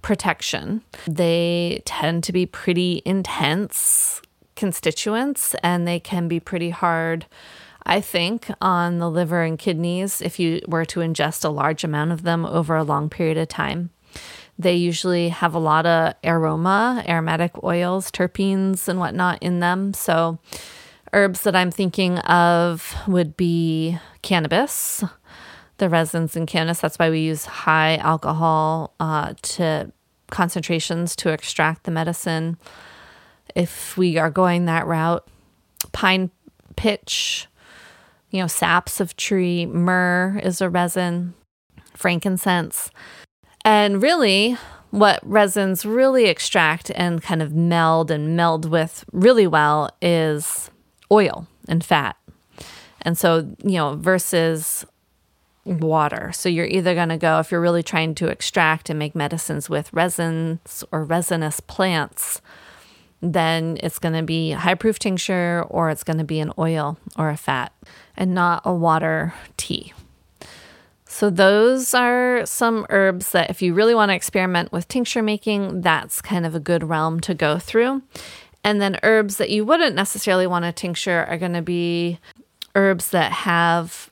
protection. 0.03 0.83
They 1.07 1.83
tend 1.85 2.25
to 2.25 2.33
be 2.33 2.47
pretty 2.47 3.03
intense 3.05 4.23
constituents 4.57 5.55
and 5.63 5.87
they 5.87 6.01
can 6.01 6.29
be 6.29 6.41
pretty 6.41 6.71
hard 6.71 7.27
I 7.89 8.01
think, 8.01 8.51
on 8.61 8.99
the 8.99 9.11
liver 9.11 9.43
and 9.43 9.59
kidneys 9.59 10.21
if 10.21 10.39
you 10.39 10.61
were 10.69 10.85
to 10.85 11.01
ingest 11.01 11.45
a 11.45 11.49
large 11.49 11.83
amount 11.83 12.13
of 12.13 12.23
them 12.23 12.45
over 12.45 12.77
a 12.77 12.85
long 12.85 13.09
period 13.09 13.39
of 13.39 13.49
time. 13.49 13.91
They 14.59 14.75
usually 14.75 15.31
have 15.31 15.55
a 15.55 15.59
lot 15.59 15.87
of 15.87 16.15
aroma, 16.23 17.05
aromatic 17.09 17.63
oils, 17.65 18.11
terpenes, 18.11 18.89
and 18.89 18.99
whatnot 18.99 19.43
in 19.43 19.61
them. 19.61 19.95
So, 19.95 20.39
Herbs 21.13 21.43
that 21.43 21.57
I'm 21.57 21.71
thinking 21.71 22.19
of 22.19 22.95
would 23.07 23.37
be 23.37 23.99
cannabis, 24.23 25.03
the 25.79 25.89
resins 25.89 26.37
in 26.37 26.45
cannabis. 26.45 26.81
That's 26.81 26.99
why 26.99 27.09
we 27.09 27.21
use 27.21 27.47
high 27.47 27.97
alcohol 27.97 28.95
uh, 29.01 29.35
to 29.43 29.91
concentrations 30.31 31.17
to 31.17 31.31
extract 31.31 31.85
the 31.85 31.91
medicine. 31.91 32.59
If 33.55 33.97
we 33.97 34.19
are 34.19 34.31
going 34.31 34.67
that 34.67 34.87
route, 34.87 35.27
pine 35.93 36.31
pitch, 36.77 37.47
you 38.31 38.41
know, 38.41 38.47
saps 38.47 39.01
of 39.01 39.17
tree, 39.17 39.67
myrrh 39.67 40.41
is 40.43 40.61
a 40.61 40.69
resin, 40.69 41.35
frankincense. 41.95 42.91
And 43.65 44.03
really, 44.03 44.57
what 44.91 45.21
resins 45.23 45.85
really 45.85 46.27
extract 46.27 46.91
and 46.95 47.23
kind 47.23 47.43
of 47.43 47.55
meld 47.55 48.11
and 48.11 48.37
meld 48.37 48.71
with 48.71 49.05
really 49.13 49.47
well 49.47 49.91
is 50.01 50.71
oil 51.11 51.47
and 51.69 51.85
fat. 51.85 52.17
And 53.03 53.17
so, 53.17 53.55
you 53.63 53.77
know, 53.77 53.97
versus 53.97 54.85
water. 55.65 56.33
So 56.33 56.49
you're 56.49 56.67
either 56.67 56.95
going 56.95 57.11
to 57.11 57.19
go, 57.19 57.39
if 57.39 57.51
you're 57.51 57.61
really 57.61 57.83
trying 57.83 58.15
to 58.17 58.29
extract 58.29 58.89
and 58.89 58.99
make 58.99 59.15
medicines 59.15 59.69
with 59.69 59.93
resins 59.93 60.83
or 60.91 61.05
resinous 61.05 61.61
plants, 61.61 62.41
then 63.21 63.79
it's 63.83 63.99
going 63.99 64.15
to 64.15 64.23
be 64.23 64.53
high 64.53 64.75
proof 64.75 64.99
tincture 64.99 65.65
or 65.69 65.91
it's 65.91 66.05
going 66.05 66.19
to 66.19 66.25
be 66.25 66.41
an 66.41 66.53
oil 66.59 66.99
or 67.17 67.29
a 67.29 67.37
fat 67.37 67.73
and 68.19 68.35
not 68.35 68.61
a 68.67 68.75
water 68.75 69.33
tea. 69.57 69.95
So, 71.07 71.31
those 71.31 71.95
are 71.95 72.45
some 72.45 72.85
herbs 72.91 73.31
that, 73.31 73.49
if 73.49 73.63
you 73.63 73.73
really 73.73 73.95
want 73.95 74.11
to 74.11 74.15
experiment 74.15 74.73
with 74.73 74.87
tincture 74.89 75.23
making, 75.23 75.81
that's 75.81 76.21
kind 76.21 76.45
of 76.45 76.55
a 76.55 76.61
good 76.61 76.85
realm 76.85 77.21
to 77.21 77.33
go 77.33 77.59
through. 77.59 78.03
And 78.63 78.79
then, 78.79 78.99
herbs 79.03 79.39
that 79.39 79.49
you 79.49 79.65
wouldn't 79.65 79.97
necessarily 79.97 80.47
want 80.47 80.67
to 80.67 80.73
tincture 80.73 81.25
are 81.27 81.39
going 81.39 81.55
to 81.55 81.63
be 81.63 82.19
herbs 82.75 83.11
that 83.11 83.33
have, 83.33 84.11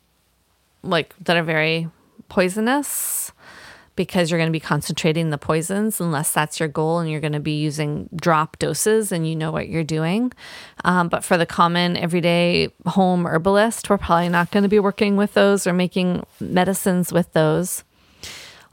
like, 0.83 1.15
that 1.23 1.37
are 1.37 1.43
very 1.43 1.91
poisonous 2.31 3.31
because 3.97 4.31
you're 4.31 4.39
going 4.39 4.49
to 4.49 4.53
be 4.53 4.61
concentrating 4.61 5.31
the 5.31 5.39
poisons 5.39 6.01
unless 6.01 6.33
that's 6.33 6.61
your 6.61 6.69
goal 6.69 6.99
and 6.99 7.11
you're 7.11 7.21
going 7.21 7.33
to 7.33 7.41
be 7.41 7.59
using 7.59 8.09
drop 8.15 8.59
doses 8.59 9.11
and 9.11 9.27
you 9.27 9.35
know 9.35 9.51
what 9.51 9.69
you're 9.69 9.85
doing. 9.85 10.33
Um, 10.85 11.09
but 11.09 11.25
for 11.25 11.37
the 11.37 11.47
common 11.47 11.97
everyday 11.97 12.69
home 12.87 13.27
herbalist, 13.27 13.91
we're 13.91 13.99
probably 13.99 14.29
not 14.29 14.51
going 14.51 14.63
to 14.63 14.69
be 14.69 14.79
working 14.79 15.17
with 15.17 15.35
those 15.35 15.67
or 15.67 15.73
making 15.73 16.25
medicines 16.39 17.13
with 17.13 17.33
those. 17.33 17.83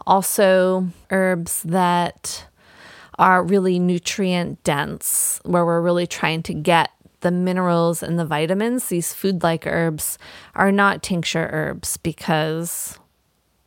Also, 0.06 0.88
herbs 1.10 1.64
that 1.64 2.46
are 3.18 3.44
really 3.44 3.80
nutrient 3.80 4.62
dense, 4.64 5.40
where 5.44 5.66
we're 5.66 5.82
really 5.82 6.08
trying 6.08 6.44
to 6.44 6.54
get 6.54 6.90
the 7.22 7.32
minerals 7.32 8.04
and 8.04 8.20
the 8.20 8.26
vitamins, 8.26 8.88
these 8.88 9.14
food 9.14 9.42
like 9.42 9.66
herbs 9.66 10.18
are 10.56 10.72
not 10.72 11.02
tincture 11.02 11.50
herbs 11.52 11.98
because 11.98 13.00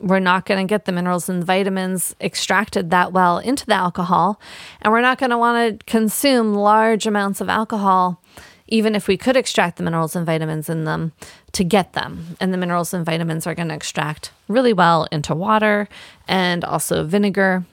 we're 0.00 0.18
not 0.18 0.44
going 0.44 0.66
to 0.66 0.70
get 0.70 0.84
the 0.84 0.92
minerals 0.92 1.28
and 1.28 1.42
vitamins 1.42 2.14
extracted 2.20 2.90
that 2.90 3.12
well 3.12 3.38
into 3.38 3.64
the 3.64 3.74
alcohol. 3.74 4.40
And 4.82 4.92
we're 4.92 5.00
not 5.00 5.18
going 5.18 5.30
to 5.30 5.38
want 5.38 5.80
to 5.80 5.86
consume 5.86 6.54
large 6.54 7.06
amounts 7.06 7.40
of 7.40 7.48
alcohol, 7.48 8.22
even 8.66 8.94
if 8.94 9.08
we 9.08 9.16
could 9.16 9.36
extract 9.36 9.76
the 9.76 9.82
minerals 9.82 10.14
and 10.14 10.26
vitamins 10.26 10.68
in 10.68 10.84
them 10.84 11.12
to 11.52 11.64
get 11.64 11.94
them. 11.94 12.36
And 12.40 12.52
the 12.52 12.58
minerals 12.58 12.92
and 12.92 13.06
vitamins 13.06 13.46
are 13.46 13.54
going 13.54 13.68
to 13.68 13.74
extract 13.74 14.32
really 14.48 14.72
well 14.72 15.06
into 15.10 15.34
water 15.34 15.88
and 16.28 16.62
also 16.62 17.04
vinegar 17.04 17.64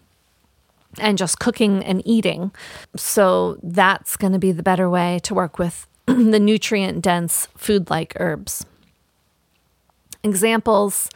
and 0.99 1.17
just 1.17 1.39
cooking 1.39 1.83
and 1.83 2.01
eating. 2.05 2.51
So 2.95 3.57
that's 3.63 4.15
going 4.15 4.33
to 4.33 4.39
be 4.39 4.51
the 4.51 4.63
better 4.63 4.89
way 4.89 5.19
to 5.23 5.33
work 5.33 5.59
with 5.59 5.87
the 6.05 6.39
nutrient 6.39 7.01
dense 7.01 7.47
food 7.57 7.89
like 7.89 8.13
herbs. 8.17 8.65
Examples 10.23 11.09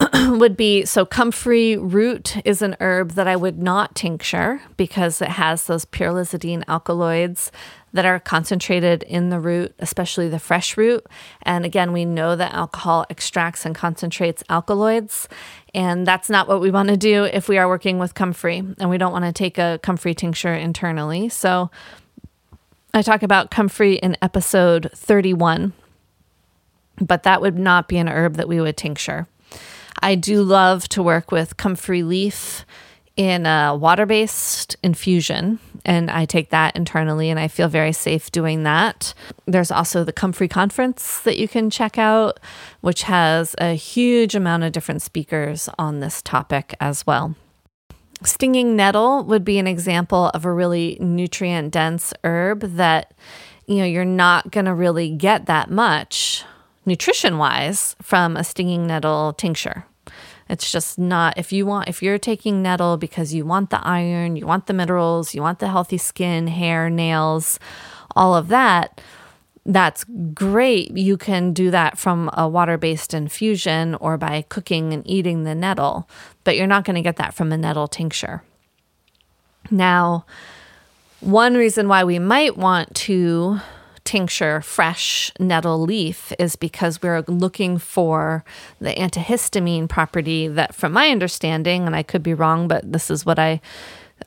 would 0.14 0.56
be 0.56 0.84
so 0.84 1.04
comfrey 1.04 1.76
root 1.76 2.36
is 2.46 2.62
an 2.62 2.76
herb 2.80 3.12
that 3.12 3.28
I 3.28 3.36
would 3.36 3.58
not 3.58 3.94
tincture 3.94 4.62
because 4.76 5.20
it 5.20 5.28
has 5.28 5.64
those 5.66 5.84
pyrrolizidine 5.84 6.64
alkaloids 6.68 7.52
that 7.92 8.06
are 8.06 8.20
concentrated 8.20 9.02
in 9.02 9.30
the 9.30 9.40
root, 9.40 9.74
especially 9.78 10.28
the 10.28 10.38
fresh 10.38 10.76
root. 10.76 11.04
And 11.42 11.64
again, 11.64 11.92
we 11.92 12.04
know 12.04 12.36
that 12.36 12.54
alcohol 12.54 13.04
extracts 13.10 13.66
and 13.66 13.74
concentrates 13.74 14.44
alkaloids. 14.48 15.28
And 15.74 16.06
that's 16.06 16.30
not 16.30 16.48
what 16.48 16.60
we 16.60 16.70
want 16.70 16.88
to 16.88 16.96
do 16.96 17.24
if 17.24 17.48
we 17.48 17.58
are 17.58 17.68
working 17.68 17.98
with 17.98 18.14
comfrey. 18.14 18.58
And 18.78 18.90
we 18.90 18.98
don't 18.98 19.12
want 19.12 19.24
to 19.24 19.32
take 19.32 19.58
a 19.58 19.80
comfrey 19.82 20.14
tincture 20.14 20.54
internally. 20.54 21.28
So 21.28 21.70
I 22.94 23.02
talk 23.02 23.22
about 23.22 23.50
comfrey 23.50 23.94
in 23.94 24.16
episode 24.22 24.90
31, 24.94 25.72
but 27.00 27.24
that 27.24 27.40
would 27.40 27.58
not 27.58 27.88
be 27.88 27.98
an 27.98 28.08
herb 28.08 28.34
that 28.34 28.48
we 28.48 28.60
would 28.60 28.76
tincture. 28.76 29.26
I 30.02 30.14
do 30.14 30.42
love 30.42 30.88
to 30.90 31.02
work 31.02 31.30
with 31.30 31.56
comfrey 31.56 32.02
leaf 32.02 32.64
in 33.16 33.44
a 33.44 33.76
water 33.76 34.06
based 34.06 34.76
infusion, 34.82 35.58
and 35.84 36.10
I 36.10 36.24
take 36.24 36.50
that 36.50 36.74
internally, 36.74 37.28
and 37.28 37.38
I 37.38 37.48
feel 37.48 37.68
very 37.68 37.92
safe 37.92 38.32
doing 38.32 38.62
that. 38.62 39.12
There's 39.46 39.70
also 39.70 40.04
the 40.04 40.12
Comfrey 40.12 40.48
Conference 40.48 41.20
that 41.20 41.36
you 41.36 41.46
can 41.46 41.68
check 41.68 41.98
out, 41.98 42.40
which 42.80 43.02
has 43.02 43.54
a 43.58 43.74
huge 43.74 44.34
amount 44.34 44.62
of 44.62 44.72
different 44.72 45.02
speakers 45.02 45.68
on 45.78 46.00
this 46.00 46.22
topic 46.22 46.74
as 46.80 47.06
well. 47.06 47.34
Stinging 48.22 48.76
nettle 48.76 49.24
would 49.24 49.44
be 49.44 49.58
an 49.58 49.66
example 49.66 50.30
of 50.32 50.44
a 50.44 50.52
really 50.52 50.96
nutrient 51.00 51.72
dense 51.72 52.14
herb 52.24 52.60
that 52.60 53.12
you 53.66 53.76
know 53.76 53.84
you're 53.84 54.04
not 54.04 54.50
going 54.50 54.66
to 54.66 54.74
really 54.74 55.10
get 55.14 55.46
that 55.46 55.70
much 55.70 56.44
nutrition 56.86 57.38
wise 57.38 57.96
from 58.00 58.36
a 58.36 58.44
stinging 58.44 58.86
nettle 58.86 59.32
tincture. 59.34 59.84
It's 60.50 60.70
just 60.70 60.98
not 60.98 61.38
if 61.38 61.52
you 61.52 61.64
want 61.64 61.88
if 61.88 62.02
you're 62.02 62.18
taking 62.18 62.60
nettle 62.60 62.96
because 62.96 63.32
you 63.32 63.46
want 63.46 63.70
the 63.70 63.86
iron, 63.86 64.34
you 64.34 64.46
want 64.46 64.66
the 64.66 64.72
minerals, 64.72 65.34
you 65.34 65.42
want 65.42 65.60
the 65.60 65.68
healthy 65.68 65.96
skin, 65.96 66.48
hair, 66.48 66.90
nails, 66.90 67.60
all 68.16 68.34
of 68.34 68.48
that, 68.48 69.00
that's 69.64 70.04
great. 70.34 70.96
You 70.96 71.16
can 71.16 71.52
do 71.52 71.70
that 71.70 71.98
from 71.98 72.30
a 72.32 72.48
water-based 72.48 73.14
infusion 73.14 73.94
or 73.94 74.18
by 74.18 74.42
cooking 74.48 74.92
and 74.92 75.08
eating 75.08 75.44
the 75.44 75.54
nettle, 75.54 76.08
but 76.42 76.56
you're 76.56 76.66
not 76.66 76.84
going 76.84 76.96
to 76.96 77.02
get 77.02 77.16
that 77.16 77.34
from 77.34 77.52
a 77.52 77.56
nettle 77.56 77.86
tincture. 77.86 78.42
Now, 79.70 80.24
one 81.20 81.54
reason 81.54 81.86
why 81.86 82.02
we 82.02 82.18
might 82.18 82.56
want 82.56 82.94
to 82.96 83.60
tincture 84.10 84.60
fresh 84.60 85.30
nettle 85.38 85.80
leaf 85.82 86.32
is 86.36 86.56
because 86.56 87.00
we're 87.00 87.22
looking 87.28 87.78
for 87.78 88.44
the 88.80 88.92
antihistamine 88.94 89.88
property 89.88 90.48
that, 90.48 90.74
from 90.74 90.90
my 90.90 91.10
understanding, 91.10 91.86
and 91.86 91.94
I 91.94 92.02
could 92.02 92.20
be 92.20 92.34
wrong, 92.34 92.66
but 92.66 92.90
this 92.90 93.08
is 93.08 93.24
what 93.24 93.38
I 93.38 93.60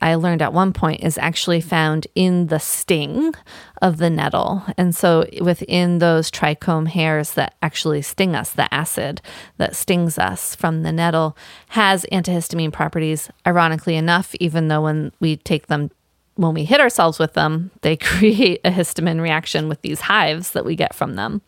I 0.02 0.16
learned 0.16 0.42
at 0.42 0.54
one 0.54 0.72
point 0.72 1.04
is 1.04 1.18
actually 1.18 1.60
found 1.60 2.08
in 2.16 2.48
the 2.48 2.60
sting 2.60 3.36
of 3.82 3.98
the 3.98 4.10
nettle. 4.10 4.64
And 4.78 4.96
so 4.96 5.28
within 5.42 6.00
those 6.00 6.32
trichome 6.32 6.88
hairs 6.88 7.34
that 7.34 7.54
actually 7.62 8.02
sting 8.02 8.36
us, 8.36 8.52
the 8.52 8.74
acid 8.74 9.22
that 9.58 9.76
stings 9.76 10.18
us 10.18 10.56
from 10.56 10.82
the 10.82 10.92
nettle 10.94 11.38
has 11.68 12.08
antihistamine 12.12 12.72
properties, 12.72 13.30
ironically 13.46 13.96
enough, 13.96 14.34
even 14.40 14.70
though 14.70 14.82
when 14.82 15.12
we 15.20 15.36
take 15.36 15.68
them 15.68 15.92
when 16.36 16.54
we 16.54 16.64
hit 16.64 16.80
ourselves 16.80 17.20
with 17.20 17.34
them, 17.34 17.72
they 17.82 17.96
create 17.98 18.62
a 18.64 18.72
histamine 18.72 19.22
reaction 19.22 19.70
with 19.70 19.82
these 19.82 20.02
hives 20.02 20.52
that 20.52 20.66
we 20.66 20.76
get 20.76 20.96
from 20.96 21.16
them. 21.16 21.42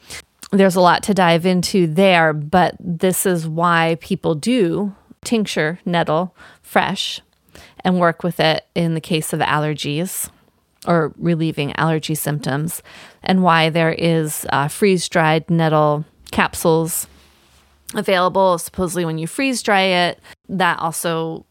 There's 0.52 0.76
a 0.76 0.82
lot 0.82 1.04
to 1.04 1.14
dive 1.14 1.46
into 1.46 1.88
there, 1.88 2.32
but 2.32 2.76
this 2.80 3.26
is 3.26 3.48
why 3.48 3.98
people 4.00 4.36
do 4.36 4.96
tincture 5.24 5.80
nettle 5.86 6.36
fresh 6.62 7.20
and 7.84 8.00
work 8.00 8.24
with 8.24 8.40
it 8.40 8.66
in 8.76 8.94
the 8.94 9.02
case 9.02 9.34
of 9.34 9.40
allergies 9.40 10.30
or 10.88 11.14
relieving 11.18 11.74
allergy 11.78 12.14
symptoms, 12.14 12.84
and 13.24 13.42
why 13.42 13.72
there 13.72 13.92
is 13.92 14.46
uh, 14.52 14.68
freeze 14.68 15.10
dried 15.10 15.50
nettle 15.50 16.06
capsules 16.32 17.08
available. 17.96 18.58
Supposedly, 18.60 19.04
when 19.04 19.18
you 19.18 19.26
freeze 19.26 19.64
dry 19.64 19.82
it, 19.82 20.20
that 20.48 20.78
also, 20.78 21.44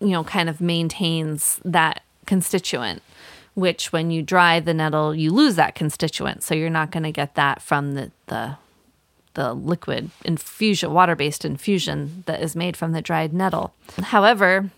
you 0.00 0.08
know, 0.08 0.24
kind 0.24 0.48
of 0.48 0.62
maintains 0.62 1.60
that 1.64 2.02
constituent, 2.28 3.02
which 3.54 3.92
when 3.92 4.12
you 4.12 4.22
dry 4.22 4.60
the 4.60 4.74
nettle, 4.74 5.12
you 5.12 5.32
lose 5.32 5.56
that 5.56 5.74
constituent. 5.74 6.44
So 6.44 6.54
you're 6.54 6.70
not 6.70 6.92
going 6.92 7.02
to 7.02 7.10
get 7.10 7.34
that 7.34 7.60
from 7.60 7.94
the, 7.94 8.12
the 8.26 8.56
the 9.34 9.54
liquid 9.54 10.10
infusion, 10.24 10.92
water 10.92 11.14
based 11.14 11.44
infusion 11.44 12.24
that 12.26 12.42
is 12.42 12.56
made 12.56 12.76
from 12.76 12.90
the 12.90 13.00
dried 13.00 13.32
nettle. 13.32 13.72
However, 14.02 14.70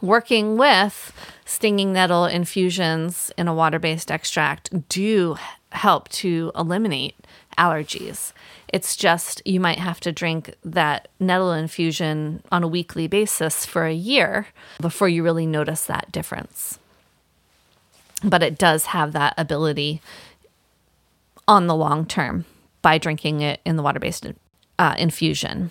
working 0.00 0.56
with 0.56 1.12
stinging 1.44 1.92
nettle 1.92 2.26
infusions 2.26 3.32
in 3.36 3.48
a 3.48 3.54
water 3.54 3.80
based 3.80 4.10
extract 4.10 4.88
do 4.88 5.36
help 5.72 6.08
to 6.10 6.52
eliminate 6.54 7.16
allergies. 7.58 8.32
It's 8.72 8.96
just 8.96 9.42
you 9.44 9.60
might 9.60 9.78
have 9.78 10.00
to 10.00 10.12
drink 10.12 10.54
that 10.64 11.08
nettle 11.20 11.52
infusion 11.52 12.42
on 12.50 12.62
a 12.62 12.68
weekly 12.68 13.06
basis 13.06 13.66
for 13.66 13.84
a 13.84 13.92
year 13.92 14.46
before 14.80 15.08
you 15.08 15.22
really 15.22 15.46
notice 15.46 15.84
that 15.84 16.10
difference. 16.10 16.78
But 18.24 18.42
it 18.42 18.56
does 18.56 18.86
have 18.86 19.12
that 19.12 19.34
ability 19.36 20.00
on 21.46 21.66
the 21.66 21.74
long 21.74 22.06
term 22.06 22.46
by 22.80 22.98
drinking 22.98 23.42
it 23.42 23.60
in 23.64 23.76
the 23.76 23.82
water 23.82 24.00
based 24.00 24.26
uh, 24.78 24.94
infusion. 24.96 25.70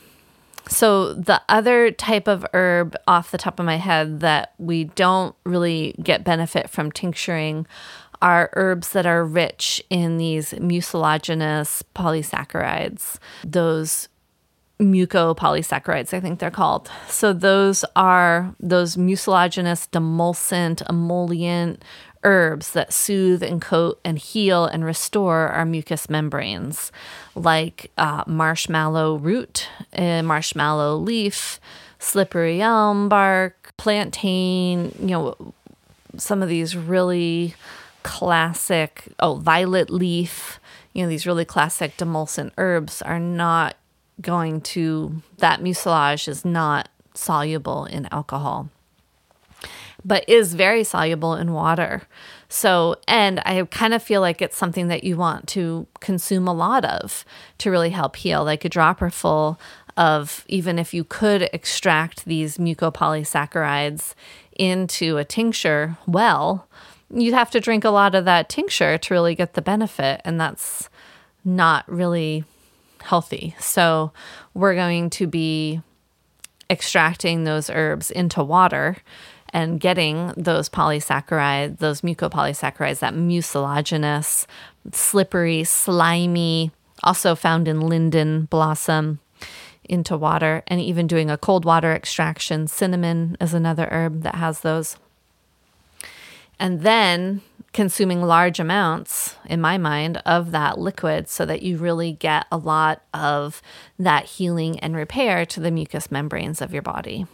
So, 0.67 1.13
the 1.13 1.41
other 1.49 1.91
type 1.91 2.27
of 2.27 2.45
herb 2.53 2.95
off 3.07 3.31
the 3.31 3.37
top 3.37 3.59
of 3.59 3.65
my 3.65 3.77
head 3.77 4.19
that 4.19 4.53
we 4.59 4.85
don't 4.85 5.35
really 5.43 5.95
get 6.01 6.23
benefit 6.23 6.69
from 6.69 6.91
tincturing 6.91 7.65
are 8.21 8.49
herbs 8.53 8.91
that 8.91 9.05
are 9.05 9.25
rich 9.25 9.83
in 9.89 10.17
these 10.17 10.53
mucilaginous 10.53 11.83
polysaccharides, 11.95 13.17
those 13.43 14.07
mucopolysaccharides, 14.79 16.13
I 16.13 16.19
think 16.19 16.39
they're 16.39 16.51
called. 16.51 16.89
So, 17.07 17.33
those 17.33 17.85
are 17.95 18.55
those 18.59 18.97
mucilaginous, 18.97 19.87
demulcent, 19.87 20.87
emollient 20.89 21.83
herbs 22.23 22.71
that 22.73 22.93
soothe 22.93 23.41
and 23.41 23.61
coat 23.61 23.99
and 24.05 24.17
heal 24.17 24.65
and 24.65 24.85
restore 24.85 25.49
our 25.49 25.65
mucous 25.65 26.09
membranes, 26.09 26.91
like 27.35 27.91
uh, 27.97 28.23
marshmallow 28.27 29.15
root, 29.17 29.67
uh, 29.93 30.21
marshmallow 30.21 30.97
leaf, 30.97 31.59
slippery 31.99 32.61
elm 32.61 33.09
bark, 33.09 33.73
plantain, 33.77 34.93
you 34.99 35.07
know, 35.07 35.53
some 36.17 36.41
of 36.41 36.49
these 36.49 36.75
really 36.75 37.55
classic, 38.03 39.07
oh, 39.19 39.35
violet 39.35 39.89
leaf, 39.89 40.59
you 40.93 41.03
know, 41.03 41.09
these 41.09 41.25
really 41.25 41.45
classic 41.45 41.97
demulcent 41.97 42.51
herbs 42.57 43.01
are 43.01 43.19
not 43.19 43.75
going 44.21 44.61
to, 44.61 45.21
that 45.37 45.61
mucilage 45.61 46.27
is 46.27 46.45
not 46.45 46.89
soluble 47.13 47.85
in 47.85 48.07
alcohol 48.11 48.69
but 50.03 50.27
is 50.27 50.53
very 50.53 50.83
soluble 50.83 51.35
in 51.35 51.53
water. 51.53 52.03
So, 52.49 52.95
and 53.07 53.39
I 53.45 53.63
kind 53.65 53.93
of 53.93 54.03
feel 54.03 54.21
like 54.21 54.41
it's 54.41 54.57
something 54.57 54.87
that 54.87 55.03
you 55.03 55.15
want 55.15 55.47
to 55.49 55.87
consume 55.99 56.47
a 56.47 56.53
lot 56.53 56.83
of 56.83 57.23
to 57.59 57.71
really 57.71 57.91
help 57.91 58.15
heal, 58.15 58.43
like 58.43 58.65
a 58.65 58.69
dropper 58.69 59.09
full 59.09 59.59
of 59.97 60.45
even 60.47 60.79
if 60.79 60.93
you 60.93 61.03
could 61.03 61.43
extract 61.53 62.25
these 62.25 62.57
mucopolysaccharides 62.57 64.13
into 64.57 65.17
a 65.17 65.25
tincture, 65.25 65.97
well, 66.07 66.67
you'd 67.13 67.33
have 67.33 67.51
to 67.51 67.59
drink 67.59 67.83
a 67.83 67.89
lot 67.89 68.15
of 68.15 68.25
that 68.25 68.49
tincture 68.49 68.97
to 68.97 69.13
really 69.13 69.35
get 69.35 69.53
the 69.53 69.61
benefit. 69.61 70.21
And 70.23 70.39
that's 70.39 70.89
not 71.43 71.89
really 71.91 72.43
healthy. 73.01 73.55
So, 73.59 74.11
we're 74.53 74.75
going 74.75 75.09
to 75.11 75.27
be 75.27 75.81
extracting 76.69 77.43
those 77.43 77.69
herbs 77.69 78.11
into 78.11 78.43
water 78.43 78.97
and 79.53 79.79
getting 79.79 80.33
those 80.37 80.69
polysaccharides, 80.69 81.79
those 81.79 82.01
mucopolysaccharides, 82.01 82.99
that 82.99 83.13
mucilaginous, 83.13 84.47
slippery, 84.93 85.63
slimy, 85.63 86.71
also 87.03 87.35
found 87.35 87.67
in 87.67 87.81
linden 87.81 88.45
blossom 88.45 89.19
into 89.83 90.15
water, 90.15 90.63
and 90.67 90.79
even 90.79 91.07
doing 91.07 91.29
a 91.29 91.37
cold 91.37 91.65
water 91.65 91.93
extraction. 91.93 92.67
Cinnamon 92.67 93.35
is 93.41 93.53
another 93.53 93.87
herb 93.91 94.21
that 94.21 94.35
has 94.35 94.61
those. 94.61 94.95
And 96.61 96.81
then 96.81 97.41
consuming 97.73 98.21
large 98.21 98.59
amounts, 98.59 99.35
in 99.45 99.59
my 99.59 99.79
mind, 99.79 100.21
of 100.27 100.51
that 100.51 100.77
liquid 100.77 101.27
so 101.27 101.43
that 101.43 101.63
you 101.63 101.77
really 101.77 102.11
get 102.11 102.45
a 102.51 102.57
lot 102.57 103.01
of 103.15 103.63
that 103.97 104.25
healing 104.25 104.79
and 104.79 104.95
repair 104.95 105.43
to 105.47 105.59
the 105.59 105.71
mucous 105.71 106.11
membranes 106.11 106.61
of 106.61 106.71
your 106.71 106.83
body. 106.83 107.25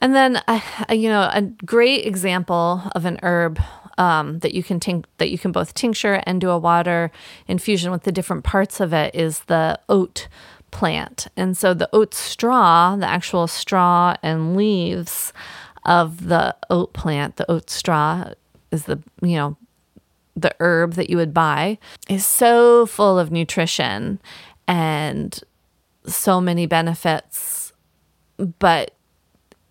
And 0.00 0.14
then, 0.14 0.40
uh, 0.46 0.60
you 0.90 1.08
know, 1.08 1.28
a 1.32 1.42
great 1.42 2.06
example 2.06 2.82
of 2.94 3.04
an 3.04 3.18
herb 3.24 3.58
um, 3.96 4.38
that 4.38 4.54
you 4.54 4.62
can 4.62 4.78
tink- 4.78 5.06
that 5.16 5.30
you 5.30 5.38
can 5.38 5.50
both 5.50 5.74
tincture 5.74 6.22
and 6.24 6.40
do 6.40 6.50
a 6.50 6.58
water 6.58 7.10
infusion 7.48 7.90
with 7.90 8.04
the 8.04 8.12
different 8.12 8.44
parts 8.44 8.78
of 8.78 8.92
it 8.92 9.12
is 9.16 9.40
the 9.40 9.80
oat 9.88 10.28
plant. 10.70 11.26
And 11.36 11.56
so 11.56 11.74
the 11.74 11.88
oat 11.92 12.14
straw, 12.14 12.94
the 12.94 13.06
actual 13.06 13.48
straw 13.48 14.14
and 14.22 14.56
leaves 14.56 15.32
of 15.88 16.28
the 16.28 16.54
oat 16.70 16.92
plant, 16.92 17.36
the 17.36 17.50
oat 17.50 17.70
straw 17.70 18.32
is 18.70 18.84
the 18.84 19.02
you 19.22 19.34
know 19.34 19.56
the 20.36 20.54
herb 20.60 20.92
that 20.92 21.10
you 21.10 21.16
would 21.16 21.34
buy 21.34 21.78
is 22.08 22.24
so 22.24 22.86
full 22.86 23.18
of 23.18 23.32
nutrition 23.32 24.20
and 24.68 25.40
so 26.06 26.40
many 26.40 26.64
benefits 26.66 27.72
but 28.60 28.94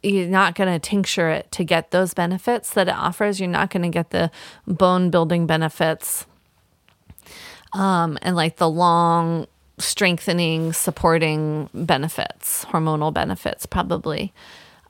you're 0.03 0.27
not 0.27 0.55
going 0.55 0.71
to 0.71 0.79
tincture 0.79 1.29
it 1.29 1.51
to 1.51 1.63
get 1.63 1.91
those 1.91 2.13
benefits 2.13 2.71
that 2.73 2.87
it 2.87 2.93
offers. 2.93 3.39
You're 3.39 3.49
not 3.49 3.69
going 3.71 3.83
to 3.83 3.89
get 3.89 4.11
the 4.11 4.29
bone 4.67 5.09
building 5.09 5.47
benefits 5.47 6.25
um, 7.73 8.17
and 8.21 8.35
like 8.35 8.57
the 8.57 8.69
long 8.69 9.47
strengthening, 9.79 10.73
supporting 10.73 11.69
benefits, 11.73 12.65
hormonal 12.65 13.13
benefits, 13.13 13.65
probably 13.65 14.33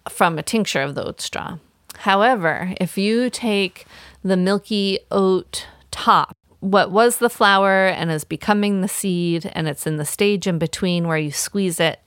from 0.09 0.37
a 0.37 0.43
tincture 0.43 0.81
of 0.81 0.95
the 0.95 1.05
oat 1.05 1.21
straw. 1.21 1.57
However, 1.99 2.73
if 2.79 2.97
you 2.97 3.29
take 3.29 3.85
the 4.23 4.37
milky 4.37 4.99
oat 5.11 5.65
top, 5.91 6.35
what 6.59 6.91
was 6.91 7.17
the 7.17 7.29
flower 7.29 7.87
and 7.87 8.11
is 8.11 8.23
becoming 8.23 8.81
the 8.81 8.87
seed, 8.87 9.49
and 9.53 9.67
it's 9.67 9.85
in 9.87 9.97
the 9.97 10.05
stage 10.05 10.47
in 10.47 10.57
between 10.57 11.07
where 11.07 11.17
you 11.17 11.31
squeeze 11.31 11.79
it 11.79 11.99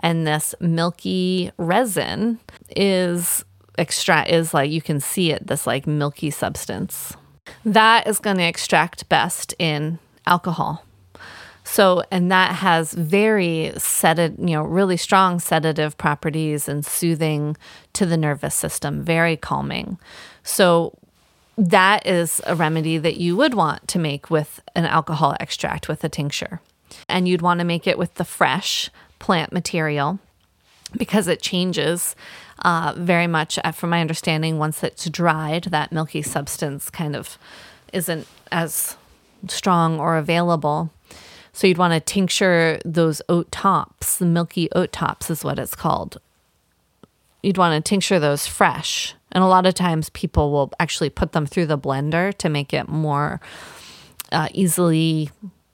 and 0.00 0.26
this 0.26 0.54
milky 0.60 1.50
resin 1.56 2.38
is 2.74 3.44
extract 3.78 4.30
is 4.30 4.54
like 4.54 4.70
you 4.70 4.80
can 4.80 5.00
see 5.00 5.32
it 5.32 5.46
this 5.46 5.66
like 5.66 5.86
milky 5.86 6.30
substance 6.30 7.14
that 7.64 8.06
is 8.06 8.18
going 8.18 8.36
to 8.36 8.42
extract 8.42 9.08
best 9.08 9.54
in 9.58 9.98
alcohol 10.26 10.84
so 11.66 12.02
and 12.10 12.30
that 12.30 12.54
has 12.54 12.92
very 12.92 13.72
sedative 13.76 14.38
you 14.38 14.54
know 14.54 14.62
really 14.62 14.96
strong 14.96 15.40
sedative 15.40 15.98
properties 15.98 16.68
and 16.68 16.86
soothing 16.86 17.56
to 17.92 18.06
the 18.06 18.16
nervous 18.16 18.54
system 18.54 19.02
very 19.02 19.36
calming 19.36 19.98
so 20.42 20.96
that 21.58 22.06
is 22.06 22.40
a 22.46 22.54
remedy 22.54 22.98
that 22.98 23.16
you 23.16 23.36
would 23.36 23.54
want 23.54 23.86
to 23.88 23.98
make 23.98 24.30
with 24.30 24.60
an 24.74 24.84
alcohol 24.84 25.34
extract 25.40 25.88
with 25.88 26.04
a 26.04 26.08
tincture 26.08 26.60
and 27.08 27.26
you'd 27.26 27.42
want 27.42 27.58
to 27.58 27.64
make 27.64 27.86
it 27.86 27.98
with 27.98 28.14
the 28.14 28.24
fresh 28.24 28.90
plant 29.18 29.52
material 29.52 30.18
because 30.96 31.26
it 31.28 31.42
changes 31.42 32.14
uh, 32.60 32.94
very 32.96 33.26
much, 33.26 33.58
uh, 33.64 33.72
from 33.72 33.90
my 33.90 34.00
understanding, 34.00 34.58
once 34.58 34.82
it's 34.82 35.08
dried, 35.10 35.64
that 35.64 35.92
milky 35.92 36.22
substance 36.22 36.90
kind 36.90 37.14
of 37.14 37.38
isn't 37.92 38.26
as 38.50 38.96
strong 39.48 40.00
or 40.00 40.16
available. 40.16 40.90
So 41.56 41.66
you'd 41.66 41.78
want 41.78 41.94
to 41.94 42.00
tincture 42.00 42.78
those 42.84 43.22
oat 43.30 43.50
tops. 43.50 44.18
The 44.18 44.26
milky 44.26 44.68
oat 44.72 44.92
tops 44.92 45.30
is 45.30 45.42
what 45.42 45.58
it's 45.58 45.74
called. 45.74 46.18
You'd 47.42 47.56
want 47.56 47.82
to 47.82 47.88
tincture 47.88 48.20
those 48.20 48.46
fresh. 48.46 49.14
And 49.32 49.42
a 49.42 49.46
lot 49.46 49.64
of 49.64 49.72
times 49.72 50.10
people 50.10 50.52
will 50.52 50.70
actually 50.78 51.08
put 51.08 51.32
them 51.32 51.46
through 51.46 51.64
the 51.64 51.78
blender 51.78 52.34
to 52.36 52.50
make 52.50 52.74
it 52.74 52.90
more 52.90 53.40
uh, 54.32 54.48
easily 54.52 55.30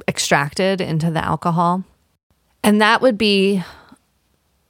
extracted 0.06 0.80
into 0.80 1.10
the 1.10 1.24
alcohol. 1.24 1.82
And 2.62 2.80
that 2.80 3.02
would 3.02 3.18
be 3.18 3.64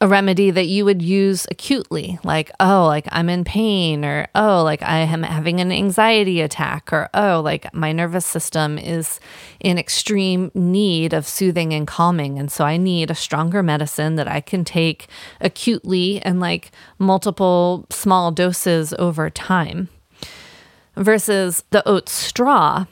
a 0.03 0.09
remedy 0.09 0.51
that 0.51 0.67
you 0.67 0.85
would 0.85 1.01
use 1.01 1.47
acutely, 1.49 2.19
like, 2.25 2.51
oh, 2.59 2.87
like 2.87 3.07
I'm 3.13 3.29
in 3.29 3.45
pain, 3.45 4.05
or 4.05 4.27
oh, 4.35 4.65
like 4.65 4.83
I 4.83 4.99
am 4.99 5.23
having 5.23 5.61
an 5.61 5.71
anxiety 5.71 6.41
attack, 6.41 6.93
or 6.93 7.09
oh, 7.15 7.41
like 7.41 7.73
my 7.73 7.93
nervous 7.93 8.27
system 8.27 8.79
is 8.79 9.21
in 9.61 9.79
extreme 9.79 10.51
need 10.55 11.13
of 11.13 11.29
soothing 11.29 11.73
and 11.73 11.87
calming. 11.87 12.37
And 12.41 12.51
so 12.51 12.65
I 12.65 12.79
need 12.79 13.13
a 13.13 13.15
stronger 13.15 13.63
medicine 13.63 14.17
that 14.17 14.27
I 14.27 14.41
can 14.41 14.65
take 14.65 15.07
acutely 15.41 16.21
and 16.23 16.41
like 16.41 16.73
multiple 16.99 17.87
small 17.89 18.33
doses 18.33 18.93
over 18.99 19.31
time. 19.31 19.89
Versus 20.97 21.63
the 21.71 21.89
oat 21.89 22.09
straw, 22.09 22.87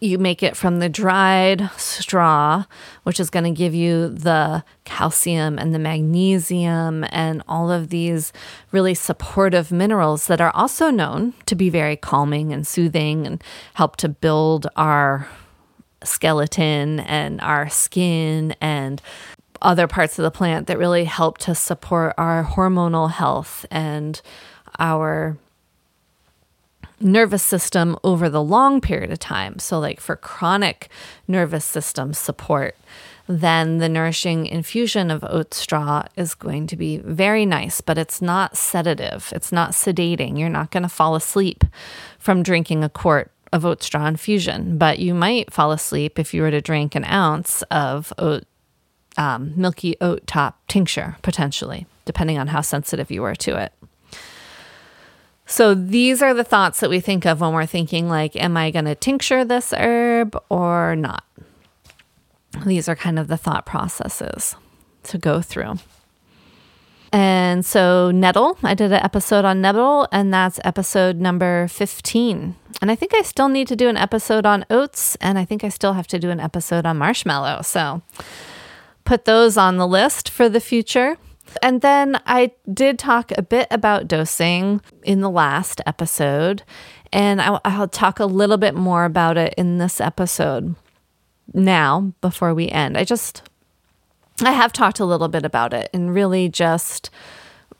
you 0.00 0.18
make 0.18 0.42
it 0.42 0.56
from 0.56 0.78
the 0.78 0.88
dried 0.88 1.70
straw, 1.76 2.64
which 3.02 3.20
is 3.20 3.30
going 3.30 3.44
to 3.44 3.50
give 3.50 3.74
you 3.74 4.08
the 4.08 4.64
calcium 4.84 5.58
and 5.58 5.74
the 5.74 5.78
magnesium 5.78 7.04
and 7.10 7.42
all 7.48 7.70
of 7.70 7.88
these 7.88 8.32
really 8.72 8.94
supportive 8.94 9.72
minerals 9.72 10.26
that 10.26 10.40
are 10.40 10.54
also 10.54 10.90
known 10.90 11.34
to 11.46 11.54
be 11.54 11.70
very 11.70 11.96
calming 11.96 12.52
and 12.52 12.66
soothing 12.66 13.26
and 13.26 13.42
help 13.74 13.96
to 13.96 14.08
build 14.08 14.66
our 14.76 15.28
skeleton 16.04 17.00
and 17.00 17.40
our 17.40 17.68
skin 17.68 18.54
and 18.60 19.02
other 19.62 19.86
parts 19.86 20.18
of 20.18 20.22
the 20.22 20.30
plant 20.30 20.66
that 20.66 20.78
really 20.78 21.04
help 21.04 21.38
to 21.38 21.54
support 21.54 22.14
our 22.18 22.44
hormonal 22.44 23.10
health 23.10 23.64
and 23.70 24.20
our 24.78 25.36
nervous 27.00 27.42
system 27.42 27.96
over 28.02 28.28
the 28.28 28.42
long 28.42 28.80
period 28.80 29.10
of 29.10 29.18
time. 29.18 29.58
So, 29.58 29.78
like 29.78 30.00
for 30.00 30.16
chronic 30.16 30.88
nervous 31.28 31.64
system 31.64 32.14
support, 32.14 32.76
then 33.28 33.78
the 33.78 33.88
nourishing 33.88 34.46
infusion 34.46 35.10
of 35.10 35.24
oat 35.24 35.52
straw 35.52 36.04
is 36.16 36.34
going 36.34 36.66
to 36.68 36.76
be 36.76 36.98
very 36.98 37.44
nice, 37.44 37.80
but 37.80 37.98
it's 37.98 38.22
not 38.22 38.56
sedative. 38.56 39.32
It's 39.34 39.50
not 39.50 39.72
sedating. 39.72 40.38
You're 40.38 40.48
not 40.48 40.70
going 40.70 40.84
to 40.84 40.88
fall 40.88 41.16
asleep 41.16 41.64
from 42.18 42.42
drinking 42.42 42.84
a 42.84 42.88
quart 42.88 43.32
of 43.52 43.64
oat 43.64 43.82
straw 43.82 44.06
infusion, 44.06 44.78
but 44.78 44.98
you 44.98 45.14
might 45.14 45.52
fall 45.52 45.72
asleep 45.72 46.18
if 46.18 46.32
you 46.32 46.42
were 46.42 46.50
to 46.50 46.60
drink 46.60 46.94
an 46.94 47.04
ounce 47.04 47.62
of 47.70 48.12
oat, 48.18 48.44
um, 49.16 49.52
milky 49.56 49.96
oat 50.00 50.26
top 50.26 50.60
tincture, 50.68 51.16
potentially, 51.22 51.86
depending 52.04 52.38
on 52.38 52.48
how 52.48 52.60
sensitive 52.60 53.10
you 53.10 53.22
were 53.22 53.34
to 53.34 53.56
it. 53.56 53.72
So 55.46 55.74
these 55.74 56.22
are 56.22 56.34
the 56.34 56.44
thoughts 56.44 56.80
that 56.80 56.90
we 56.90 57.00
think 57.00 57.24
of 57.24 57.40
when 57.40 57.52
we're 57.52 57.66
thinking 57.66 58.08
like 58.08 58.36
am 58.36 58.56
I 58.56 58.70
going 58.70 58.84
to 58.84 58.94
tincture 58.94 59.44
this 59.44 59.72
herb 59.72 60.36
or 60.48 60.96
not? 60.96 61.24
These 62.64 62.88
are 62.88 62.96
kind 62.96 63.18
of 63.18 63.28
the 63.28 63.36
thought 63.36 63.64
processes 63.64 64.56
to 65.04 65.18
go 65.18 65.40
through. 65.40 65.74
And 67.12 67.64
so 67.64 68.10
nettle, 68.10 68.58
I 68.62 68.74
did 68.74 68.92
an 68.92 69.02
episode 69.02 69.44
on 69.44 69.60
nettle 69.60 70.08
and 70.10 70.34
that's 70.34 70.58
episode 70.64 71.16
number 71.16 71.68
15. 71.68 72.56
And 72.82 72.90
I 72.90 72.94
think 72.94 73.14
I 73.14 73.22
still 73.22 73.48
need 73.48 73.68
to 73.68 73.76
do 73.76 73.88
an 73.88 73.96
episode 73.96 74.44
on 74.44 74.66
oats 74.68 75.16
and 75.20 75.38
I 75.38 75.44
think 75.44 75.62
I 75.64 75.68
still 75.68 75.92
have 75.92 76.08
to 76.08 76.18
do 76.18 76.30
an 76.30 76.40
episode 76.40 76.84
on 76.84 76.98
marshmallow. 76.98 77.62
So 77.62 78.02
put 79.04 79.24
those 79.24 79.56
on 79.56 79.76
the 79.76 79.86
list 79.86 80.28
for 80.28 80.48
the 80.48 80.60
future. 80.60 81.16
And 81.62 81.80
then 81.80 82.20
I 82.26 82.52
did 82.72 82.98
talk 82.98 83.32
a 83.36 83.42
bit 83.42 83.66
about 83.70 84.08
dosing 84.08 84.80
in 85.02 85.20
the 85.20 85.30
last 85.30 85.80
episode, 85.86 86.62
and 87.12 87.40
I'll, 87.40 87.88
talk 87.88 88.20
a 88.20 88.26
little 88.26 88.56
bit 88.56 88.74
more 88.74 89.04
about 89.04 89.38
it 89.38 89.54
in 89.56 89.78
this 89.78 90.00
episode 90.00 90.74
now 91.54 92.12
before 92.20 92.52
we 92.52 92.68
end. 92.68 92.98
I 92.98 93.04
just, 93.04 93.42
I 94.42 94.52
have 94.52 94.72
talked 94.72 95.00
a 95.00 95.04
little 95.04 95.28
bit 95.28 95.44
about 95.44 95.72
it 95.72 95.88
and 95.94 96.14
really 96.14 96.48
just 96.48 97.10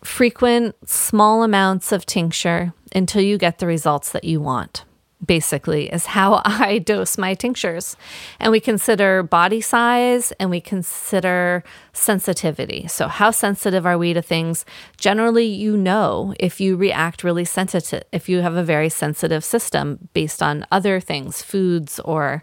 frequent 0.03 0.77
small 0.89 1.43
amounts 1.43 1.93
of 1.93 2.07
tincture 2.07 2.73
until 2.95 3.21
you 3.21 3.37
get 3.37 3.59
the 3.59 3.67
results 3.67 4.13
that 4.13 4.25
you 4.25 4.41
want 4.41 4.86
basically 5.25 5.89
is 5.89 6.07
how 6.07 6.43
I 6.45 6.79
dose 6.79 7.19
my 7.19 7.35
tinctures. 7.35 7.97
And 8.41 8.53
we 8.53 8.61
consider 8.61 9.23
body 9.23 9.61
size 9.61 10.33
and 10.33 10.51
we 10.51 10.61
consider 10.61 11.65
sensitivity. 11.93 12.87
So, 12.89 13.09
how 13.09 13.31
sensitive 13.31 13.87
are 13.87 13.99
we 13.99 14.13
to 14.15 14.23
things? 14.23 14.65
Generally, 14.97 15.47
you 15.47 15.77
know 15.77 16.35
if 16.39 16.61
you 16.61 16.77
react 16.77 17.25
really 17.25 17.45
sensitive, 17.45 18.05
if 18.13 18.29
you 18.29 18.41
have 18.41 18.57
a 18.57 18.65
very 18.65 18.89
sensitive 18.89 19.45
system 19.45 20.09
based 20.13 20.43
on 20.43 20.67
other 20.71 21.01
things, 21.01 21.43
foods 21.43 22.01
or 22.01 22.43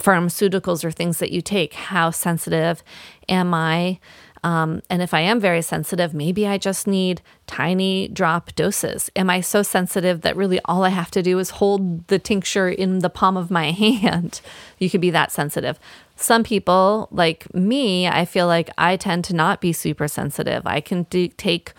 pharmaceuticals 0.00 0.84
or 0.84 0.90
things 0.90 1.18
that 1.18 1.32
you 1.32 1.40
take, 1.40 1.74
how 1.74 2.10
sensitive 2.10 2.82
am 3.28 3.52
I? 3.52 3.98
Um, 4.44 4.82
and 4.90 5.00
if 5.00 5.14
I 5.14 5.20
am 5.20 5.40
very 5.40 5.62
sensitive, 5.62 6.12
maybe 6.12 6.46
I 6.46 6.58
just 6.58 6.86
need 6.86 7.22
tiny 7.46 8.08
drop 8.08 8.54
doses. 8.54 9.10
Am 9.16 9.30
I 9.30 9.40
so 9.40 9.62
sensitive 9.62 10.20
that 10.20 10.36
really 10.36 10.60
all 10.66 10.84
I 10.84 10.90
have 10.90 11.10
to 11.12 11.22
do 11.22 11.38
is 11.38 11.48
hold 11.48 12.06
the 12.08 12.18
tincture 12.18 12.68
in 12.68 12.98
the 12.98 13.08
palm 13.08 13.38
of 13.38 13.50
my 13.50 13.70
hand? 13.72 14.42
You 14.78 14.90
could 14.90 15.00
be 15.00 15.10
that 15.10 15.32
sensitive. 15.32 15.80
Some 16.16 16.44
people, 16.44 17.08
like 17.10 17.52
me, 17.54 18.06
I 18.06 18.26
feel 18.26 18.46
like 18.46 18.68
I 18.76 18.98
tend 18.98 19.24
to 19.24 19.34
not 19.34 19.62
be 19.62 19.72
super 19.72 20.06
sensitive. 20.06 20.62
I 20.66 20.82
can 20.82 21.04
do, 21.04 21.28
take 21.28 21.72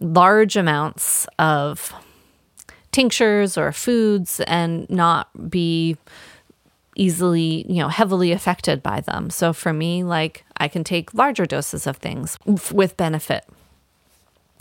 large 0.00 0.56
amounts 0.56 1.26
of 1.38 1.92
tinctures 2.92 3.58
or 3.58 3.72
foods 3.72 4.40
and 4.46 4.88
not 4.88 5.50
be 5.50 5.98
easily, 7.00 7.64
you 7.66 7.76
know, 7.76 7.88
heavily 7.88 8.30
affected 8.30 8.82
by 8.82 9.00
them. 9.00 9.30
So 9.30 9.54
for 9.54 9.72
me, 9.72 10.04
like 10.04 10.44
I 10.58 10.68
can 10.68 10.84
take 10.84 11.14
larger 11.14 11.46
doses 11.46 11.86
of 11.86 11.96
things 11.96 12.38
with 12.70 12.98
benefit. 12.98 13.44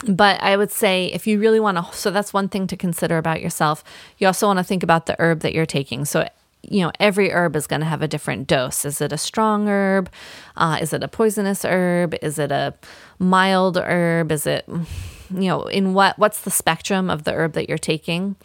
But 0.07 0.41
I 0.41 0.55
would 0.55 0.71
say 0.71 1.07
if 1.07 1.27
you 1.27 1.37
really 1.37 1.59
want 1.59 1.77
to, 1.77 1.85
so 1.93 2.11
that's 2.11 2.31
one 2.33 2.47
thing 2.47 2.65
to 2.67 2.77
consider 2.77 3.17
about 3.17 3.41
yourself. 3.41 3.83
You 4.17 4.27
also 4.27 4.47
want 4.47 4.57
to 4.57 4.63
think 4.63 4.83
about 4.83 5.05
the 5.05 5.17
herb 5.19 5.41
that 5.41 5.53
you're 5.53 5.65
taking. 5.65 6.05
So, 6.05 6.29
you 6.61 6.81
know, 6.81 6.93
every 6.97 7.29
herb 7.29 7.57
is 7.57 7.67
going 7.67 7.81
to 7.81 7.85
have 7.85 8.01
a 8.01 8.07
different 8.07 8.47
dose. 8.47 8.85
Is 8.85 9.01
it 9.01 9.11
a 9.11 9.17
strong 9.17 9.67
herb? 9.67 10.09
Uh, 10.55 10.77
is 10.79 10.93
it 10.93 11.03
a 11.03 11.09
poisonous 11.09 11.65
herb? 11.65 12.15
Is 12.21 12.39
it 12.39 12.53
a 12.53 12.73
mild 13.17 13.75
herb? 13.77 14.31
Is 14.31 14.47
it, 14.47 14.63
you 14.67 15.49
know, 15.49 15.63
in 15.63 15.93
what, 15.93 16.17
what's 16.17 16.41
the 16.41 16.51
spectrum 16.51 17.09
of 17.09 17.25
the 17.25 17.33
herb 17.33 17.51
that 17.53 17.67
you're 17.67 17.77
taking? 17.77 18.37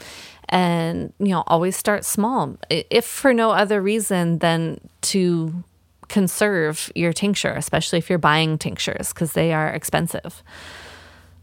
And 0.55 1.13
you 1.19 1.31
know 1.31 1.43
always 1.49 1.77
start 1.77 2.05
small. 2.05 2.57
If 2.71 3.05
for 3.05 3.35
no 3.35 3.51
other 3.51 3.83
reason 3.83 4.39
than 4.39 4.81
to 5.03 5.65
conserve 6.09 6.93
your 6.95 7.13
tincture 7.13 7.53
especially 7.53 7.99
if 7.99 8.09
you're 8.09 8.19
buying 8.19 8.57
tinctures 8.57 9.13
because 9.13 9.33
they 9.33 9.53
are 9.53 9.69
expensive. 9.69 10.43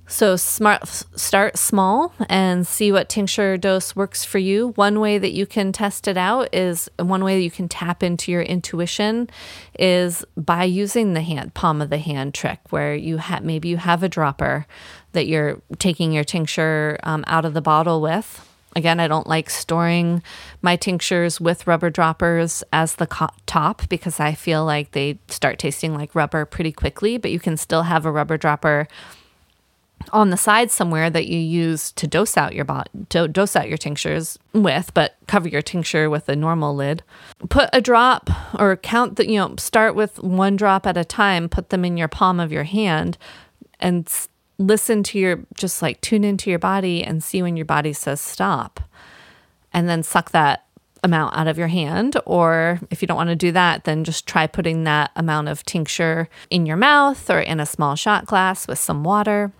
So 0.07 0.35
smart 0.35 0.87
start 0.87 1.57
small 1.57 2.13
and 2.29 2.65
see 2.65 2.91
what 2.91 3.09
tincture 3.09 3.57
dose 3.57 3.95
works 3.95 4.23
for 4.23 4.39
you. 4.39 4.69
One 4.75 4.99
way 4.99 5.17
that 5.17 5.31
you 5.31 5.45
can 5.45 5.71
test 5.71 6.07
it 6.07 6.17
out 6.17 6.53
is 6.53 6.89
one 6.97 7.23
way 7.23 7.35
that 7.37 7.43
you 7.43 7.51
can 7.51 7.67
tap 7.67 8.03
into 8.03 8.31
your 8.31 8.41
intuition 8.41 9.29
is 9.77 10.25
by 10.37 10.63
using 10.65 11.13
the 11.13 11.21
hand 11.21 11.53
palm 11.53 11.81
of 11.81 11.89
the 11.89 11.97
hand 11.97 12.33
trick 12.33 12.59
where 12.71 12.95
you 12.95 13.17
have 13.17 13.43
maybe 13.43 13.67
you 13.67 13.77
have 13.77 14.03
a 14.03 14.09
dropper 14.09 14.67
that 15.13 15.27
you're 15.27 15.61
taking 15.79 16.13
your 16.13 16.23
tincture 16.23 16.97
um, 17.03 17.25
out 17.27 17.43
of 17.43 17.53
the 17.53 17.61
bottle 17.61 18.01
with 18.01 18.47
Again, 18.75 18.99
I 18.99 19.07
don't 19.07 19.27
like 19.27 19.49
storing 19.49 20.23
my 20.61 20.75
tinctures 20.77 21.41
with 21.41 21.67
rubber 21.67 21.89
droppers 21.89 22.63
as 22.71 22.95
the 22.95 23.07
co- 23.07 23.29
top 23.45 23.87
because 23.89 24.19
I 24.19 24.33
feel 24.33 24.63
like 24.63 24.91
they 24.91 25.19
start 25.27 25.59
tasting 25.59 25.93
like 25.93 26.15
rubber 26.15 26.45
pretty 26.45 26.71
quickly, 26.71 27.17
but 27.17 27.31
you 27.31 27.39
can 27.39 27.57
still 27.57 27.83
have 27.83 28.05
a 28.05 28.11
rubber 28.11 28.37
dropper 28.37 28.87
on 30.13 30.29
the 30.29 30.37
side 30.37 30.71
somewhere 30.71 31.09
that 31.09 31.27
you 31.27 31.37
use 31.37 31.91
to 31.91 32.07
dose 32.07 32.35
out 32.35 32.55
your 32.55 32.65
bot 32.65 32.89
to 33.09 33.27
dose 33.27 33.55
out 33.55 33.69
your 33.69 33.77
tinctures 33.77 34.39
with, 34.53 34.91
but 34.93 35.15
cover 35.27 35.47
your 35.47 35.61
tincture 35.61 36.09
with 36.09 36.27
a 36.27 36.35
normal 36.35 36.75
lid. 36.75 37.03
Put 37.49 37.69
a 37.73 37.81
drop 37.81 38.29
or 38.59 38.75
count 38.77 39.17
the 39.17 39.29
you 39.29 39.37
know, 39.37 39.55
start 39.57 39.95
with 39.95 40.17
one 40.19 40.55
drop 40.55 40.87
at 40.87 40.97
a 40.97 41.05
time, 41.05 41.49
put 41.49 41.69
them 41.69 41.85
in 41.85 41.97
your 41.97 42.07
palm 42.07 42.39
of 42.39 42.51
your 42.51 42.63
hand 42.63 43.17
and 43.79 44.07
listen 44.61 45.03
to 45.03 45.19
your, 45.19 45.39
just 45.55 45.81
like 45.81 45.99
tune 46.01 46.23
into 46.23 46.49
your 46.49 46.59
body 46.59 47.03
and 47.03 47.23
see 47.23 47.41
when 47.41 47.57
your 47.57 47.65
body 47.65 47.93
says 47.93 48.21
stop. 48.21 48.79
And 49.73 49.87
then 49.87 50.03
suck 50.03 50.31
that 50.31 50.65
amount 51.03 51.35
out 51.35 51.47
of 51.47 51.57
your 51.57 51.67
hand. 51.67 52.17
Or 52.25 52.79
if 52.89 53.01
you 53.01 53.07
don't 53.07 53.17
want 53.17 53.29
to 53.29 53.35
do 53.35 53.51
that, 53.51 53.85
then 53.85 54.03
just 54.03 54.27
try 54.27 54.47
putting 54.47 54.83
that 54.83 55.11
amount 55.15 55.47
of 55.47 55.63
tincture 55.63 56.29
in 56.49 56.65
your 56.65 56.77
mouth 56.77 57.29
or 57.29 57.39
in 57.39 57.59
a 57.59 57.65
small 57.65 57.95
shot 57.95 58.25
glass 58.25 58.67
with 58.67 58.79
some 58.79 59.03
water. 59.03 59.51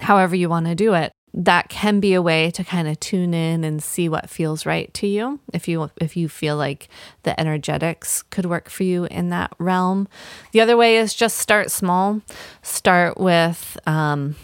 However, 0.00 0.34
you 0.34 0.48
want 0.48 0.66
to 0.66 0.74
do 0.74 0.94
it 0.94 1.13
that 1.36 1.68
can 1.68 1.98
be 1.98 2.14
a 2.14 2.22
way 2.22 2.48
to 2.52 2.62
kind 2.62 2.86
of 2.86 2.98
tune 3.00 3.34
in 3.34 3.64
and 3.64 3.82
see 3.82 4.08
what 4.08 4.30
feels 4.30 4.64
right 4.64 4.94
to 4.94 5.08
you 5.08 5.40
if 5.52 5.66
you 5.66 5.90
if 6.00 6.16
you 6.16 6.28
feel 6.28 6.56
like 6.56 6.88
the 7.24 7.38
energetics 7.38 8.22
could 8.22 8.46
work 8.46 8.70
for 8.70 8.84
you 8.84 9.06
in 9.06 9.30
that 9.30 9.52
realm. 9.58 10.06
The 10.52 10.60
other 10.60 10.76
way 10.76 10.96
is 10.96 11.12
just 11.12 11.38
start 11.38 11.72
small. 11.72 12.22
Start 12.62 13.18
with 13.18 13.76
um, 13.84 14.36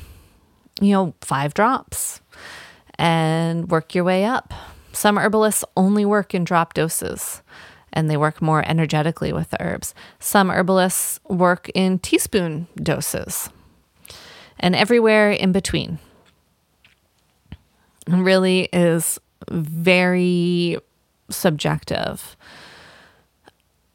you 0.80 0.92
know 0.92 1.14
five 1.20 1.54
drops 1.54 2.20
and 2.98 3.70
work 3.70 3.94
your 3.94 4.02
way 4.02 4.24
up. 4.24 4.52
Some 4.92 5.16
herbalists 5.16 5.64
only 5.76 6.04
work 6.04 6.34
in 6.34 6.42
drop 6.42 6.74
doses 6.74 7.40
and 7.92 8.10
they 8.10 8.16
work 8.16 8.42
more 8.42 8.68
energetically 8.68 9.32
with 9.32 9.50
the 9.50 9.62
herbs. 9.62 9.94
Some 10.18 10.50
herbalists 10.50 11.20
work 11.28 11.70
in 11.72 12.00
teaspoon 12.00 12.66
doses 12.74 13.48
and 14.58 14.74
everywhere 14.74 15.30
in 15.30 15.52
between 15.52 16.00
really 18.08 18.68
is 18.72 19.18
very 19.50 20.76
subjective 21.28 22.36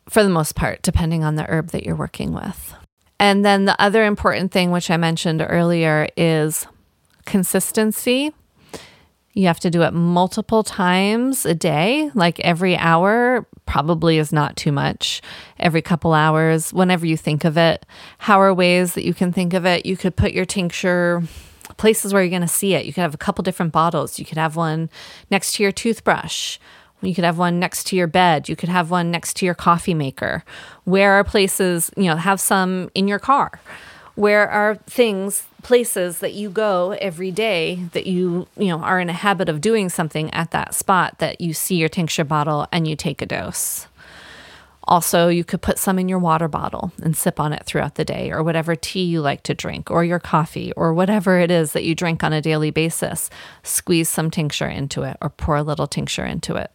for 0.10 0.24
the 0.24 0.30
most 0.30 0.56
part, 0.56 0.82
depending 0.82 1.24
on 1.24 1.36
the 1.36 1.46
herb 1.50 1.72
that 1.72 1.84
you're 1.84 1.96
working 1.96 2.34
with. 2.34 2.74
And 3.20 3.46
then 3.46 3.66
the 3.66 3.80
other 3.82 4.06
important 4.06 4.52
thing, 4.52 4.72
which 4.72 4.92
I 4.92 4.98
mentioned 4.98 5.46
earlier, 5.48 6.08
is 6.18 6.68
consistency. 7.26 8.34
You 9.34 9.48
have 9.48 9.60
to 9.62 9.70
do 9.70 9.82
it 9.82 9.94
multiple 9.94 10.64
times 10.64 11.46
a 11.46 11.54
day, 11.54 12.12
like 12.14 12.40
every 12.40 12.78
hour, 12.78 13.46
probably 13.66 14.18
is 14.18 14.32
not 14.32 14.56
too 14.56 14.72
much. 14.72 15.22
Every 15.60 15.82
couple 15.82 16.14
hours, 16.14 16.72
whenever 16.72 17.06
you 17.06 17.18
think 17.18 17.44
of 17.44 17.58
it. 17.58 17.86
How 18.20 18.40
are 18.40 18.54
ways 18.54 18.94
that 18.94 19.04
you 19.04 19.14
can 19.14 19.34
think 19.34 19.54
of 19.54 19.66
it? 19.66 19.86
You 19.86 19.98
could 19.98 20.16
put 20.16 20.32
your 20.32 20.46
tincture 20.46 21.24
places 21.78 22.14
where 22.14 22.24
you're 22.24 22.30
going 22.30 22.42
to 22.42 22.48
see 22.48 22.74
it. 22.74 22.86
You 22.86 22.94
could 22.94 23.02
have 23.02 23.14
a 23.14 23.18
couple 23.18 23.44
different 23.44 23.72
bottles. 23.72 24.20
You 24.20 24.26
could 24.26 24.38
have 24.38 24.56
one 24.56 24.90
next 25.30 25.56
to 25.56 25.64
your 25.64 25.72
toothbrush. 25.72 26.58
You 27.02 27.14
could 27.14 27.24
have 27.24 27.38
one 27.38 27.60
next 27.60 27.86
to 27.88 27.96
your 27.96 28.08
bed. 28.08 28.50
You 28.50 28.56
could 28.56 28.70
have 28.70 28.90
one 28.90 29.12
next 29.12 29.36
to 29.38 29.46
your 29.46 29.56
coffee 29.56 29.94
maker. 29.94 30.44
Where 30.86 31.14
are 31.14 31.24
places, 31.24 31.92
you 31.98 32.06
know, 32.06 32.16
have 32.16 32.40
some 32.40 32.90
in 32.96 33.08
your 33.08 33.20
car? 33.20 33.60
Where 34.16 34.50
are 34.50 34.76
things, 34.88 35.44
places 35.62 36.20
that 36.20 36.34
you 36.34 36.50
go 36.50 36.92
every 37.02 37.32
day 37.32 37.82
that 37.92 38.08
you, 38.08 38.48
you 38.58 38.68
know, 38.68 38.80
are 38.80 39.00
in 39.00 39.10
a 39.10 39.14
habit 39.14 39.50
of 39.50 39.60
doing 39.60 39.90
something 39.90 40.34
at 40.34 40.52
that 40.52 40.74
spot 40.74 41.20
that 41.20 41.42
you 41.42 41.54
see 41.54 41.76
your 41.76 41.90
tincture 41.90 42.24
bottle 42.24 42.68
and 42.72 42.88
you 42.88 42.96
take 42.96 43.22
a 43.22 43.26
dose? 43.26 43.88
Also, 44.88 45.28
you 45.28 45.44
could 45.44 45.62
put 45.62 45.80
some 45.80 45.98
in 45.98 46.08
your 46.08 46.20
water 46.20 46.48
bottle 46.48 46.92
and 47.02 47.18
sip 47.18 47.40
on 47.40 47.54
it 47.54 47.66
throughout 47.66 47.96
the 47.96 48.06
day, 48.06 48.32
or 48.32 48.44
whatever 48.44 48.76
tea 48.76 49.04
you 49.04 49.22
like 49.22 49.44
to 49.44 49.54
drink, 49.54 49.90
or 49.90 50.04
your 50.04 50.20
coffee, 50.20 50.72
or 50.74 50.94
whatever 50.94 51.40
it 51.40 51.50
is 51.50 51.72
that 51.72 51.84
you 51.84 51.96
drink 51.96 52.24
on 52.24 52.34
a 52.34 52.42
daily 52.42 52.72
basis. 52.72 53.30
Squeeze 53.64 54.10
some 54.10 54.30
tincture 54.30 54.68
into 54.68 55.04
it, 55.04 55.18
or 55.22 55.30
pour 55.30 55.56
a 55.56 55.64
little 55.64 55.88
tincture 55.88 56.26
into 56.26 56.56
it. 56.56 56.72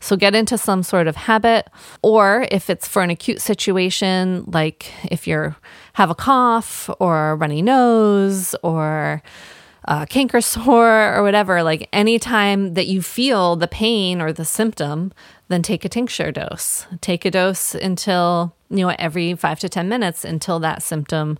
So 0.00 0.16
get 0.16 0.34
into 0.34 0.58
some 0.58 0.82
sort 0.82 1.06
of 1.06 1.16
habit, 1.16 1.68
or 2.02 2.46
if 2.50 2.70
it's 2.70 2.86
for 2.86 3.02
an 3.02 3.10
acute 3.10 3.40
situation, 3.40 4.44
like 4.46 4.92
if 5.10 5.26
you 5.26 5.54
have 5.94 6.10
a 6.10 6.14
cough 6.14 6.88
or 7.00 7.30
a 7.30 7.34
runny 7.34 7.62
nose 7.62 8.54
or 8.62 9.22
a 9.84 10.06
canker 10.06 10.40
sore 10.42 11.14
or 11.14 11.22
whatever, 11.22 11.62
like 11.62 11.88
anytime 11.92 12.74
that 12.74 12.86
you 12.86 13.02
feel 13.02 13.56
the 13.56 13.68
pain 13.68 14.20
or 14.20 14.32
the 14.32 14.44
symptom, 14.44 15.12
then 15.48 15.62
take 15.62 15.84
a 15.84 15.88
tincture 15.88 16.30
dose. 16.30 16.86
Take 17.00 17.24
a 17.24 17.30
dose 17.30 17.74
until, 17.74 18.54
you 18.70 18.86
know, 18.86 18.94
every 18.98 19.34
five 19.34 19.58
to 19.60 19.68
10 19.68 19.88
minutes 19.88 20.24
until 20.24 20.58
that 20.60 20.82
symptom 20.82 21.38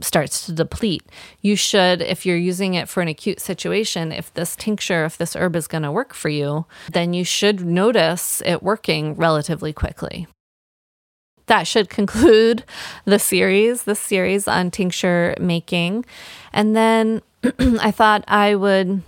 starts 0.00 0.46
to 0.46 0.52
deplete. 0.52 1.02
You 1.40 1.56
should, 1.56 2.00
if 2.00 2.24
you're 2.24 2.36
using 2.36 2.74
it 2.74 2.88
for 2.88 3.00
an 3.00 3.08
acute 3.08 3.40
situation, 3.40 4.12
if 4.12 4.32
this 4.34 4.54
tincture, 4.54 5.04
if 5.04 5.18
this 5.18 5.34
herb 5.34 5.56
is 5.56 5.66
going 5.66 5.82
to 5.82 5.92
work 5.92 6.14
for 6.14 6.28
you, 6.28 6.66
then 6.92 7.14
you 7.14 7.24
should 7.24 7.64
notice 7.64 8.40
it 8.46 8.62
working 8.62 9.14
relatively 9.14 9.72
quickly. 9.72 10.28
That 11.46 11.66
should 11.66 11.88
conclude 11.88 12.64
the 13.06 13.18
series, 13.18 13.84
the 13.84 13.94
series 13.94 14.46
on 14.46 14.70
tincture 14.70 15.34
making. 15.40 16.04
And 16.52 16.76
then 16.76 17.22
I 17.58 17.90
thought 17.90 18.22
I 18.28 18.54
would 18.54 19.02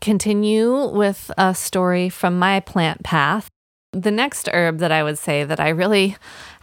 continue 0.00 0.88
with 0.88 1.30
a 1.36 1.54
story 1.54 2.08
from 2.08 2.38
my 2.38 2.60
plant 2.60 3.02
path. 3.02 3.48
The 3.92 4.10
next 4.10 4.48
herb 4.52 4.78
that 4.78 4.92
I 4.92 5.02
would 5.02 5.18
say 5.18 5.44
that 5.44 5.60
I 5.60 5.68
really 5.68 6.16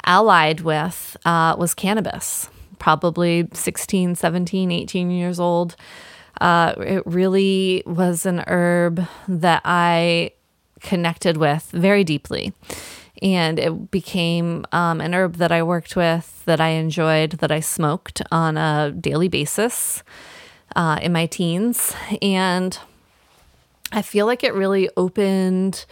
allied 0.06 0.62
with 0.62 1.16
uh, 1.26 1.56
was 1.58 1.74
cannabis, 1.74 2.50
probably 2.80 3.48
16, 3.54 4.16
17, 4.16 4.72
18 4.72 5.12
years 5.12 5.40
old. 5.40 5.76
Uh, 6.42 6.74
it 6.80 7.06
really 7.06 7.84
was 7.86 8.26
an 8.26 8.44
herb 8.48 9.06
that 9.28 9.62
I 9.66 10.32
connected 10.80 11.38
with 11.38 11.70
very 11.72 12.04
deeply. 12.04 12.54
And 13.22 13.60
it 13.60 13.92
became 13.92 14.66
um, 14.72 15.02
an 15.02 15.14
herb 15.14 15.36
that 15.36 15.52
I 15.52 15.62
worked 15.62 15.96
with, 15.96 16.44
that 16.46 16.62
I 16.62 16.70
enjoyed, 16.70 17.32
that 17.32 17.52
I 17.52 17.60
smoked 17.60 18.22
on 18.32 18.56
a 18.56 18.92
daily 18.98 19.28
basis 19.28 20.04
uh, 20.76 21.00
in 21.02 21.12
my 21.12 21.26
teens. 21.26 21.94
And 22.22 22.80
I 23.92 24.02
feel 24.02 24.26
like 24.26 24.44
it 24.44 24.54
really 24.54 24.90
opened 24.96 25.86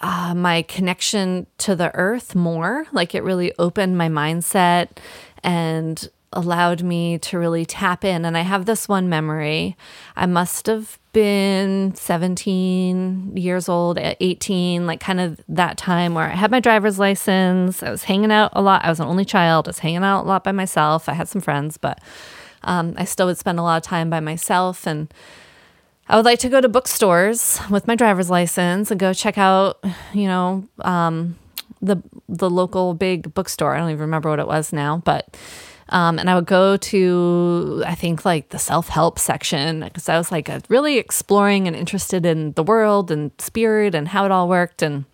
uh, 0.00 0.34
my 0.34 0.62
connection 0.62 1.46
to 1.58 1.74
the 1.74 1.94
earth 1.94 2.34
more. 2.34 2.86
Like 2.92 3.14
it 3.14 3.22
really 3.22 3.52
opened 3.58 3.96
my 3.96 4.08
mindset 4.08 4.98
and 5.42 6.08
allowed 6.32 6.82
me 6.82 7.16
to 7.18 7.38
really 7.38 7.64
tap 7.64 8.04
in. 8.04 8.24
And 8.24 8.36
I 8.36 8.40
have 8.42 8.66
this 8.66 8.88
one 8.88 9.08
memory. 9.08 9.76
I 10.16 10.26
must 10.26 10.66
have 10.66 10.98
been 11.12 11.94
17 11.94 13.36
years 13.36 13.68
old, 13.68 13.98
18, 13.98 14.86
like 14.86 15.00
kind 15.00 15.20
of 15.20 15.40
that 15.48 15.78
time 15.78 16.14
where 16.14 16.26
I 16.26 16.34
had 16.34 16.50
my 16.50 16.60
driver's 16.60 16.98
license. 16.98 17.82
I 17.82 17.90
was 17.90 18.04
hanging 18.04 18.32
out 18.32 18.50
a 18.54 18.60
lot. 18.60 18.84
I 18.84 18.90
was 18.90 19.00
an 19.00 19.06
only 19.06 19.24
child. 19.24 19.68
I 19.68 19.70
was 19.70 19.78
hanging 19.78 20.02
out 20.02 20.24
a 20.24 20.28
lot 20.28 20.44
by 20.44 20.52
myself. 20.52 21.08
I 21.08 21.12
had 21.12 21.28
some 21.28 21.40
friends, 21.40 21.78
but 21.78 22.00
um, 22.64 22.94
I 22.96 23.04
still 23.04 23.26
would 23.26 23.38
spend 23.38 23.58
a 23.58 23.62
lot 23.62 23.76
of 23.76 23.84
time 23.84 24.10
by 24.10 24.20
myself. 24.20 24.86
And 24.86 25.12
I 26.08 26.16
would 26.16 26.24
like 26.24 26.38
to 26.40 26.48
go 26.48 26.60
to 26.60 26.68
bookstores 26.68 27.60
with 27.70 27.86
my 27.86 27.94
driver's 27.94 28.28
license 28.28 28.90
and 28.90 29.00
go 29.00 29.14
check 29.14 29.38
out, 29.38 29.82
you 30.12 30.26
know, 30.26 30.68
um, 30.80 31.36
the 31.80 32.02
the 32.28 32.50
local 32.50 32.94
big 32.94 33.32
bookstore. 33.34 33.74
I 33.74 33.78
don't 33.78 33.90
even 33.90 34.00
remember 34.00 34.30
what 34.30 34.38
it 34.38 34.46
was 34.46 34.72
now, 34.72 34.98
but 35.04 35.36
um, 35.90 36.18
and 36.18 36.28
I 36.28 36.34
would 36.34 36.46
go 36.46 36.76
to 36.76 37.82
I 37.86 37.94
think 37.94 38.24
like 38.24 38.50
the 38.50 38.58
self 38.58 38.88
help 38.88 39.18
section 39.18 39.80
because 39.80 40.08
I 40.08 40.18
was 40.18 40.30
like 40.30 40.50
really 40.68 40.98
exploring 40.98 41.66
and 41.66 41.76
interested 41.76 42.26
in 42.26 42.52
the 42.52 42.62
world 42.62 43.10
and 43.10 43.30
spirit 43.38 43.94
and 43.94 44.08
how 44.08 44.24
it 44.24 44.30
all 44.30 44.48
worked. 44.48 44.82
And 44.82 45.04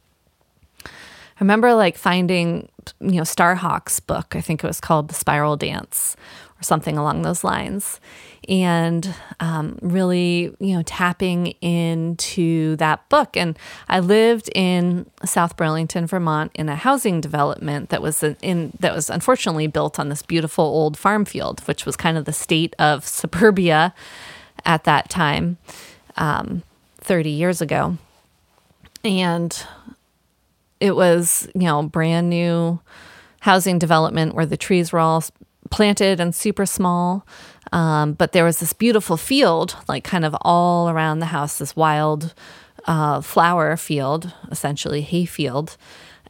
I 0.84 1.40
remember 1.40 1.74
like 1.74 1.96
finding 1.96 2.68
you 3.00 3.12
know 3.12 3.22
Starhawk's 3.22 4.00
book. 4.00 4.34
I 4.34 4.40
think 4.40 4.64
it 4.64 4.66
was 4.66 4.80
called 4.80 5.08
The 5.08 5.14
Spiral 5.14 5.56
Dance, 5.56 6.16
or 6.58 6.62
something 6.62 6.96
along 6.96 7.22
those 7.22 7.44
lines. 7.44 8.00
And 8.50 9.14
um, 9.38 9.78
really, 9.80 10.52
you 10.58 10.76
know, 10.76 10.82
tapping 10.82 11.48
into 11.60 12.74
that 12.76 13.08
book. 13.08 13.36
And 13.36 13.56
I 13.88 14.00
lived 14.00 14.50
in 14.56 15.06
South 15.24 15.56
Burlington, 15.56 16.06
Vermont, 16.06 16.50
in 16.56 16.68
a 16.68 16.74
housing 16.74 17.20
development 17.20 17.90
that 17.90 18.02
was 18.02 18.24
in 18.24 18.72
that 18.80 18.92
was 18.92 19.08
unfortunately 19.08 19.68
built 19.68 20.00
on 20.00 20.08
this 20.08 20.22
beautiful 20.22 20.64
old 20.64 20.98
farm 20.98 21.24
field, 21.24 21.60
which 21.60 21.86
was 21.86 21.96
kind 21.96 22.18
of 22.18 22.24
the 22.24 22.32
state 22.32 22.74
of 22.80 23.06
suburbia 23.08 23.94
at 24.64 24.82
that 24.82 25.08
time, 25.08 25.56
um, 26.16 26.64
30 26.98 27.30
years 27.30 27.60
ago. 27.60 27.96
And 29.04 29.64
it 30.80 30.96
was, 30.96 31.48
you 31.54 31.62
know, 31.62 31.82
brand 31.84 32.28
new 32.28 32.80
housing 33.40 33.78
development 33.78 34.34
where 34.34 34.44
the 34.44 34.56
trees 34.56 34.92
were 34.92 34.98
all 34.98 35.22
planted 35.70 36.20
and 36.20 36.34
super 36.34 36.66
small. 36.66 37.26
Um, 37.72 38.14
but 38.14 38.32
there 38.32 38.44
was 38.44 38.58
this 38.58 38.72
beautiful 38.72 39.16
field, 39.16 39.76
like 39.88 40.04
kind 40.04 40.24
of 40.24 40.36
all 40.40 40.88
around 40.88 41.20
the 41.20 41.26
house, 41.26 41.58
this 41.58 41.76
wild 41.76 42.34
uh, 42.86 43.20
flower 43.20 43.76
field, 43.76 44.32
essentially 44.50 45.02
hay 45.02 45.24
field. 45.24 45.76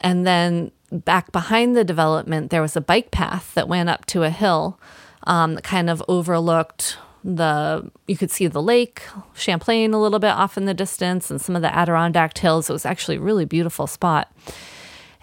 And 0.01 0.26
then 0.26 0.70
back 0.93 1.32
behind 1.32 1.76
the 1.76 1.84
development, 1.84 2.51
there 2.51 2.62
was 2.62 2.76
a 2.76 2.80
bike 2.80 3.11
path 3.11 3.55
that 3.55 3.68
went 3.68 3.88
up 3.88 4.07
to 4.07 4.22
a 4.22 4.30
hill 4.30 4.78
um, 5.24 5.55
that 5.55 5.64
kind 5.64 5.88
of 5.88 6.03
overlooked 6.09 6.99
the 7.22 7.91
you 8.07 8.16
could 8.16 8.30
see 8.30 8.47
the 8.47 8.62
lake 8.62 9.03
champlain 9.34 9.93
a 9.93 10.01
little 10.01 10.18
bit 10.18 10.30
off 10.30 10.57
in 10.57 10.64
the 10.64 10.72
distance 10.72 11.30
and 11.30 11.38
some 11.38 11.55
of 11.55 11.61
the 11.61 11.76
adirondack 11.76 12.36
hills 12.38 12.70
it 12.70 12.72
was 12.72 12.86
actually 12.86 13.18
a 13.18 13.20
really 13.20 13.45
beautiful 13.45 13.86
spot 13.86 14.32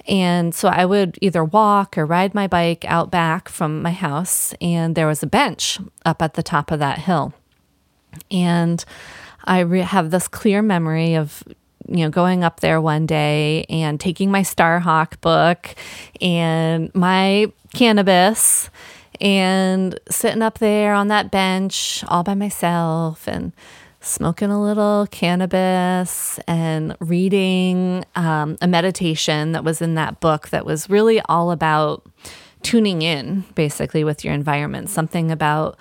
and 0.08 0.56
so 0.56 0.70
I 0.70 0.86
would 0.86 1.18
either 1.22 1.44
walk 1.44 1.98
or 1.98 2.06
ride 2.06 2.34
my 2.34 2.48
bike 2.48 2.86
out 2.86 3.12
back 3.12 3.50
from 3.50 3.82
my 3.82 3.92
house, 3.92 4.54
and 4.62 4.96
there 4.96 5.08
was 5.08 5.22
a 5.22 5.28
bench 5.28 5.80
up 6.06 6.22
at 6.22 6.36
the 6.36 6.44
top 6.44 6.72
of 6.72 6.80
that 6.80 7.00
hill. 7.00 7.34
And 8.32 8.84
I 9.44 9.60
re- 9.60 9.82
have 9.82 10.12
this 10.12 10.28
clear 10.28 10.62
memory 10.62 11.16
of 11.16 11.44
you 11.88 11.98
know 11.98 12.10
going 12.10 12.44
up 12.44 12.60
there 12.60 12.82
one 12.82 13.06
day 13.06 13.66
and 13.70 14.00
taking 14.00 14.32
my 14.32 14.42
Starhawk 14.42 15.20
book 15.22 15.76
and 16.22 16.94
my 16.94 17.52
cannabis 17.74 18.70
and 19.20 20.00
sitting 20.10 20.42
up 20.42 20.60
there 20.60 20.94
on 20.94 21.08
that 21.08 21.32
bench 21.32 22.04
all 22.08 22.24
by 22.24 22.36
myself 22.36 23.28
and 23.28 23.52
smoking 24.08 24.50
a 24.50 24.62
little 24.62 25.08
cannabis 25.12 26.40
and 26.48 26.96
reading 27.00 28.06
um, 28.16 28.58
a 28.62 28.68
meditation 28.68 29.52
that 29.52 29.64
was 29.64 29.82
in 29.82 29.96
that 29.96 30.20
book 30.20 30.50
that 30.50 30.66
was 30.66 30.90
really 30.90 31.22
all 31.22 31.52
about 31.52 32.06
tuning 32.64 33.02
in 33.02 33.46
basically 33.56 34.04
with 34.04 34.24
your 34.24 34.34
environment, 34.34 34.90
something 34.90 35.32
about 35.32 35.78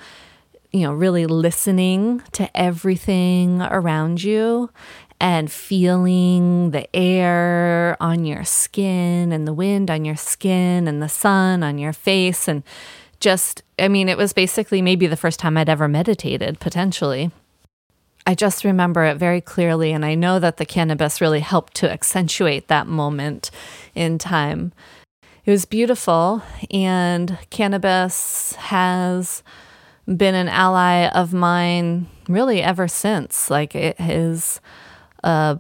you 0.73 0.83
know, 0.83 0.93
really 0.93 1.25
listening 1.27 2.23
to 2.33 2.55
everything 2.55 3.63
around 3.63 4.23
you 4.23 4.69
and 5.19 5.51
feeling 5.51 6.71
the 6.73 6.87
air 6.95 7.97
on 7.99 8.27
your 8.27 8.45
skin 8.45 9.33
and 9.33 9.49
the 9.49 9.55
wind 9.55 9.91
on 9.91 10.05
your 10.05 10.17
skin 10.17 10.87
and 10.87 11.03
the 11.03 11.09
sun 11.09 11.63
on 11.63 11.79
your 11.79 11.95
face. 11.95 12.47
And 12.47 12.63
just, 13.21 13.63
I 13.79 13.89
mean, 13.89 14.11
it 14.11 14.19
was 14.19 14.35
basically 14.35 14.83
maybe 14.83 15.07
the 15.07 15.17
first 15.17 15.41
time 15.41 15.57
I'd 15.57 15.71
ever 15.71 15.89
meditated, 15.89 16.61
potentially. 16.61 17.31
I 18.27 18.35
just 18.35 18.65
remember 18.65 19.05
it 19.05 19.19
very 19.19 19.41
clearly. 19.41 19.93
And 19.93 20.05
I 20.05 20.17
know 20.17 20.41
that 20.41 20.57
the 20.57 20.67
cannabis 20.67 21.21
really 21.21 21.41
helped 21.41 21.75
to 21.77 21.91
accentuate 21.91 22.67
that 22.69 22.89
moment 22.89 23.51
in 23.95 24.19
time. 24.19 24.73
It 25.45 25.51
was 25.53 25.65
beautiful. 25.65 26.43
And 26.73 27.39
cannabis 27.51 28.55
has 28.57 29.45
been 30.07 30.35
an 30.35 30.49
ally 30.49 31.07
of 31.09 31.33
mine 31.33 32.09
really 32.29 32.63
ever 32.63 32.89
since. 32.89 33.49
Like 33.49 33.77
it 33.77 33.95
is, 34.01 34.61
uh, 35.23 35.57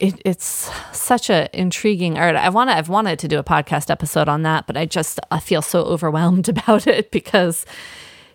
it, 0.00 0.20
it's 0.24 0.70
such 0.90 1.30
an 1.30 1.48
intriguing 1.52 2.18
art. 2.18 2.34
I 2.34 2.48
want 2.48 2.70
to. 2.70 2.76
I've 2.76 2.88
wanted 2.88 3.20
to 3.20 3.28
do 3.28 3.38
a 3.38 3.44
podcast 3.44 3.88
episode 3.88 4.28
on 4.28 4.42
that, 4.42 4.66
but 4.66 4.76
I 4.76 4.84
just 4.84 5.20
I 5.30 5.38
feel 5.38 5.62
so 5.62 5.82
overwhelmed 5.84 6.48
about 6.48 6.88
it 6.88 7.12
because 7.12 7.64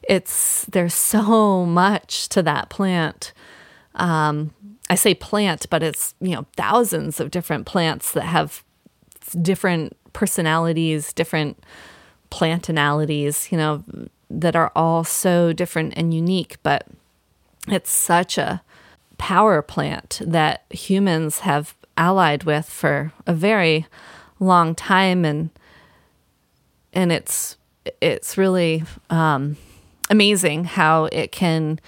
it's 0.07 0.63
there's 0.65 0.93
so 0.93 1.65
much 1.65 2.29
to 2.29 2.41
that 2.43 2.69
plant 2.69 3.33
um, 3.97 4.53
I 4.89 4.95
say 4.95 5.13
plant, 5.13 5.67
but 5.69 5.83
it's, 5.83 6.15
you 6.19 6.31
know, 6.31 6.45
thousands 6.55 7.19
of 7.19 7.31
different 7.31 7.65
plants 7.65 8.13
that 8.13 8.23
have 8.23 8.63
different 9.41 9.97
personalities, 10.13 11.11
different 11.13 11.61
plantinalities, 12.31 13.51
you 13.51 13.57
know, 13.57 13.83
that 14.29 14.55
are 14.55 14.71
all 14.75 15.03
so 15.03 15.53
different 15.53 15.93
and 15.97 16.13
unique. 16.13 16.57
But 16.63 16.87
it's 17.67 17.89
such 17.89 18.37
a 18.37 18.61
power 19.17 19.61
plant 19.61 20.21
that 20.25 20.63
humans 20.69 21.39
have 21.39 21.75
allied 21.97 22.43
with 22.43 22.69
for 22.69 23.11
a 23.25 23.33
very 23.33 23.87
long 24.39 24.75
time 24.75 25.25
and 25.25 25.49
and 26.93 27.11
it's 27.11 27.57
it's 28.01 28.37
really 28.37 28.83
um, 29.09 29.57
amazing 30.09 30.65
how 30.65 31.05
it 31.05 31.31
can 31.31 31.79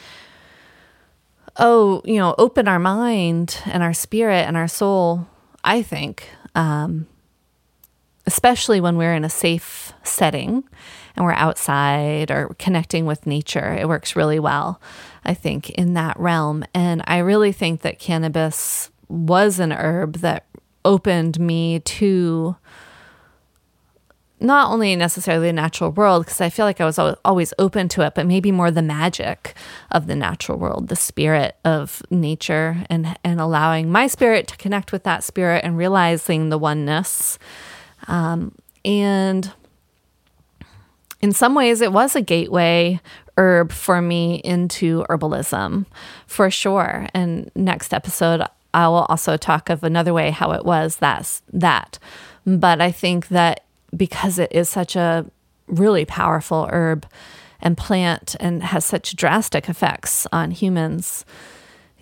oh 1.59 2.01
you 2.05 2.15
know 2.15 2.33
open 2.37 2.67
our 2.67 2.79
mind 2.79 3.61
and 3.65 3.83
our 3.83 3.93
spirit 3.93 4.47
and 4.47 4.57
our 4.57 4.67
soul 4.67 5.27
i 5.63 5.81
think 5.81 6.29
um, 6.55 7.07
especially 8.25 8.81
when 8.81 8.97
we're 8.97 9.13
in 9.13 9.23
a 9.23 9.29
safe 9.29 9.93
setting 10.03 10.63
and 11.15 11.25
we're 11.25 11.33
outside 11.33 12.31
or 12.31 12.55
connecting 12.57 13.05
with 13.05 13.27
nature 13.27 13.73
it 13.73 13.87
works 13.87 14.15
really 14.15 14.39
well 14.39 14.81
i 15.25 15.33
think 15.33 15.69
in 15.71 15.93
that 15.93 16.19
realm. 16.19 16.63
And 16.73 17.03
i 17.05 17.17
really 17.19 17.51
think 17.51 17.81
that 17.81 17.99
cannabis 17.99 18.89
was 19.07 19.59
an 19.59 19.71
herb 19.71 20.17
that 20.17 20.45
opened 20.85 21.39
me 21.39 21.79
to 21.79 22.55
not 24.39 24.71
only 24.71 24.95
necessarily 24.95 25.47
the 25.47 25.53
natural 25.53 25.91
world, 25.91 26.25
because 26.25 26.41
I 26.41 26.49
feel 26.49 26.65
like 26.65 26.79
I 26.79 26.85
was 26.85 26.97
always 26.97 27.53
open 27.59 27.89
to 27.89 28.01
it, 28.01 28.15
but 28.15 28.25
maybe 28.25 28.51
more 28.51 28.71
the 28.71 28.81
magic 28.81 29.53
of 29.91 30.07
the 30.07 30.15
natural 30.15 30.57
world, 30.57 30.87
the 30.87 30.95
spirit 30.95 31.55
of 31.65 32.01
nature, 32.09 32.83
and 32.89 33.17
and 33.23 33.39
allowing 33.39 33.91
my 33.91 34.07
spirit 34.07 34.47
to 34.47 34.57
connect 34.57 34.91
with 34.91 35.03
that 35.03 35.23
spirit 35.23 35.63
and 35.63 35.77
realizing 35.77 36.49
the 36.49 36.57
oneness. 36.57 37.37
Um, 38.07 38.55
and 38.85 39.51
in 41.21 41.31
some 41.31 41.53
ways, 41.53 41.81
it 41.81 41.91
was 41.91 42.15
a 42.15 42.21
gateway 42.21 43.01
herb 43.37 43.71
for 43.71 44.01
me 44.01 44.35
into 44.43 45.05
herbalism, 45.09 45.85
for 46.27 46.49
sure. 46.49 47.07
And 47.13 47.51
next 47.55 47.93
episode, 47.93 48.41
I 48.73 48.87
will 48.87 49.05
also 49.09 49.37
talk 49.37 49.69
of 49.69 49.83
another 49.83 50.13
way 50.13 50.31
how 50.31 50.51
it 50.51 50.65
was 50.65 50.97
that's 50.97 51.41
that. 51.53 51.99
But 52.45 52.81
I 52.81 52.91
think 52.91 53.29
that 53.29 53.63
because 53.95 54.39
it 54.39 54.51
is 54.51 54.69
such 54.69 54.95
a 54.95 55.25
really 55.67 56.05
powerful 56.05 56.67
herb 56.71 57.05
and 57.61 57.77
plant 57.77 58.35
and 58.39 58.63
has 58.63 58.85
such 58.85 59.15
drastic 59.15 59.69
effects 59.69 60.25
on 60.31 60.51
humans 60.51 61.25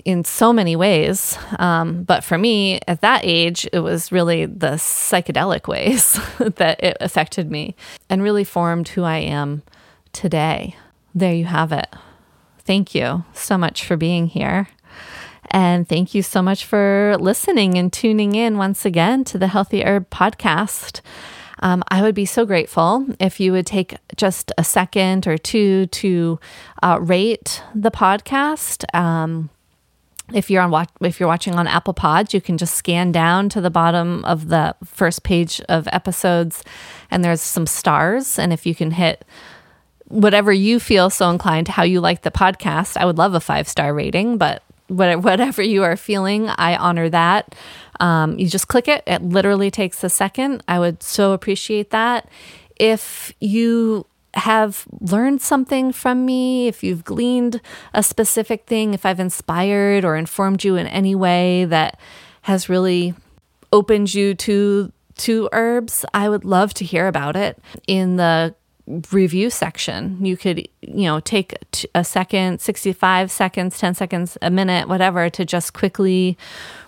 in 0.06 0.24
so 0.24 0.54
many 0.54 0.76
ways. 0.76 1.38
Um, 1.60 2.04
but 2.04 2.24
for 2.24 2.38
me, 2.38 2.80
at 2.88 3.02
that 3.02 3.22
age, 3.24 3.68
it 3.74 3.80
was 3.80 4.12
really 4.12 4.46
the 4.46 4.74
psychedelic 4.74 5.68
ways 5.68 6.20
that 6.38 6.84
it 6.84 6.98
affected 7.02 7.52
me 7.52 7.76
and 8.10 8.22
really 8.22 8.44
formed 8.44 8.90
who 8.90 9.04
I 9.04 9.18
am 9.18 9.64
today. 10.14 10.76
There 11.16 11.34
you 11.34 11.46
have 11.46 11.72
it. 11.72 11.88
Thank 12.60 12.94
you 12.94 13.24
so 13.34 13.58
much 13.58 13.86
for 13.86 13.98
being 13.98 14.28
here. 14.28 14.68
And 15.50 15.88
thank 15.88 16.14
you 16.14 16.22
so 16.22 16.42
much 16.42 16.66
for 16.66 17.16
listening 17.20 17.78
and 17.78 17.92
tuning 17.92 18.36
in 18.36 18.58
once 18.58 18.86
again 18.86 19.24
to 19.26 19.38
the 19.38 19.48
Healthy 19.48 19.84
Herb 19.84 20.10
podcast. 20.10 21.02
Um, 21.60 21.84
I 21.90 22.02
would 22.02 22.16
be 22.16 22.26
so 22.26 22.46
grateful 22.46 23.06
if 23.20 23.40
you 23.40 23.52
would 23.52 23.66
take 23.66 23.96
just 24.16 24.52
a 24.58 24.64
second 24.64 25.28
or 25.28 25.38
two 25.38 25.88
to 25.88 26.40
uh, 26.84 27.00
rate 27.02 27.64
the 27.74 27.92
podcast. 27.92 28.84
Um, 28.96 29.50
if 30.34 30.50
you're 30.50 30.62
on 30.62 30.72
watch, 30.72 30.90
if 31.02 31.20
you're 31.20 31.30
watching 31.30 31.56
on 31.56 31.68
Apple 31.68 31.94
Pods, 31.94 32.34
you 32.34 32.42
can 32.42 32.58
just 32.58 32.76
scan 32.76 33.12
down 33.12 33.50
to 33.50 33.62
the 33.62 33.70
bottom 33.70 34.26
of 34.26 34.50
the 34.50 34.76
first 34.84 35.24
page 35.24 35.62
of 35.70 35.88
episodes, 35.92 36.64
and 37.10 37.24
there's 37.24 37.42
some 37.42 37.66
stars. 37.66 38.38
And 38.38 38.52
if 38.52 38.66
you 38.66 38.76
can 38.76 38.92
hit 38.92 39.24
whatever 40.10 40.52
you 40.52 40.80
feel 40.80 41.10
so 41.10 41.30
inclined, 41.30 41.70
how 41.70 41.84
you 41.84 42.02
like 42.02 42.24
the 42.24 42.32
podcast, 42.32 42.98
I 42.98 43.06
would 43.06 43.18
love 43.18 43.34
a 43.34 43.40
five 43.40 43.68
star 43.68 43.94
rating. 43.94 44.38
But 44.38 44.64
whatever 44.88 45.62
you 45.62 45.84
are 45.84 45.98
feeling, 45.98 46.50
I 46.50 46.76
honor 46.76 47.10
that. 47.10 47.56
Um, 48.00 48.38
you 48.38 48.48
just 48.48 48.68
click 48.68 48.88
it, 48.88 49.04
it 49.08 49.22
literally 49.22 49.72
takes 49.72 50.04
a 50.04 50.10
second. 50.10 50.64
I 50.68 50.80
would 50.80 51.04
so 51.04 51.34
appreciate 51.34 51.92
that. 51.92 52.30
If 52.76 53.34
you 53.40 54.06
have 54.36 54.86
learned 55.02 55.42
something 55.42 55.92
from 55.92 56.26
me, 56.26 56.68
if 56.68 56.84
you've 56.84 57.04
gleaned 57.04 57.60
a 57.94 58.04
specific 58.04 58.66
thing, 58.68 58.94
if 58.94 59.06
I've 59.06 59.20
inspired 59.20 60.06
or 60.06 60.16
informed 60.16 60.64
you 60.64 60.76
in 60.76 60.88
any 60.88 61.16
way 61.16 61.66
that 61.66 62.00
has 62.44 62.70
really 62.70 63.16
opened 63.72 64.14
you 64.14 64.36
to 64.36 64.92
to 65.18 65.50
herbs, 65.52 66.06
I 66.14 66.30
would 66.30 66.46
love 66.46 66.76
to 66.76 66.86
hear 66.86 67.08
about 67.08 67.36
it 67.36 67.58
in 67.88 68.18
the 68.18 68.54
review 69.12 69.50
section. 69.50 70.18
You 70.26 70.38
could, 70.38 70.68
you 70.82 71.04
know, 71.04 71.20
take 71.20 71.56
a 71.94 72.04
second, 72.04 72.62
65 72.62 73.30
seconds, 73.32 73.78
10 73.78 73.94
seconds, 73.96 74.38
a 74.42 74.50
minute, 74.50 74.88
whatever, 74.88 75.30
to 75.30 75.46
just 75.46 75.74
quickly 75.74 76.38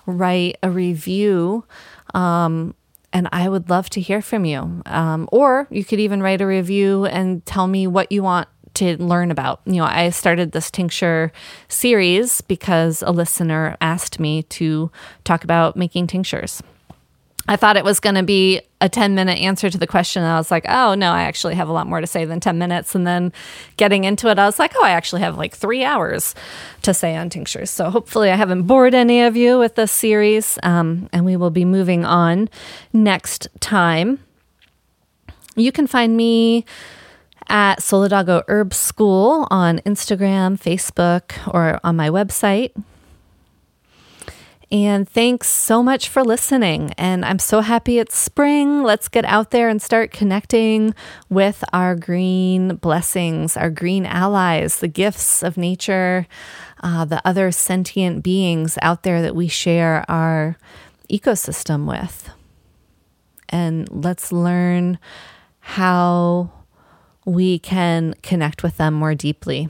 write 0.05 0.57
a 0.63 0.69
review. 0.69 1.65
Um, 2.13 2.75
and 3.11 3.27
I 3.31 3.49
would 3.49 3.69
love 3.69 3.89
to 3.91 4.01
hear 4.01 4.21
from 4.21 4.45
you. 4.45 4.81
Um, 4.85 5.27
or 5.31 5.67
you 5.69 5.83
could 5.83 5.99
even 5.99 6.21
write 6.21 6.41
a 6.41 6.47
review 6.47 7.05
and 7.05 7.45
tell 7.45 7.67
me 7.67 7.87
what 7.87 8.11
you 8.11 8.23
want 8.23 8.47
to 8.75 9.01
learn 9.01 9.31
about. 9.31 9.61
You 9.65 9.77
know, 9.77 9.85
I 9.85 10.09
started 10.11 10.51
this 10.51 10.71
tincture 10.71 11.31
series 11.67 12.41
because 12.41 13.01
a 13.01 13.11
listener 13.11 13.75
asked 13.81 14.19
me 14.19 14.43
to 14.43 14.91
talk 15.23 15.43
about 15.43 15.75
making 15.75 16.07
tinctures. 16.07 16.61
I 17.49 17.55
thought 17.55 17.77
it 17.77 17.83
was 17.83 17.99
going 17.99 18.13
to 18.13 18.21
be 18.21 18.61
a 18.79 18.87
10 18.87 19.15
minute 19.15 19.39
answer 19.39 19.71
to 19.71 19.77
the 19.79 19.87
question. 19.87 20.21
And 20.21 20.31
I 20.31 20.37
was 20.37 20.51
like, 20.51 20.65
oh, 20.69 20.93
no, 20.93 21.11
I 21.11 21.23
actually 21.23 21.55
have 21.55 21.67
a 21.67 21.71
lot 21.71 21.87
more 21.87 21.99
to 21.99 22.05
say 22.05 22.23
than 22.23 22.39
10 22.39 22.59
minutes. 22.59 22.93
And 22.93 23.07
then 23.07 23.33
getting 23.75 24.03
into 24.03 24.29
it, 24.29 24.37
I 24.37 24.45
was 24.45 24.59
like, 24.59 24.73
oh, 24.77 24.83
I 24.83 24.91
actually 24.91 25.23
have 25.23 25.35
like 25.35 25.55
three 25.55 25.83
hours 25.83 26.35
to 26.83 26.93
say 26.93 27.15
on 27.15 27.31
tinctures. 27.31 27.71
So 27.71 27.89
hopefully, 27.89 28.29
I 28.29 28.35
haven't 28.35 28.63
bored 28.67 28.93
any 28.93 29.23
of 29.23 29.35
you 29.35 29.57
with 29.57 29.73
this 29.73 29.91
series. 29.91 30.59
Um, 30.61 31.09
and 31.11 31.25
we 31.25 31.35
will 31.35 31.49
be 31.49 31.65
moving 31.65 32.05
on 32.05 32.49
next 32.93 33.47
time. 33.59 34.19
You 35.55 35.71
can 35.71 35.87
find 35.87 36.15
me 36.15 36.65
at 37.47 37.79
Solidago 37.79 38.43
Herb 38.47 38.75
School 38.75 39.47
on 39.49 39.79
Instagram, 39.79 40.61
Facebook, 40.61 41.31
or 41.51 41.79
on 41.83 41.95
my 41.95 42.09
website. 42.09 42.73
And 44.71 45.09
thanks 45.09 45.49
so 45.49 45.81
much 45.81 46.09
for 46.09 46.23
listening. 46.23 46.91
And 46.91 47.25
I'm 47.25 47.39
so 47.39 47.61
happy 47.61 47.97
it's 47.97 48.15
spring. 48.15 48.83
Let's 48.83 49.07
get 49.07 49.25
out 49.25 49.49
there 49.49 49.67
and 49.67 49.81
start 49.81 50.11
connecting 50.11 50.93
with 51.27 51.63
our 51.73 51.95
green 51.95 52.75
blessings, 52.75 53.57
our 53.57 53.71
green 53.71 54.05
allies, 54.05 54.79
the 54.79 54.87
gifts 54.87 55.41
of 55.41 55.57
nature, 55.57 56.27
uh, 56.83 57.03
the 57.05 57.19
other 57.27 57.51
sentient 57.51 58.23
beings 58.23 58.77
out 58.83 59.01
there 59.01 59.23
that 59.23 59.35
we 59.35 59.47
share 59.47 60.05
our 60.07 60.55
ecosystem 61.09 61.87
with. 61.87 62.29
And 63.49 63.89
let's 63.89 64.31
learn 64.31 64.99
how 65.61 66.51
we 67.25 67.57
can 67.57 68.13
connect 68.21 68.61
with 68.61 68.77
them 68.77 68.93
more 68.93 69.15
deeply. 69.15 69.69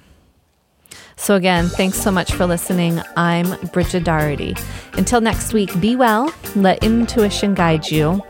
So, 1.20 1.36
again, 1.36 1.68
thanks 1.68 2.00
so 2.00 2.12
much 2.12 2.32
for 2.32 2.46
listening. 2.46 3.02
I'm 3.18 3.54
Bridget 3.68 4.06
Doherty. 4.06 4.56
Until 4.94 5.20
next 5.20 5.54
week, 5.54 5.80
be 5.80 5.96
well, 5.96 6.34
let 6.56 6.82
intuition 6.84 7.54
guide 7.54 7.92
you, 7.92 8.24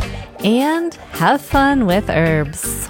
and 0.43 0.95
have 1.11 1.39
fun 1.39 1.85
with 1.85 2.09
herbs. 2.09 2.89